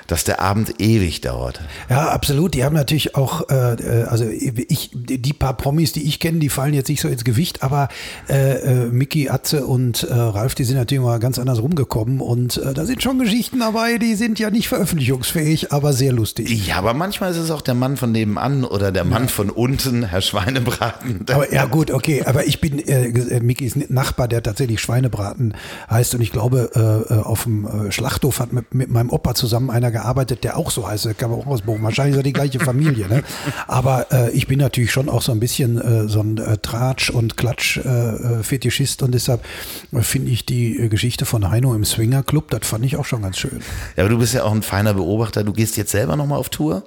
dass 0.07 0.23
der 0.23 0.41
Abend 0.41 0.79
ewig 0.79 1.21
dauert. 1.21 1.61
Ja, 1.89 2.09
absolut. 2.09 2.53
Die 2.53 2.63
haben 2.63 2.75
natürlich 2.75 3.15
auch, 3.15 3.49
äh, 3.49 3.73
äh, 3.73 4.03
also 4.03 4.25
ich, 4.25 4.91
die 4.93 5.33
paar 5.33 5.55
Promis, 5.55 5.93
die 5.93 6.03
ich 6.03 6.19
kenne, 6.19 6.39
die 6.39 6.49
fallen 6.49 6.73
jetzt 6.73 6.89
nicht 6.89 7.01
so 7.01 7.07
ins 7.07 7.23
Gewicht, 7.23 7.63
aber 7.63 7.89
äh, 8.29 8.85
äh, 8.85 8.91
Mickey, 8.91 9.29
Atze 9.29 9.65
und 9.65 10.03
äh, 10.03 10.13
Ralf, 10.13 10.55
die 10.55 10.63
sind 10.63 10.77
natürlich 10.77 11.03
mal 11.03 11.19
ganz 11.19 11.39
anders 11.39 11.61
rumgekommen 11.61 12.19
und 12.21 12.57
äh, 12.57 12.73
da 12.73 12.85
sind 12.85 13.03
schon 13.03 13.19
Geschichten 13.19 13.59
dabei, 13.59 13.97
die 13.97 14.15
sind 14.15 14.39
ja 14.39 14.49
nicht 14.49 14.67
veröffentlichungsfähig, 14.67 15.71
aber 15.71 15.93
sehr 15.93 16.11
lustig. 16.11 16.67
Ja, 16.67 16.77
aber 16.77 16.93
manchmal 16.93 17.31
ist 17.31 17.37
es 17.37 17.51
auch 17.51 17.61
der 17.61 17.75
Mann 17.75 17.97
von 17.97 18.11
nebenan 18.11 18.63
oder 18.63 18.91
der 18.91 19.03
Mann 19.03 19.29
von 19.29 19.49
unten, 19.49 20.03
Herr 20.03 20.21
Schweinebraten. 20.21 21.25
Aber 21.31 21.53
ja 21.53 21.65
gut, 21.65 21.91
okay, 21.91 22.23
aber 22.25 22.45
ich 22.45 22.59
bin 22.59 22.79
äh, 22.79 23.07
äh, 23.07 23.39
Mickys 23.39 23.75
Nachbar, 23.89 24.27
der 24.27 24.43
tatsächlich 24.43 24.81
Schweinebraten 24.81 25.53
heißt 25.89 26.15
und 26.15 26.21
ich 26.21 26.31
glaube, 26.31 26.71
äh, 27.09 27.13
auf 27.13 27.43
dem 27.43 27.91
Schlachthof 27.91 28.39
hat 28.39 28.53
mit, 28.53 28.73
mit 28.73 28.89
meinem 28.89 29.09
Opa 29.09 29.33
zusammen 29.33 29.69
einer 29.69 29.91
gearbeitet, 29.91 30.00
der 30.43 30.57
auch 30.57 30.71
so 30.71 30.87
heißt, 30.87 31.05
der 31.05 31.13
kam 31.13 31.33
auch 31.33 31.45
aus 31.45 31.61
Bochum, 31.61 31.83
wahrscheinlich 31.83 32.17
ist 32.17 32.25
die 32.25 32.33
gleiche 32.33 32.59
Familie, 32.59 33.07
ne? 33.07 33.23
Aber 33.67 34.07
äh, 34.11 34.31
ich 34.31 34.47
bin 34.47 34.59
natürlich 34.59 34.91
schon 34.91 35.09
auch 35.09 35.21
so 35.21 35.31
ein 35.31 35.39
bisschen 35.39 35.79
äh, 35.79 36.07
so 36.07 36.21
ein 36.21 36.37
äh, 36.37 36.57
Tratsch- 36.57 37.11
und 37.11 37.37
Klatsch-Fetischist 37.37 39.03
und 39.03 39.13
deshalb 39.13 39.43
äh, 39.91 40.01
finde 40.01 40.31
ich 40.31 40.45
die 40.45 40.77
äh, 40.79 40.87
Geschichte 40.89 41.25
von 41.25 41.49
Heino 41.49 41.73
im 41.73 41.85
Swinger 41.85 42.23
Club, 42.23 42.49
das 42.51 42.67
fand 42.67 42.85
ich 42.85 42.97
auch 42.97 43.05
schon 43.05 43.21
ganz 43.21 43.37
schön. 43.37 43.61
Ja, 43.95 44.03
aber 44.03 44.09
du 44.09 44.17
bist 44.19 44.33
ja 44.33 44.43
auch 44.43 44.51
ein 44.51 44.61
feiner 44.61 44.93
Beobachter. 44.93 45.43
Du 45.43 45.53
gehst 45.53 45.77
jetzt 45.77 45.91
selber 45.91 46.15
nochmal 46.15 46.39
auf 46.39 46.49
Tour? 46.49 46.83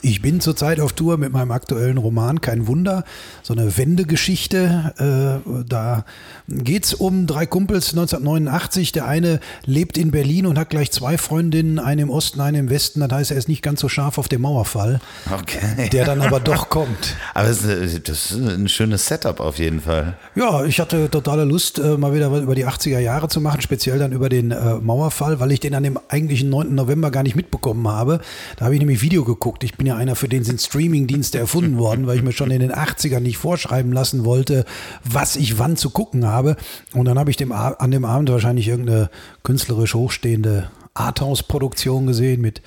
Ich 0.00 0.22
bin 0.22 0.40
zurzeit 0.40 0.80
auf 0.80 0.94
Tour 0.94 1.18
mit 1.18 1.32
meinem 1.32 1.50
aktuellen 1.50 1.98
Roman 1.98 2.40
Kein 2.40 2.66
Wunder, 2.66 3.04
so 3.42 3.52
eine 3.52 3.76
Wendegeschichte. 3.76 5.42
Äh, 5.44 5.62
da 5.68 6.06
geht's 6.48 6.94
um 6.94 7.26
drei 7.26 7.44
Kumpels 7.44 7.90
1989. 7.90 8.92
Der 8.92 9.06
eine 9.06 9.38
lebt 9.66 9.98
in 9.98 10.10
Berlin 10.10 10.46
und 10.46 10.58
hat 10.58 10.70
gleich 10.70 10.90
zwei 10.92 11.18
Freundinnen, 11.18 11.78
eine 11.78 12.02
im 12.02 12.10
Osten, 12.10 12.40
eine 12.40 12.58
im 12.58 12.70
Westen. 12.70 13.00
Das 13.00 13.12
heißt, 13.12 13.30
er 13.32 13.36
ist 13.36 13.48
nicht 13.50 13.62
ganz 13.62 13.80
so 13.80 13.88
scharf 13.90 14.16
auf 14.16 14.28
den 14.28 14.40
Mauerfall, 14.40 15.00
Okay. 15.30 15.90
der 15.90 16.06
dann 16.06 16.22
aber 16.22 16.40
doch 16.40 16.70
kommt. 16.70 17.16
Aber 17.34 17.48
das 17.48 17.62
ist, 17.64 18.08
das 18.08 18.30
ist 18.30 18.38
ein 18.40 18.68
schönes 18.68 19.06
Setup 19.06 19.40
auf 19.40 19.58
jeden 19.58 19.80
Fall. 19.80 20.16
Ja, 20.34 20.64
ich 20.64 20.80
hatte 20.80 21.10
totale 21.10 21.44
Lust, 21.44 21.78
äh, 21.78 21.96
mal 21.98 22.14
wieder 22.14 22.30
was 22.32 22.40
über 22.42 22.54
die 22.54 22.66
80er 22.66 22.98
Jahre 22.98 23.28
zu 23.28 23.40
machen, 23.40 23.60
speziell 23.60 23.98
dann 23.98 24.12
über 24.12 24.28
den 24.28 24.50
äh, 24.52 24.74
Mauerfall, 24.76 25.40
weil 25.40 25.52
ich 25.52 25.60
den 25.60 25.74
an 25.74 25.82
dem 25.82 25.98
eigentlichen 26.08 26.48
9. 26.50 26.74
November 26.74 27.10
gar 27.10 27.22
nicht 27.22 27.36
mitbekommen 27.36 27.86
habe. 27.88 28.20
Da 28.56 28.64
habe 28.66 28.74
ich 28.74 28.80
nämlich 28.80 29.02
Video 29.02 29.24
geguckt. 29.24 29.64
Ich 29.64 29.76
bin 29.82 29.88
ja 29.88 29.96
einer, 29.96 30.14
für 30.14 30.28
den 30.28 30.44
sind 30.44 30.60
Streamingdienste 30.60 31.40
erfunden 31.40 31.76
worden, 31.76 32.06
weil 32.06 32.14
ich 32.14 32.22
mir 32.22 32.30
schon 32.30 32.52
in 32.52 32.60
den 32.60 32.70
80ern 32.70 33.18
nicht 33.18 33.36
vorschreiben 33.36 33.90
lassen 33.90 34.24
wollte, 34.24 34.64
was 35.02 35.34
ich 35.34 35.58
wann 35.58 35.76
zu 35.76 35.90
gucken 35.90 36.24
habe. 36.24 36.54
Und 36.94 37.06
dann 37.06 37.18
habe 37.18 37.32
ich 37.32 37.36
dem, 37.36 37.50
an 37.50 37.90
dem 37.90 38.04
Abend 38.04 38.30
wahrscheinlich 38.30 38.68
irgendeine 38.68 39.10
künstlerisch 39.42 39.94
hochstehende 39.94 40.70
Arthouse-Produktion 40.94 42.06
gesehen 42.06 42.40
mit 42.40 42.62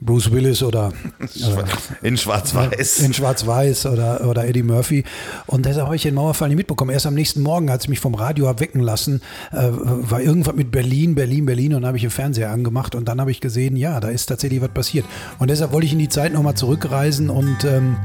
Bruce 0.00 0.30
Willis 0.30 0.62
oder 0.62 0.92
äh, 1.20 2.06
In 2.06 2.16
Schwarz-Weiß. 2.16 3.00
in 3.00 3.14
Schwarz-Weiß 3.14 3.86
oder, 3.86 4.26
oder 4.28 4.46
Eddie 4.46 4.62
Murphy. 4.62 5.04
Und 5.46 5.64
deshalb 5.64 5.86
habe 5.86 5.96
ich 5.96 6.02
den 6.02 6.14
Mauerfall 6.14 6.48
nicht 6.48 6.58
mitbekommen. 6.58 6.90
Erst 6.90 7.06
am 7.06 7.14
nächsten 7.14 7.40
Morgen, 7.42 7.70
als 7.70 7.84
ich 7.84 7.88
mich 7.88 8.00
vom 8.00 8.14
Radio 8.14 8.46
habe 8.46 8.60
wecken 8.60 8.80
lassen, 8.80 9.22
äh, 9.52 9.68
war 9.70 10.20
irgendwas 10.20 10.54
mit 10.54 10.70
Berlin, 10.70 11.14
Berlin, 11.14 11.46
Berlin 11.46 11.74
und 11.74 11.86
habe 11.86 11.96
ich 11.96 12.02
den 12.02 12.10
Fernseher 12.10 12.50
angemacht 12.50 12.94
und 12.94 13.08
dann 13.08 13.20
habe 13.20 13.30
ich 13.30 13.40
gesehen, 13.40 13.76
ja, 13.76 13.98
da 14.00 14.08
ist 14.08 14.26
tatsächlich 14.26 14.60
was 14.60 14.70
passiert. 14.70 15.06
Und 15.38 15.48
deshalb 15.50 15.72
wollte 15.72 15.86
ich 15.86 15.92
in 15.92 15.98
die 15.98 16.08
Zeit 16.08 16.32
nochmal 16.32 16.54
zurückreisen 16.54 17.30
und 17.30 17.64
ähm, 17.64 17.96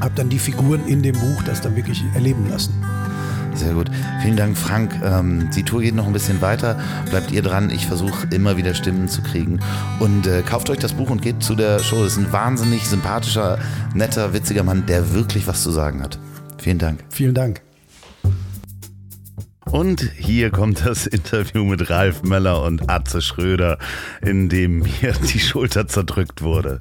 habe 0.00 0.12
dann 0.14 0.28
die 0.28 0.38
Figuren 0.38 0.86
in 0.86 1.02
dem 1.02 1.14
Buch 1.18 1.42
das 1.46 1.60
dann 1.60 1.76
wirklich 1.76 2.02
erleben 2.14 2.48
lassen. 2.50 2.74
Sehr 3.58 3.74
gut. 3.74 3.90
Vielen 4.22 4.36
Dank, 4.36 4.56
Frank. 4.56 4.94
Ähm, 5.02 5.50
die 5.54 5.64
Tour 5.64 5.80
geht 5.80 5.94
noch 5.94 6.06
ein 6.06 6.12
bisschen 6.12 6.40
weiter. 6.40 6.78
Bleibt 7.10 7.32
ihr 7.32 7.42
dran. 7.42 7.70
Ich 7.70 7.86
versuche 7.86 8.28
immer 8.30 8.56
wieder 8.56 8.72
Stimmen 8.72 9.08
zu 9.08 9.20
kriegen. 9.20 9.58
Und 9.98 10.28
äh, 10.28 10.42
kauft 10.42 10.70
euch 10.70 10.78
das 10.78 10.92
Buch 10.92 11.10
und 11.10 11.22
geht 11.22 11.42
zu 11.42 11.56
der 11.56 11.80
Show. 11.80 12.04
Das 12.04 12.12
ist 12.12 12.18
ein 12.18 12.32
wahnsinnig 12.32 12.86
sympathischer, 12.86 13.58
netter, 13.94 14.32
witziger 14.32 14.62
Mann, 14.62 14.86
der 14.86 15.12
wirklich 15.12 15.48
was 15.48 15.64
zu 15.64 15.72
sagen 15.72 16.02
hat. 16.02 16.20
Vielen 16.58 16.78
Dank. 16.78 17.04
Vielen 17.10 17.34
Dank. 17.34 17.62
Und 19.64 20.00
hier 20.16 20.50
kommt 20.50 20.86
das 20.86 21.06
Interview 21.06 21.64
mit 21.64 21.90
Ralf 21.90 22.22
Möller 22.22 22.62
und 22.62 22.88
Atze 22.88 23.20
Schröder, 23.20 23.78
in 24.22 24.48
dem 24.48 24.78
mir 24.78 25.12
die 25.32 25.40
Schulter 25.40 25.88
zerdrückt 25.88 26.42
wurde. 26.42 26.78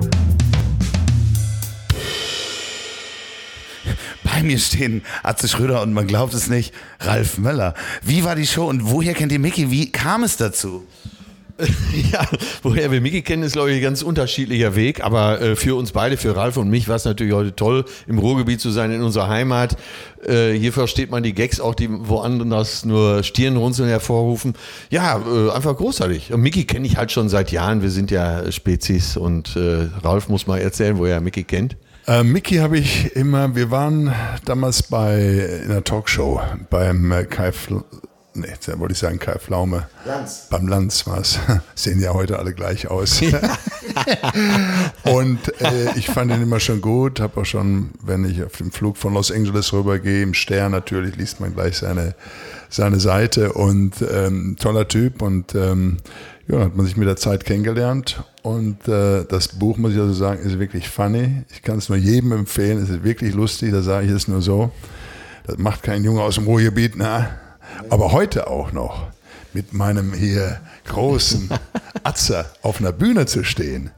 Bei 4.38 4.44
mir 4.44 4.60
stehen 4.60 5.02
Atze 5.24 5.48
Schröder 5.48 5.82
und 5.82 5.94
man 5.94 6.06
glaubt 6.06 6.36
es 6.36 6.48
nicht, 6.48 6.72
Ralf 7.00 7.40
Möller. 7.40 7.74
Wie 8.04 8.24
war 8.24 8.36
die 8.36 8.46
Show 8.46 8.68
und 8.68 8.92
woher 8.92 9.16
kennt 9.16 9.32
ihr 9.32 9.40
Mickey? 9.40 9.72
Wie 9.72 9.92
kam 9.92 10.24
es 10.24 10.38
dazu? 10.38 10.86
Ja, 12.12 12.24
woher 12.62 12.92
wir 12.92 13.02
Mickey 13.02 13.24
kennen, 13.24 13.42
ist, 13.42 13.54
glaube 13.54 13.72
ich, 13.72 13.78
ein 13.78 13.82
ganz 13.82 14.04
unterschiedlicher 14.04 14.76
Weg. 14.76 15.04
Aber 15.04 15.42
äh, 15.42 15.56
für 15.56 15.76
uns 15.76 15.92
beide, 15.92 16.18
für 16.18 16.36
Ralf 16.36 16.58
und 16.58 16.70
mich, 16.70 16.88
war 16.88 16.98
es 16.98 17.06
natürlich 17.06 17.34
heute 17.34 17.56
toll, 17.56 17.86
im 18.06 18.20
Ruhrgebiet 18.20 18.62
zu 18.62 18.70
sein, 18.70 18.92
in 18.92 19.02
unserer 19.02 19.28
Heimat. 19.28 19.76
Äh, 20.24 20.52
hier 20.52 20.72
versteht 20.72 21.10
man 21.10 21.24
die 21.24 21.34
Gags 21.34 21.60
auch, 21.60 21.74
die 21.74 21.90
woanders 21.90 22.86
nur 22.86 23.24
Stirnrunzeln 23.24 23.90
hervorrufen. 23.90 24.54
Ja, 24.92 25.20
äh, 25.20 25.50
einfach 25.50 25.76
großartig. 25.76 26.32
Und 26.32 26.42
Mickey 26.42 26.66
kenne 26.66 26.86
ich 26.86 26.98
halt 26.98 27.12
schon 27.12 27.28
seit 27.28 27.52
Jahren. 27.52 27.82
Wir 27.82 27.90
sind 27.90 28.12
ja 28.12 28.52
Spezies 28.52 29.18
und 29.18 29.56
äh, 29.56 29.88
Ralf 30.04 30.30
muss 30.30 30.46
mal 30.46 30.60
erzählen, 30.60 31.00
woher 31.00 31.16
er 31.16 31.22
Mickey 31.22 31.44
kennt. 31.44 31.76
Äh, 32.08 32.24
Mickey 32.24 32.56
habe 32.56 32.78
ich 32.78 33.18
immer, 33.18 33.54
wir 33.56 33.70
waren 33.70 34.14
damals 34.46 34.82
bei 34.82 35.20
in 35.66 35.72
einer 35.72 35.84
Talkshow 35.84 36.40
beim 36.70 37.12
äh, 37.12 37.26
Kai 37.26 37.52
Fl 37.52 37.84
nee, 38.34 38.48
da 38.66 38.80
wollte 38.80 38.94
ich 38.94 39.00
sagen 39.00 39.20
Kai 39.20 39.38
Pflaume. 39.40 39.88
Lanz. 40.06 40.48
Beim 40.50 40.70
Lanz 40.70 41.06
war 41.06 41.20
es. 41.20 41.38
Sehen 41.76 42.00
ja 42.00 42.14
heute 42.14 42.40
alle 42.40 42.54
gleich 42.54 42.88
aus. 42.90 43.22
Und 45.04 45.62
äh, 45.62 45.98
ich 45.98 46.08
fand 46.08 46.32
ihn 46.32 46.42
immer 46.42 46.62
schon 46.62 46.80
gut, 46.80 47.20
habe 47.20 47.42
auch 47.42 47.46
schon, 47.46 47.90
wenn 48.02 48.24
ich 48.24 48.42
auf 48.42 48.56
dem 48.56 48.72
Flug 48.72 48.96
von 48.96 49.14
Los 49.14 49.30
Angeles 49.30 49.74
rübergehe, 49.74 50.24
im 50.24 50.34
Stern 50.34 50.72
natürlich, 50.72 51.18
liest 51.18 51.42
man 51.42 51.54
gleich 51.54 51.80
seine, 51.80 52.16
seine 52.70 53.02
Seite 53.02 53.52
und 53.52 53.96
ähm, 54.10 54.56
toller 54.58 54.88
Typ 54.88 55.22
und 55.22 55.56
ähm, 55.56 55.98
ja, 56.48 56.60
hat 56.60 56.76
man 56.76 56.86
sich 56.86 56.96
mit 56.96 57.08
der 57.08 57.18
Zeit 57.18 57.44
kennengelernt 57.46 58.24
und 58.42 58.88
äh, 58.88 59.26
das 59.26 59.50
Buch, 59.50 59.78
muss 59.78 59.94
ich 59.94 60.00
also 60.00 60.14
sagen, 60.14 60.42
ist 60.42 60.60
wirklich 60.60 60.90
funny. 60.90 61.44
Ich 61.52 61.62
kann 61.62 61.78
es 61.78 61.90
nur 61.90 61.98
jedem 61.98 62.32
empfehlen, 62.32 62.82
es 62.82 62.90
ist 62.90 63.04
wirklich 63.04 63.34
lustig, 63.34 63.72
da 63.72 63.82
sage 63.82 64.08
ich 64.08 64.12
es 64.12 64.28
nur 64.28 64.42
so. 64.42 64.72
Das 65.46 65.58
macht 65.58 65.84
kein 65.84 66.04
Junge 66.04 66.22
aus 66.22 66.36
dem 66.36 66.46
Ruhrgebiet, 66.46 66.94
na. 66.96 67.30
Aber 67.90 68.12
heute 68.12 68.48
auch 68.48 68.72
noch 68.72 69.08
mit 69.54 69.74
meinem 69.74 70.14
hier 70.14 70.60
großen 70.88 71.50
Atzer 72.04 72.46
auf 72.62 72.80
einer 72.80 72.92
Bühne 72.92 73.26
zu 73.26 73.44
stehen, 73.44 73.92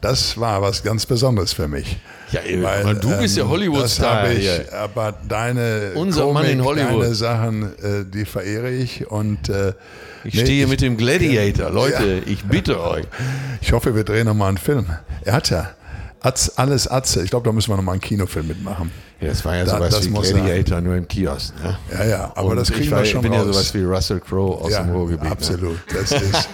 das 0.00 0.38
war 0.38 0.60
was 0.60 0.82
ganz 0.82 1.06
Besonderes 1.06 1.54
für 1.54 1.68
mich. 1.68 1.98
Ja, 2.30 2.40
ey, 2.40 2.62
aber 2.62 2.92
du 2.92 3.16
bist 3.16 3.38
ja 3.38 3.48
Hollywood-Star 3.48 4.30
ich, 4.30 4.40
hier. 4.40 4.66
Aber 4.74 5.14
deine 5.26 5.92
Unser 5.94 6.30
Mann 6.30 6.44
in 6.44 6.62
Hollywood. 6.62 7.02
deine 7.02 7.14
Sachen, 7.14 7.62
äh, 7.78 8.04
die 8.04 8.26
verehre 8.26 8.70
ich 8.70 9.10
und 9.10 9.48
äh, 9.48 9.72
Ich 10.24 10.34
nee, 10.34 10.40
stehe 10.40 10.66
mit 10.66 10.80
dem 10.80 10.96
Gladiator. 10.96 11.70
Leute, 11.70 12.22
Ja. 12.26 12.32
ich 12.32 12.44
bitte 12.44 12.80
euch. 12.82 13.04
Ich 13.60 13.72
hoffe, 13.72 13.94
wir 13.94 14.04
drehen 14.04 14.26
nochmal 14.26 14.48
einen 14.48 14.58
Film. 14.58 14.86
Er 15.22 15.34
hat 15.34 15.50
ja 15.50 15.70
Atz, 16.20 16.52
alles 16.56 16.88
Atze. 16.88 17.22
Ich 17.22 17.28
glaube, 17.28 17.44
da 17.44 17.52
müssen 17.52 17.70
wir 17.70 17.76
nochmal 17.76 17.92
einen 17.92 18.00
Kinofilm 18.00 18.46
mitmachen. 18.48 18.90
Ja, 19.20 19.28
das 19.28 19.44
war 19.44 19.56
ja 19.56 19.64
Da- 19.66 19.72
sowas 19.76 19.90
das 19.90 20.06
wie. 20.06 20.32
Gladiator, 20.32 20.80
nur 20.80 20.96
im 20.96 21.06
Kiosk. 21.06 21.52
Ne? 21.62 21.76
Ja, 21.92 22.04
ja, 22.06 22.32
aber 22.34 22.48
Und 22.48 22.56
das 22.56 22.68
kriegen 22.70 22.84
ich 22.84 22.90
wir 22.90 22.96
war- 22.96 23.04
schon 23.04 23.20
bin 23.20 23.32
ja 23.34 23.40
raus. 23.42 23.48
sowas 23.54 23.74
wie 23.74 23.82
Russell 23.84 24.20
Crowe 24.20 24.62
aus 24.62 24.72
dem 24.74 24.88
Ruhrgebiet. 24.90 25.24
ne? 25.24 25.30
Absolut, 25.30 25.78
das 25.94 26.12
ist. 26.12 26.48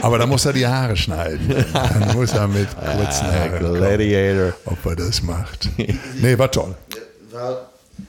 Aber 0.00 0.18
da 0.18 0.26
muss 0.26 0.44
er 0.44 0.52
die 0.52 0.66
Haare 0.66 0.96
schneiden. 0.96 1.54
Dann 1.72 2.14
muss 2.16 2.32
er 2.32 2.48
mit 2.48 2.68
kurzen 2.76 3.26
Ah, 3.26 3.32
Haaren 3.32 3.58
kommen, 3.62 3.74
Gladiator. 3.76 4.52
ob 4.66 4.84
er 4.86 4.96
das 4.96 5.22
macht. 5.22 5.68
Nee, 6.20 6.36
war 6.36 6.50
toll. 6.50 6.74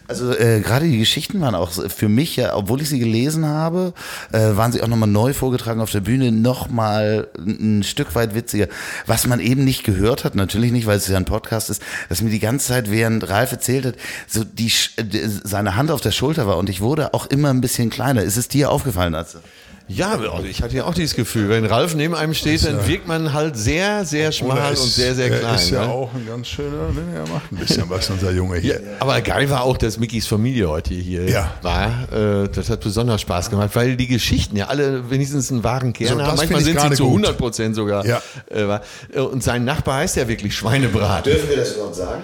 Also 0.08 0.34
äh, 0.34 0.62
gerade 0.62 0.86
die 0.86 1.00
Geschichten 1.00 1.42
waren 1.42 1.56
auch 1.56 1.72
für 1.72 2.10
mich, 2.10 2.36
ja, 2.36 2.56
obwohl 2.56 2.82
ich 2.82 2.90
sie 2.90 3.00
gelesen 3.00 3.46
habe, 3.46 3.94
äh, 4.32 4.56
waren 4.56 4.72
sie 4.72 4.82
auch 4.82 4.88
nochmal 4.88 5.10
neu 5.10 5.34
vorgetragen 5.34 5.82
auf 5.82 5.92
der 5.92 6.02
Bühne, 6.02 6.32
nochmal 6.32 7.28
ein 7.38 7.84
Stück 7.84 8.16
weit 8.16 8.36
witziger. 8.36 8.68
Was 9.06 9.28
man 9.28 9.40
eben 9.40 9.64
nicht 9.64 9.84
gehört 9.84 10.24
hat, 10.24 10.36
natürlich 10.36 10.72
nicht, 10.72 10.86
weil 10.86 10.98
es 10.98 11.08
ja 11.08 11.18
ein 11.18 11.26
Podcast 11.26 11.70
ist, 11.70 11.82
dass 12.10 12.22
mir 12.22 12.30
die 12.30 12.40
ganze 12.40 12.68
Zeit, 12.68 12.92
während 12.92 13.30
Ralf 13.30 13.52
erzählt 13.52 13.86
hat, 13.86 13.96
so 14.28 14.44
die, 14.44 14.72
äh, 14.98 15.30
seine 15.44 15.76
Hand 15.76 15.92
auf 15.92 16.02
der 16.02 16.12
Schulter 16.12 16.48
war 16.48 16.58
und 16.58 16.70
ich 16.70 16.82
wurde 16.82 17.14
auch 17.14 17.26
immer 17.28 17.50
ein 17.50 17.62
bisschen 17.62 17.90
kleiner. 17.90 18.24
Ist 18.24 18.38
es 18.38 18.48
dir 18.48 18.72
aufgefallen, 18.72 19.16
Atze? 19.16 19.42
Ja, 19.90 20.14
also 20.18 20.46
ich 20.46 20.64
hatte 20.64 20.78
ja 20.78 20.86
auch 20.86 20.94
dieses 20.94 21.14
Gefühl, 21.14 21.50
wenn 21.50 21.66
Ralf 21.66 21.94
neben 21.94 22.16
einem 22.16 22.34
steht, 22.34 22.66
dann 22.66 22.88
wirkt 22.88 23.06
man 23.06 23.34
halt 23.34 23.58
sehr, 23.58 24.06
sehr 24.06 24.32
schmal 24.32 24.58
Oder 24.58 24.68
und 24.70 24.74
ist- 24.76 24.96
sehr, 24.96 25.14
sehr 25.14 25.30
er 25.30 25.40
klein. 25.40 25.56
ist 25.56 25.70
ja 25.72 25.86
ne? 25.86 25.92
auch 25.92 26.14
ein 26.14 26.26
ganz 26.26 26.48
schöner, 26.48 26.90
ne, 26.94 27.02
er 27.16 27.28
macht 27.28 27.52
ein 27.52 27.58
bisschen 27.58 27.90
was, 27.90 28.10
unser 28.10 28.32
Junge 28.32 28.56
Ja, 28.58 28.62
hier. 28.62 28.82
aber 29.00 29.20
geil 29.22 29.50
war 29.50 29.64
auch, 29.64 29.76
dass 29.78 30.00
Mickys 30.00 30.26
Familie 30.26 30.70
heute 30.70 30.94
hier 30.94 31.30
Ja. 31.30 31.54
war. 31.62 32.08
Äh, 32.14 32.48
das 32.50 32.70
hat 32.70 32.80
besonders 32.80 33.20
Spaß 33.22 33.50
gemacht, 33.50 33.72
weil 33.74 33.98
die 33.98 34.08
Geschichten 34.08 34.56
ja 34.56 34.68
alle 34.68 35.10
wenigstens 35.10 35.52
einen 35.52 35.66
wahren 35.66 35.92
Kern 35.92 36.18
So, 36.18 36.24
haben. 36.24 36.38
Manchmal 36.38 36.62
sind 36.64 36.80
sie 36.80 36.90
zu 36.92 37.04
gut. 37.04 37.12
100 37.26 37.38
Prozent 37.38 37.76
sogar. 37.76 38.06
Ja. 38.06 38.22
Äh, 38.50 38.80
äh, 39.14 39.20
und 39.20 39.44
sein 39.44 39.66
Nachbar 39.66 39.98
heißt 39.98 40.16
ja 40.16 40.28
wirklich 40.30 40.56
Schweinebrat. 40.56 41.26
Dürfen 41.26 41.50
wir 41.50 41.58
das 41.58 41.74
überhaupt 41.74 41.96
sagen? 41.96 42.22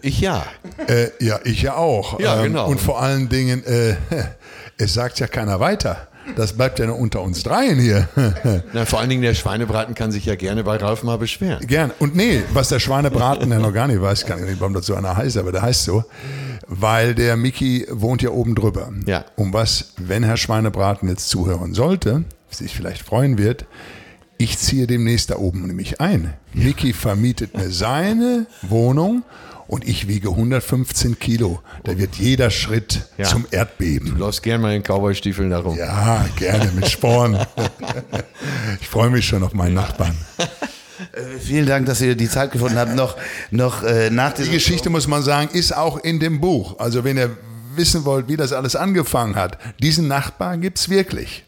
Ich 0.00 0.20
ja. 0.22 0.46
Äh, 0.86 1.08
ja, 1.20 1.38
ich 1.44 1.60
ja 1.60 1.74
auch. 1.76 2.18
Ja, 2.18 2.42
genau. 2.42 2.66
Und 2.68 2.80
vor 2.80 3.02
allen 3.02 3.28
Dingen, 3.28 3.62
äh, 3.66 3.96
es 4.78 4.94
sagt 4.94 5.20
ja 5.20 5.26
keiner 5.26 5.60
weiter. 5.60 6.07
Das 6.36 6.52
bleibt 6.52 6.78
ja 6.78 6.86
nur 6.86 6.98
unter 6.98 7.22
uns 7.22 7.42
dreien 7.42 7.78
hier. 7.78 8.08
Na, 8.72 8.84
vor 8.84 9.00
allen 9.00 9.08
Dingen 9.08 9.22
der 9.22 9.34
Schweinebraten 9.34 9.94
kann 9.94 10.12
sich 10.12 10.24
ja 10.24 10.34
gerne 10.34 10.64
bei 10.64 10.76
Ralf 10.76 11.02
mal 11.02 11.18
beschweren. 11.18 11.66
Gern. 11.66 11.90
Und 11.98 12.16
nee, 12.16 12.42
was 12.52 12.68
der 12.68 12.80
Schweinebraten 12.80 13.50
der 13.50 13.58
noch 13.58 13.72
gar 13.72 13.88
nicht 13.88 14.00
weiß, 14.00 14.26
kann 14.26 14.38
ich 14.38 14.44
nicht, 14.44 14.60
warum 14.60 14.74
das 14.74 14.86
so 14.86 14.94
einer 14.94 15.16
heißt, 15.16 15.36
aber 15.36 15.52
der 15.52 15.62
heißt 15.62 15.84
so. 15.84 16.04
Weil 16.66 17.14
der 17.14 17.36
Mickey 17.36 17.86
wohnt 17.90 18.22
ja 18.22 18.30
oben 18.30 18.54
drüber. 18.54 18.90
Ja. 19.06 19.24
Und 19.36 19.52
was, 19.52 19.92
wenn 19.96 20.22
Herr 20.22 20.36
Schweinebraten 20.36 21.08
jetzt 21.08 21.28
zuhören 21.28 21.74
sollte, 21.74 22.24
sich 22.50 22.74
vielleicht 22.74 23.02
freuen 23.02 23.38
wird, 23.38 23.66
ich 24.36 24.58
ziehe 24.58 24.86
demnächst 24.86 25.30
da 25.30 25.36
oben 25.36 25.66
nämlich 25.66 26.00
ein. 26.00 26.34
Mickey 26.54 26.92
vermietet 26.92 27.56
mir 27.56 27.70
seine 27.70 28.46
Wohnung 28.62 29.24
und 29.68 29.86
ich 29.86 30.08
wiege 30.08 30.30
115 30.30 31.18
Kilo. 31.20 31.60
Da 31.84 31.96
wird 31.96 32.16
jeder 32.16 32.50
Schritt 32.50 33.02
Ja. 33.16 33.26
zum 33.26 33.44
Du 33.48 33.56
Erdbeben. 33.56 34.18
läufst 34.18 34.42
gern 34.42 34.60
mal 34.60 34.74
in 34.74 34.82
Cowboy-Stiefeln 34.82 35.50
darum. 35.50 35.76
Ja, 35.78 36.26
gerne 36.36 36.72
mit 36.74 36.88
Sporn. 36.90 37.38
Ich 38.80 38.88
freue 38.88 39.10
mich 39.10 39.26
schon 39.26 39.42
auf 39.42 39.52
meinen 39.54 39.74
Nachbarn. 39.74 40.16
Äh, 40.38 41.38
vielen 41.38 41.66
Dank, 41.66 41.86
dass 41.86 42.00
ihr 42.00 42.14
die 42.16 42.28
Zeit 42.28 42.50
gefunden 42.52 42.76
habt, 42.78 42.94
noch, 42.94 43.16
noch 43.50 43.82
äh, 43.84 44.10
nach 44.10 44.32
Die 44.32 44.42
dieser 44.42 44.52
Geschichte, 44.54 44.90
muss 44.90 45.06
man 45.06 45.22
sagen, 45.22 45.48
ist 45.52 45.76
auch 45.76 45.98
in 45.98 46.18
dem 46.20 46.40
Buch. 46.40 46.78
Also 46.78 47.04
wenn 47.04 47.16
ihr 47.18 47.36
wissen 47.74 48.04
wollt, 48.04 48.28
wie 48.28 48.36
das 48.36 48.52
alles 48.52 48.74
angefangen 48.76 49.36
hat, 49.36 49.58
diesen 49.80 50.08
Nachbar 50.08 50.56
gibt's 50.58 50.88
wirklich. 50.88 51.44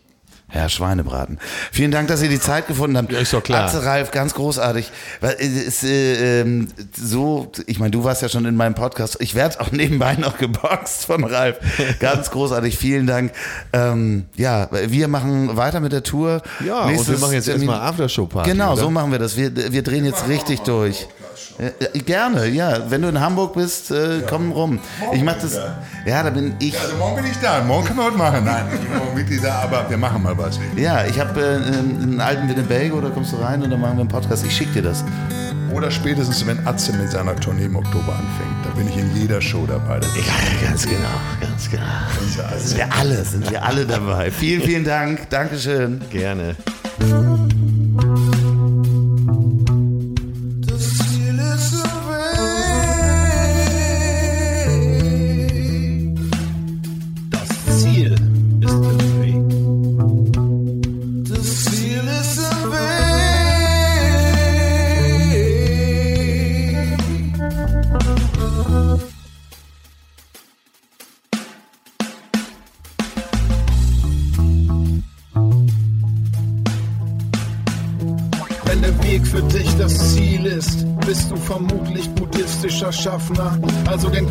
Herr 0.50 0.68
Schweinebraten. 0.68 1.38
Vielen 1.72 1.90
Dank, 1.90 2.08
dass 2.08 2.22
ihr 2.22 2.28
die 2.28 2.40
Zeit 2.40 2.66
gefunden 2.66 2.96
habt. 2.96 3.10
Ja, 3.12 3.18
ist 3.20 3.32
doch 3.32 3.42
klar. 3.42 3.66
Atze 3.66 3.84
Ralf, 3.84 4.10
ganz 4.10 4.34
großartig. 4.34 4.90
Weil, 5.20 5.36
äh, 5.38 5.46
Ist, 5.46 5.84
äh, 5.84 6.40
ähm, 6.42 6.68
so, 6.96 7.50
ich 7.66 7.78
meine, 7.78 7.92
du 7.92 8.04
warst 8.04 8.22
ja 8.22 8.28
schon 8.28 8.44
in 8.44 8.56
meinem 8.56 8.74
Podcast. 8.74 9.16
Ich 9.20 9.34
werde 9.34 9.60
auch 9.60 9.70
nebenbei 9.72 10.14
noch 10.16 10.38
geboxt 10.38 11.06
von 11.06 11.24
Ralf. 11.24 11.58
Ganz 12.00 12.30
großartig. 12.30 12.76
Vielen 12.76 13.06
Dank. 13.06 13.32
Ähm, 13.72 14.26
ja, 14.36 14.68
wir 14.70 15.08
machen 15.08 15.56
weiter 15.56 15.80
mit 15.80 15.92
der 15.92 16.02
Tour. 16.02 16.42
Ja, 16.66 16.82
und 16.84 17.08
wir 17.08 17.18
machen 17.18 17.32
jetzt 17.32 17.44
Termin- 17.44 17.68
erstmal 17.68 17.88
Aftershow-Party, 17.88 18.50
Genau, 18.50 18.72
oder? 18.72 18.80
so 18.82 18.90
machen 18.90 19.12
wir 19.12 19.18
das. 19.18 19.36
Wir, 19.36 19.54
wir 19.72 19.82
drehen 19.82 20.04
jetzt 20.04 20.26
richtig 20.28 20.60
durch. 20.60 21.06
Äh, 21.58 21.98
Gerne, 22.00 22.46
ja. 22.46 22.90
Wenn 22.90 23.02
du 23.02 23.08
in 23.08 23.20
Hamburg 23.20 23.54
bist, 23.54 23.90
äh, 23.90 24.22
komm 24.28 24.52
rum. 24.52 24.78
Ich 25.12 25.22
mach 25.22 25.34
das. 25.34 25.58
Ja, 26.06 26.22
da 26.22 26.30
bin 26.30 26.54
ich. 26.58 26.78
Also 26.80 26.96
morgen 26.96 27.16
bin 27.16 27.26
ich 27.26 27.38
da. 27.38 27.62
Morgen 27.62 27.86
können 27.86 27.98
wir 27.98 28.06
was 28.06 28.16
machen. 28.16 28.44
Nein, 28.44 28.64
ich 28.72 28.80
bin 28.80 28.98
morgen 28.98 29.16
wirklich 29.16 29.40
da, 29.40 29.60
aber 29.60 29.88
wir 29.88 29.96
machen 29.96 30.22
mal 30.22 30.36
was. 30.38 30.58
Ja, 30.76 31.04
ich 31.04 31.18
habe 31.20 31.40
äh, 31.40 31.54
einen 31.78 32.20
alten 32.20 32.48
Winnebago, 32.48 33.00
da 33.00 33.10
kommst 33.10 33.32
du 33.32 33.36
rein 33.36 33.62
und 33.62 33.70
dann 33.70 33.80
machen 33.80 33.96
wir 33.96 34.00
einen 34.00 34.08
Podcast. 34.08 34.44
Ich 34.46 34.56
schick 34.56 34.72
dir 34.72 34.82
das. 34.82 35.04
Oder 35.72 35.90
spätestens, 35.90 36.44
wenn 36.46 36.66
Atze 36.66 36.92
mit 36.94 37.10
seiner 37.10 37.36
Tournee 37.36 37.66
im 37.66 37.76
Oktober 37.76 38.12
anfängt. 38.12 38.64
Da 38.64 38.70
bin 38.70 38.88
ich 38.88 38.96
in 38.96 39.14
jeder 39.14 39.40
Show 39.40 39.66
dabei. 39.66 40.00
Das 40.00 40.08
ist 40.08 40.26
Ja, 40.26 40.68
ganz 40.68 40.82
genau, 40.84 40.98
ganz 41.40 41.70
genau. 41.70 42.58
Sind 42.58 42.76
wir 42.76 42.92
alle, 42.92 43.24
sind 43.24 43.50
wir 43.50 43.64
alle 43.64 43.86
dabei. 43.86 44.30
Vielen, 44.32 44.62
vielen 44.62 44.84
Dank. 44.84 45.30
Dankeschön. 45.30 46.00
Gerne. 46.10 46.56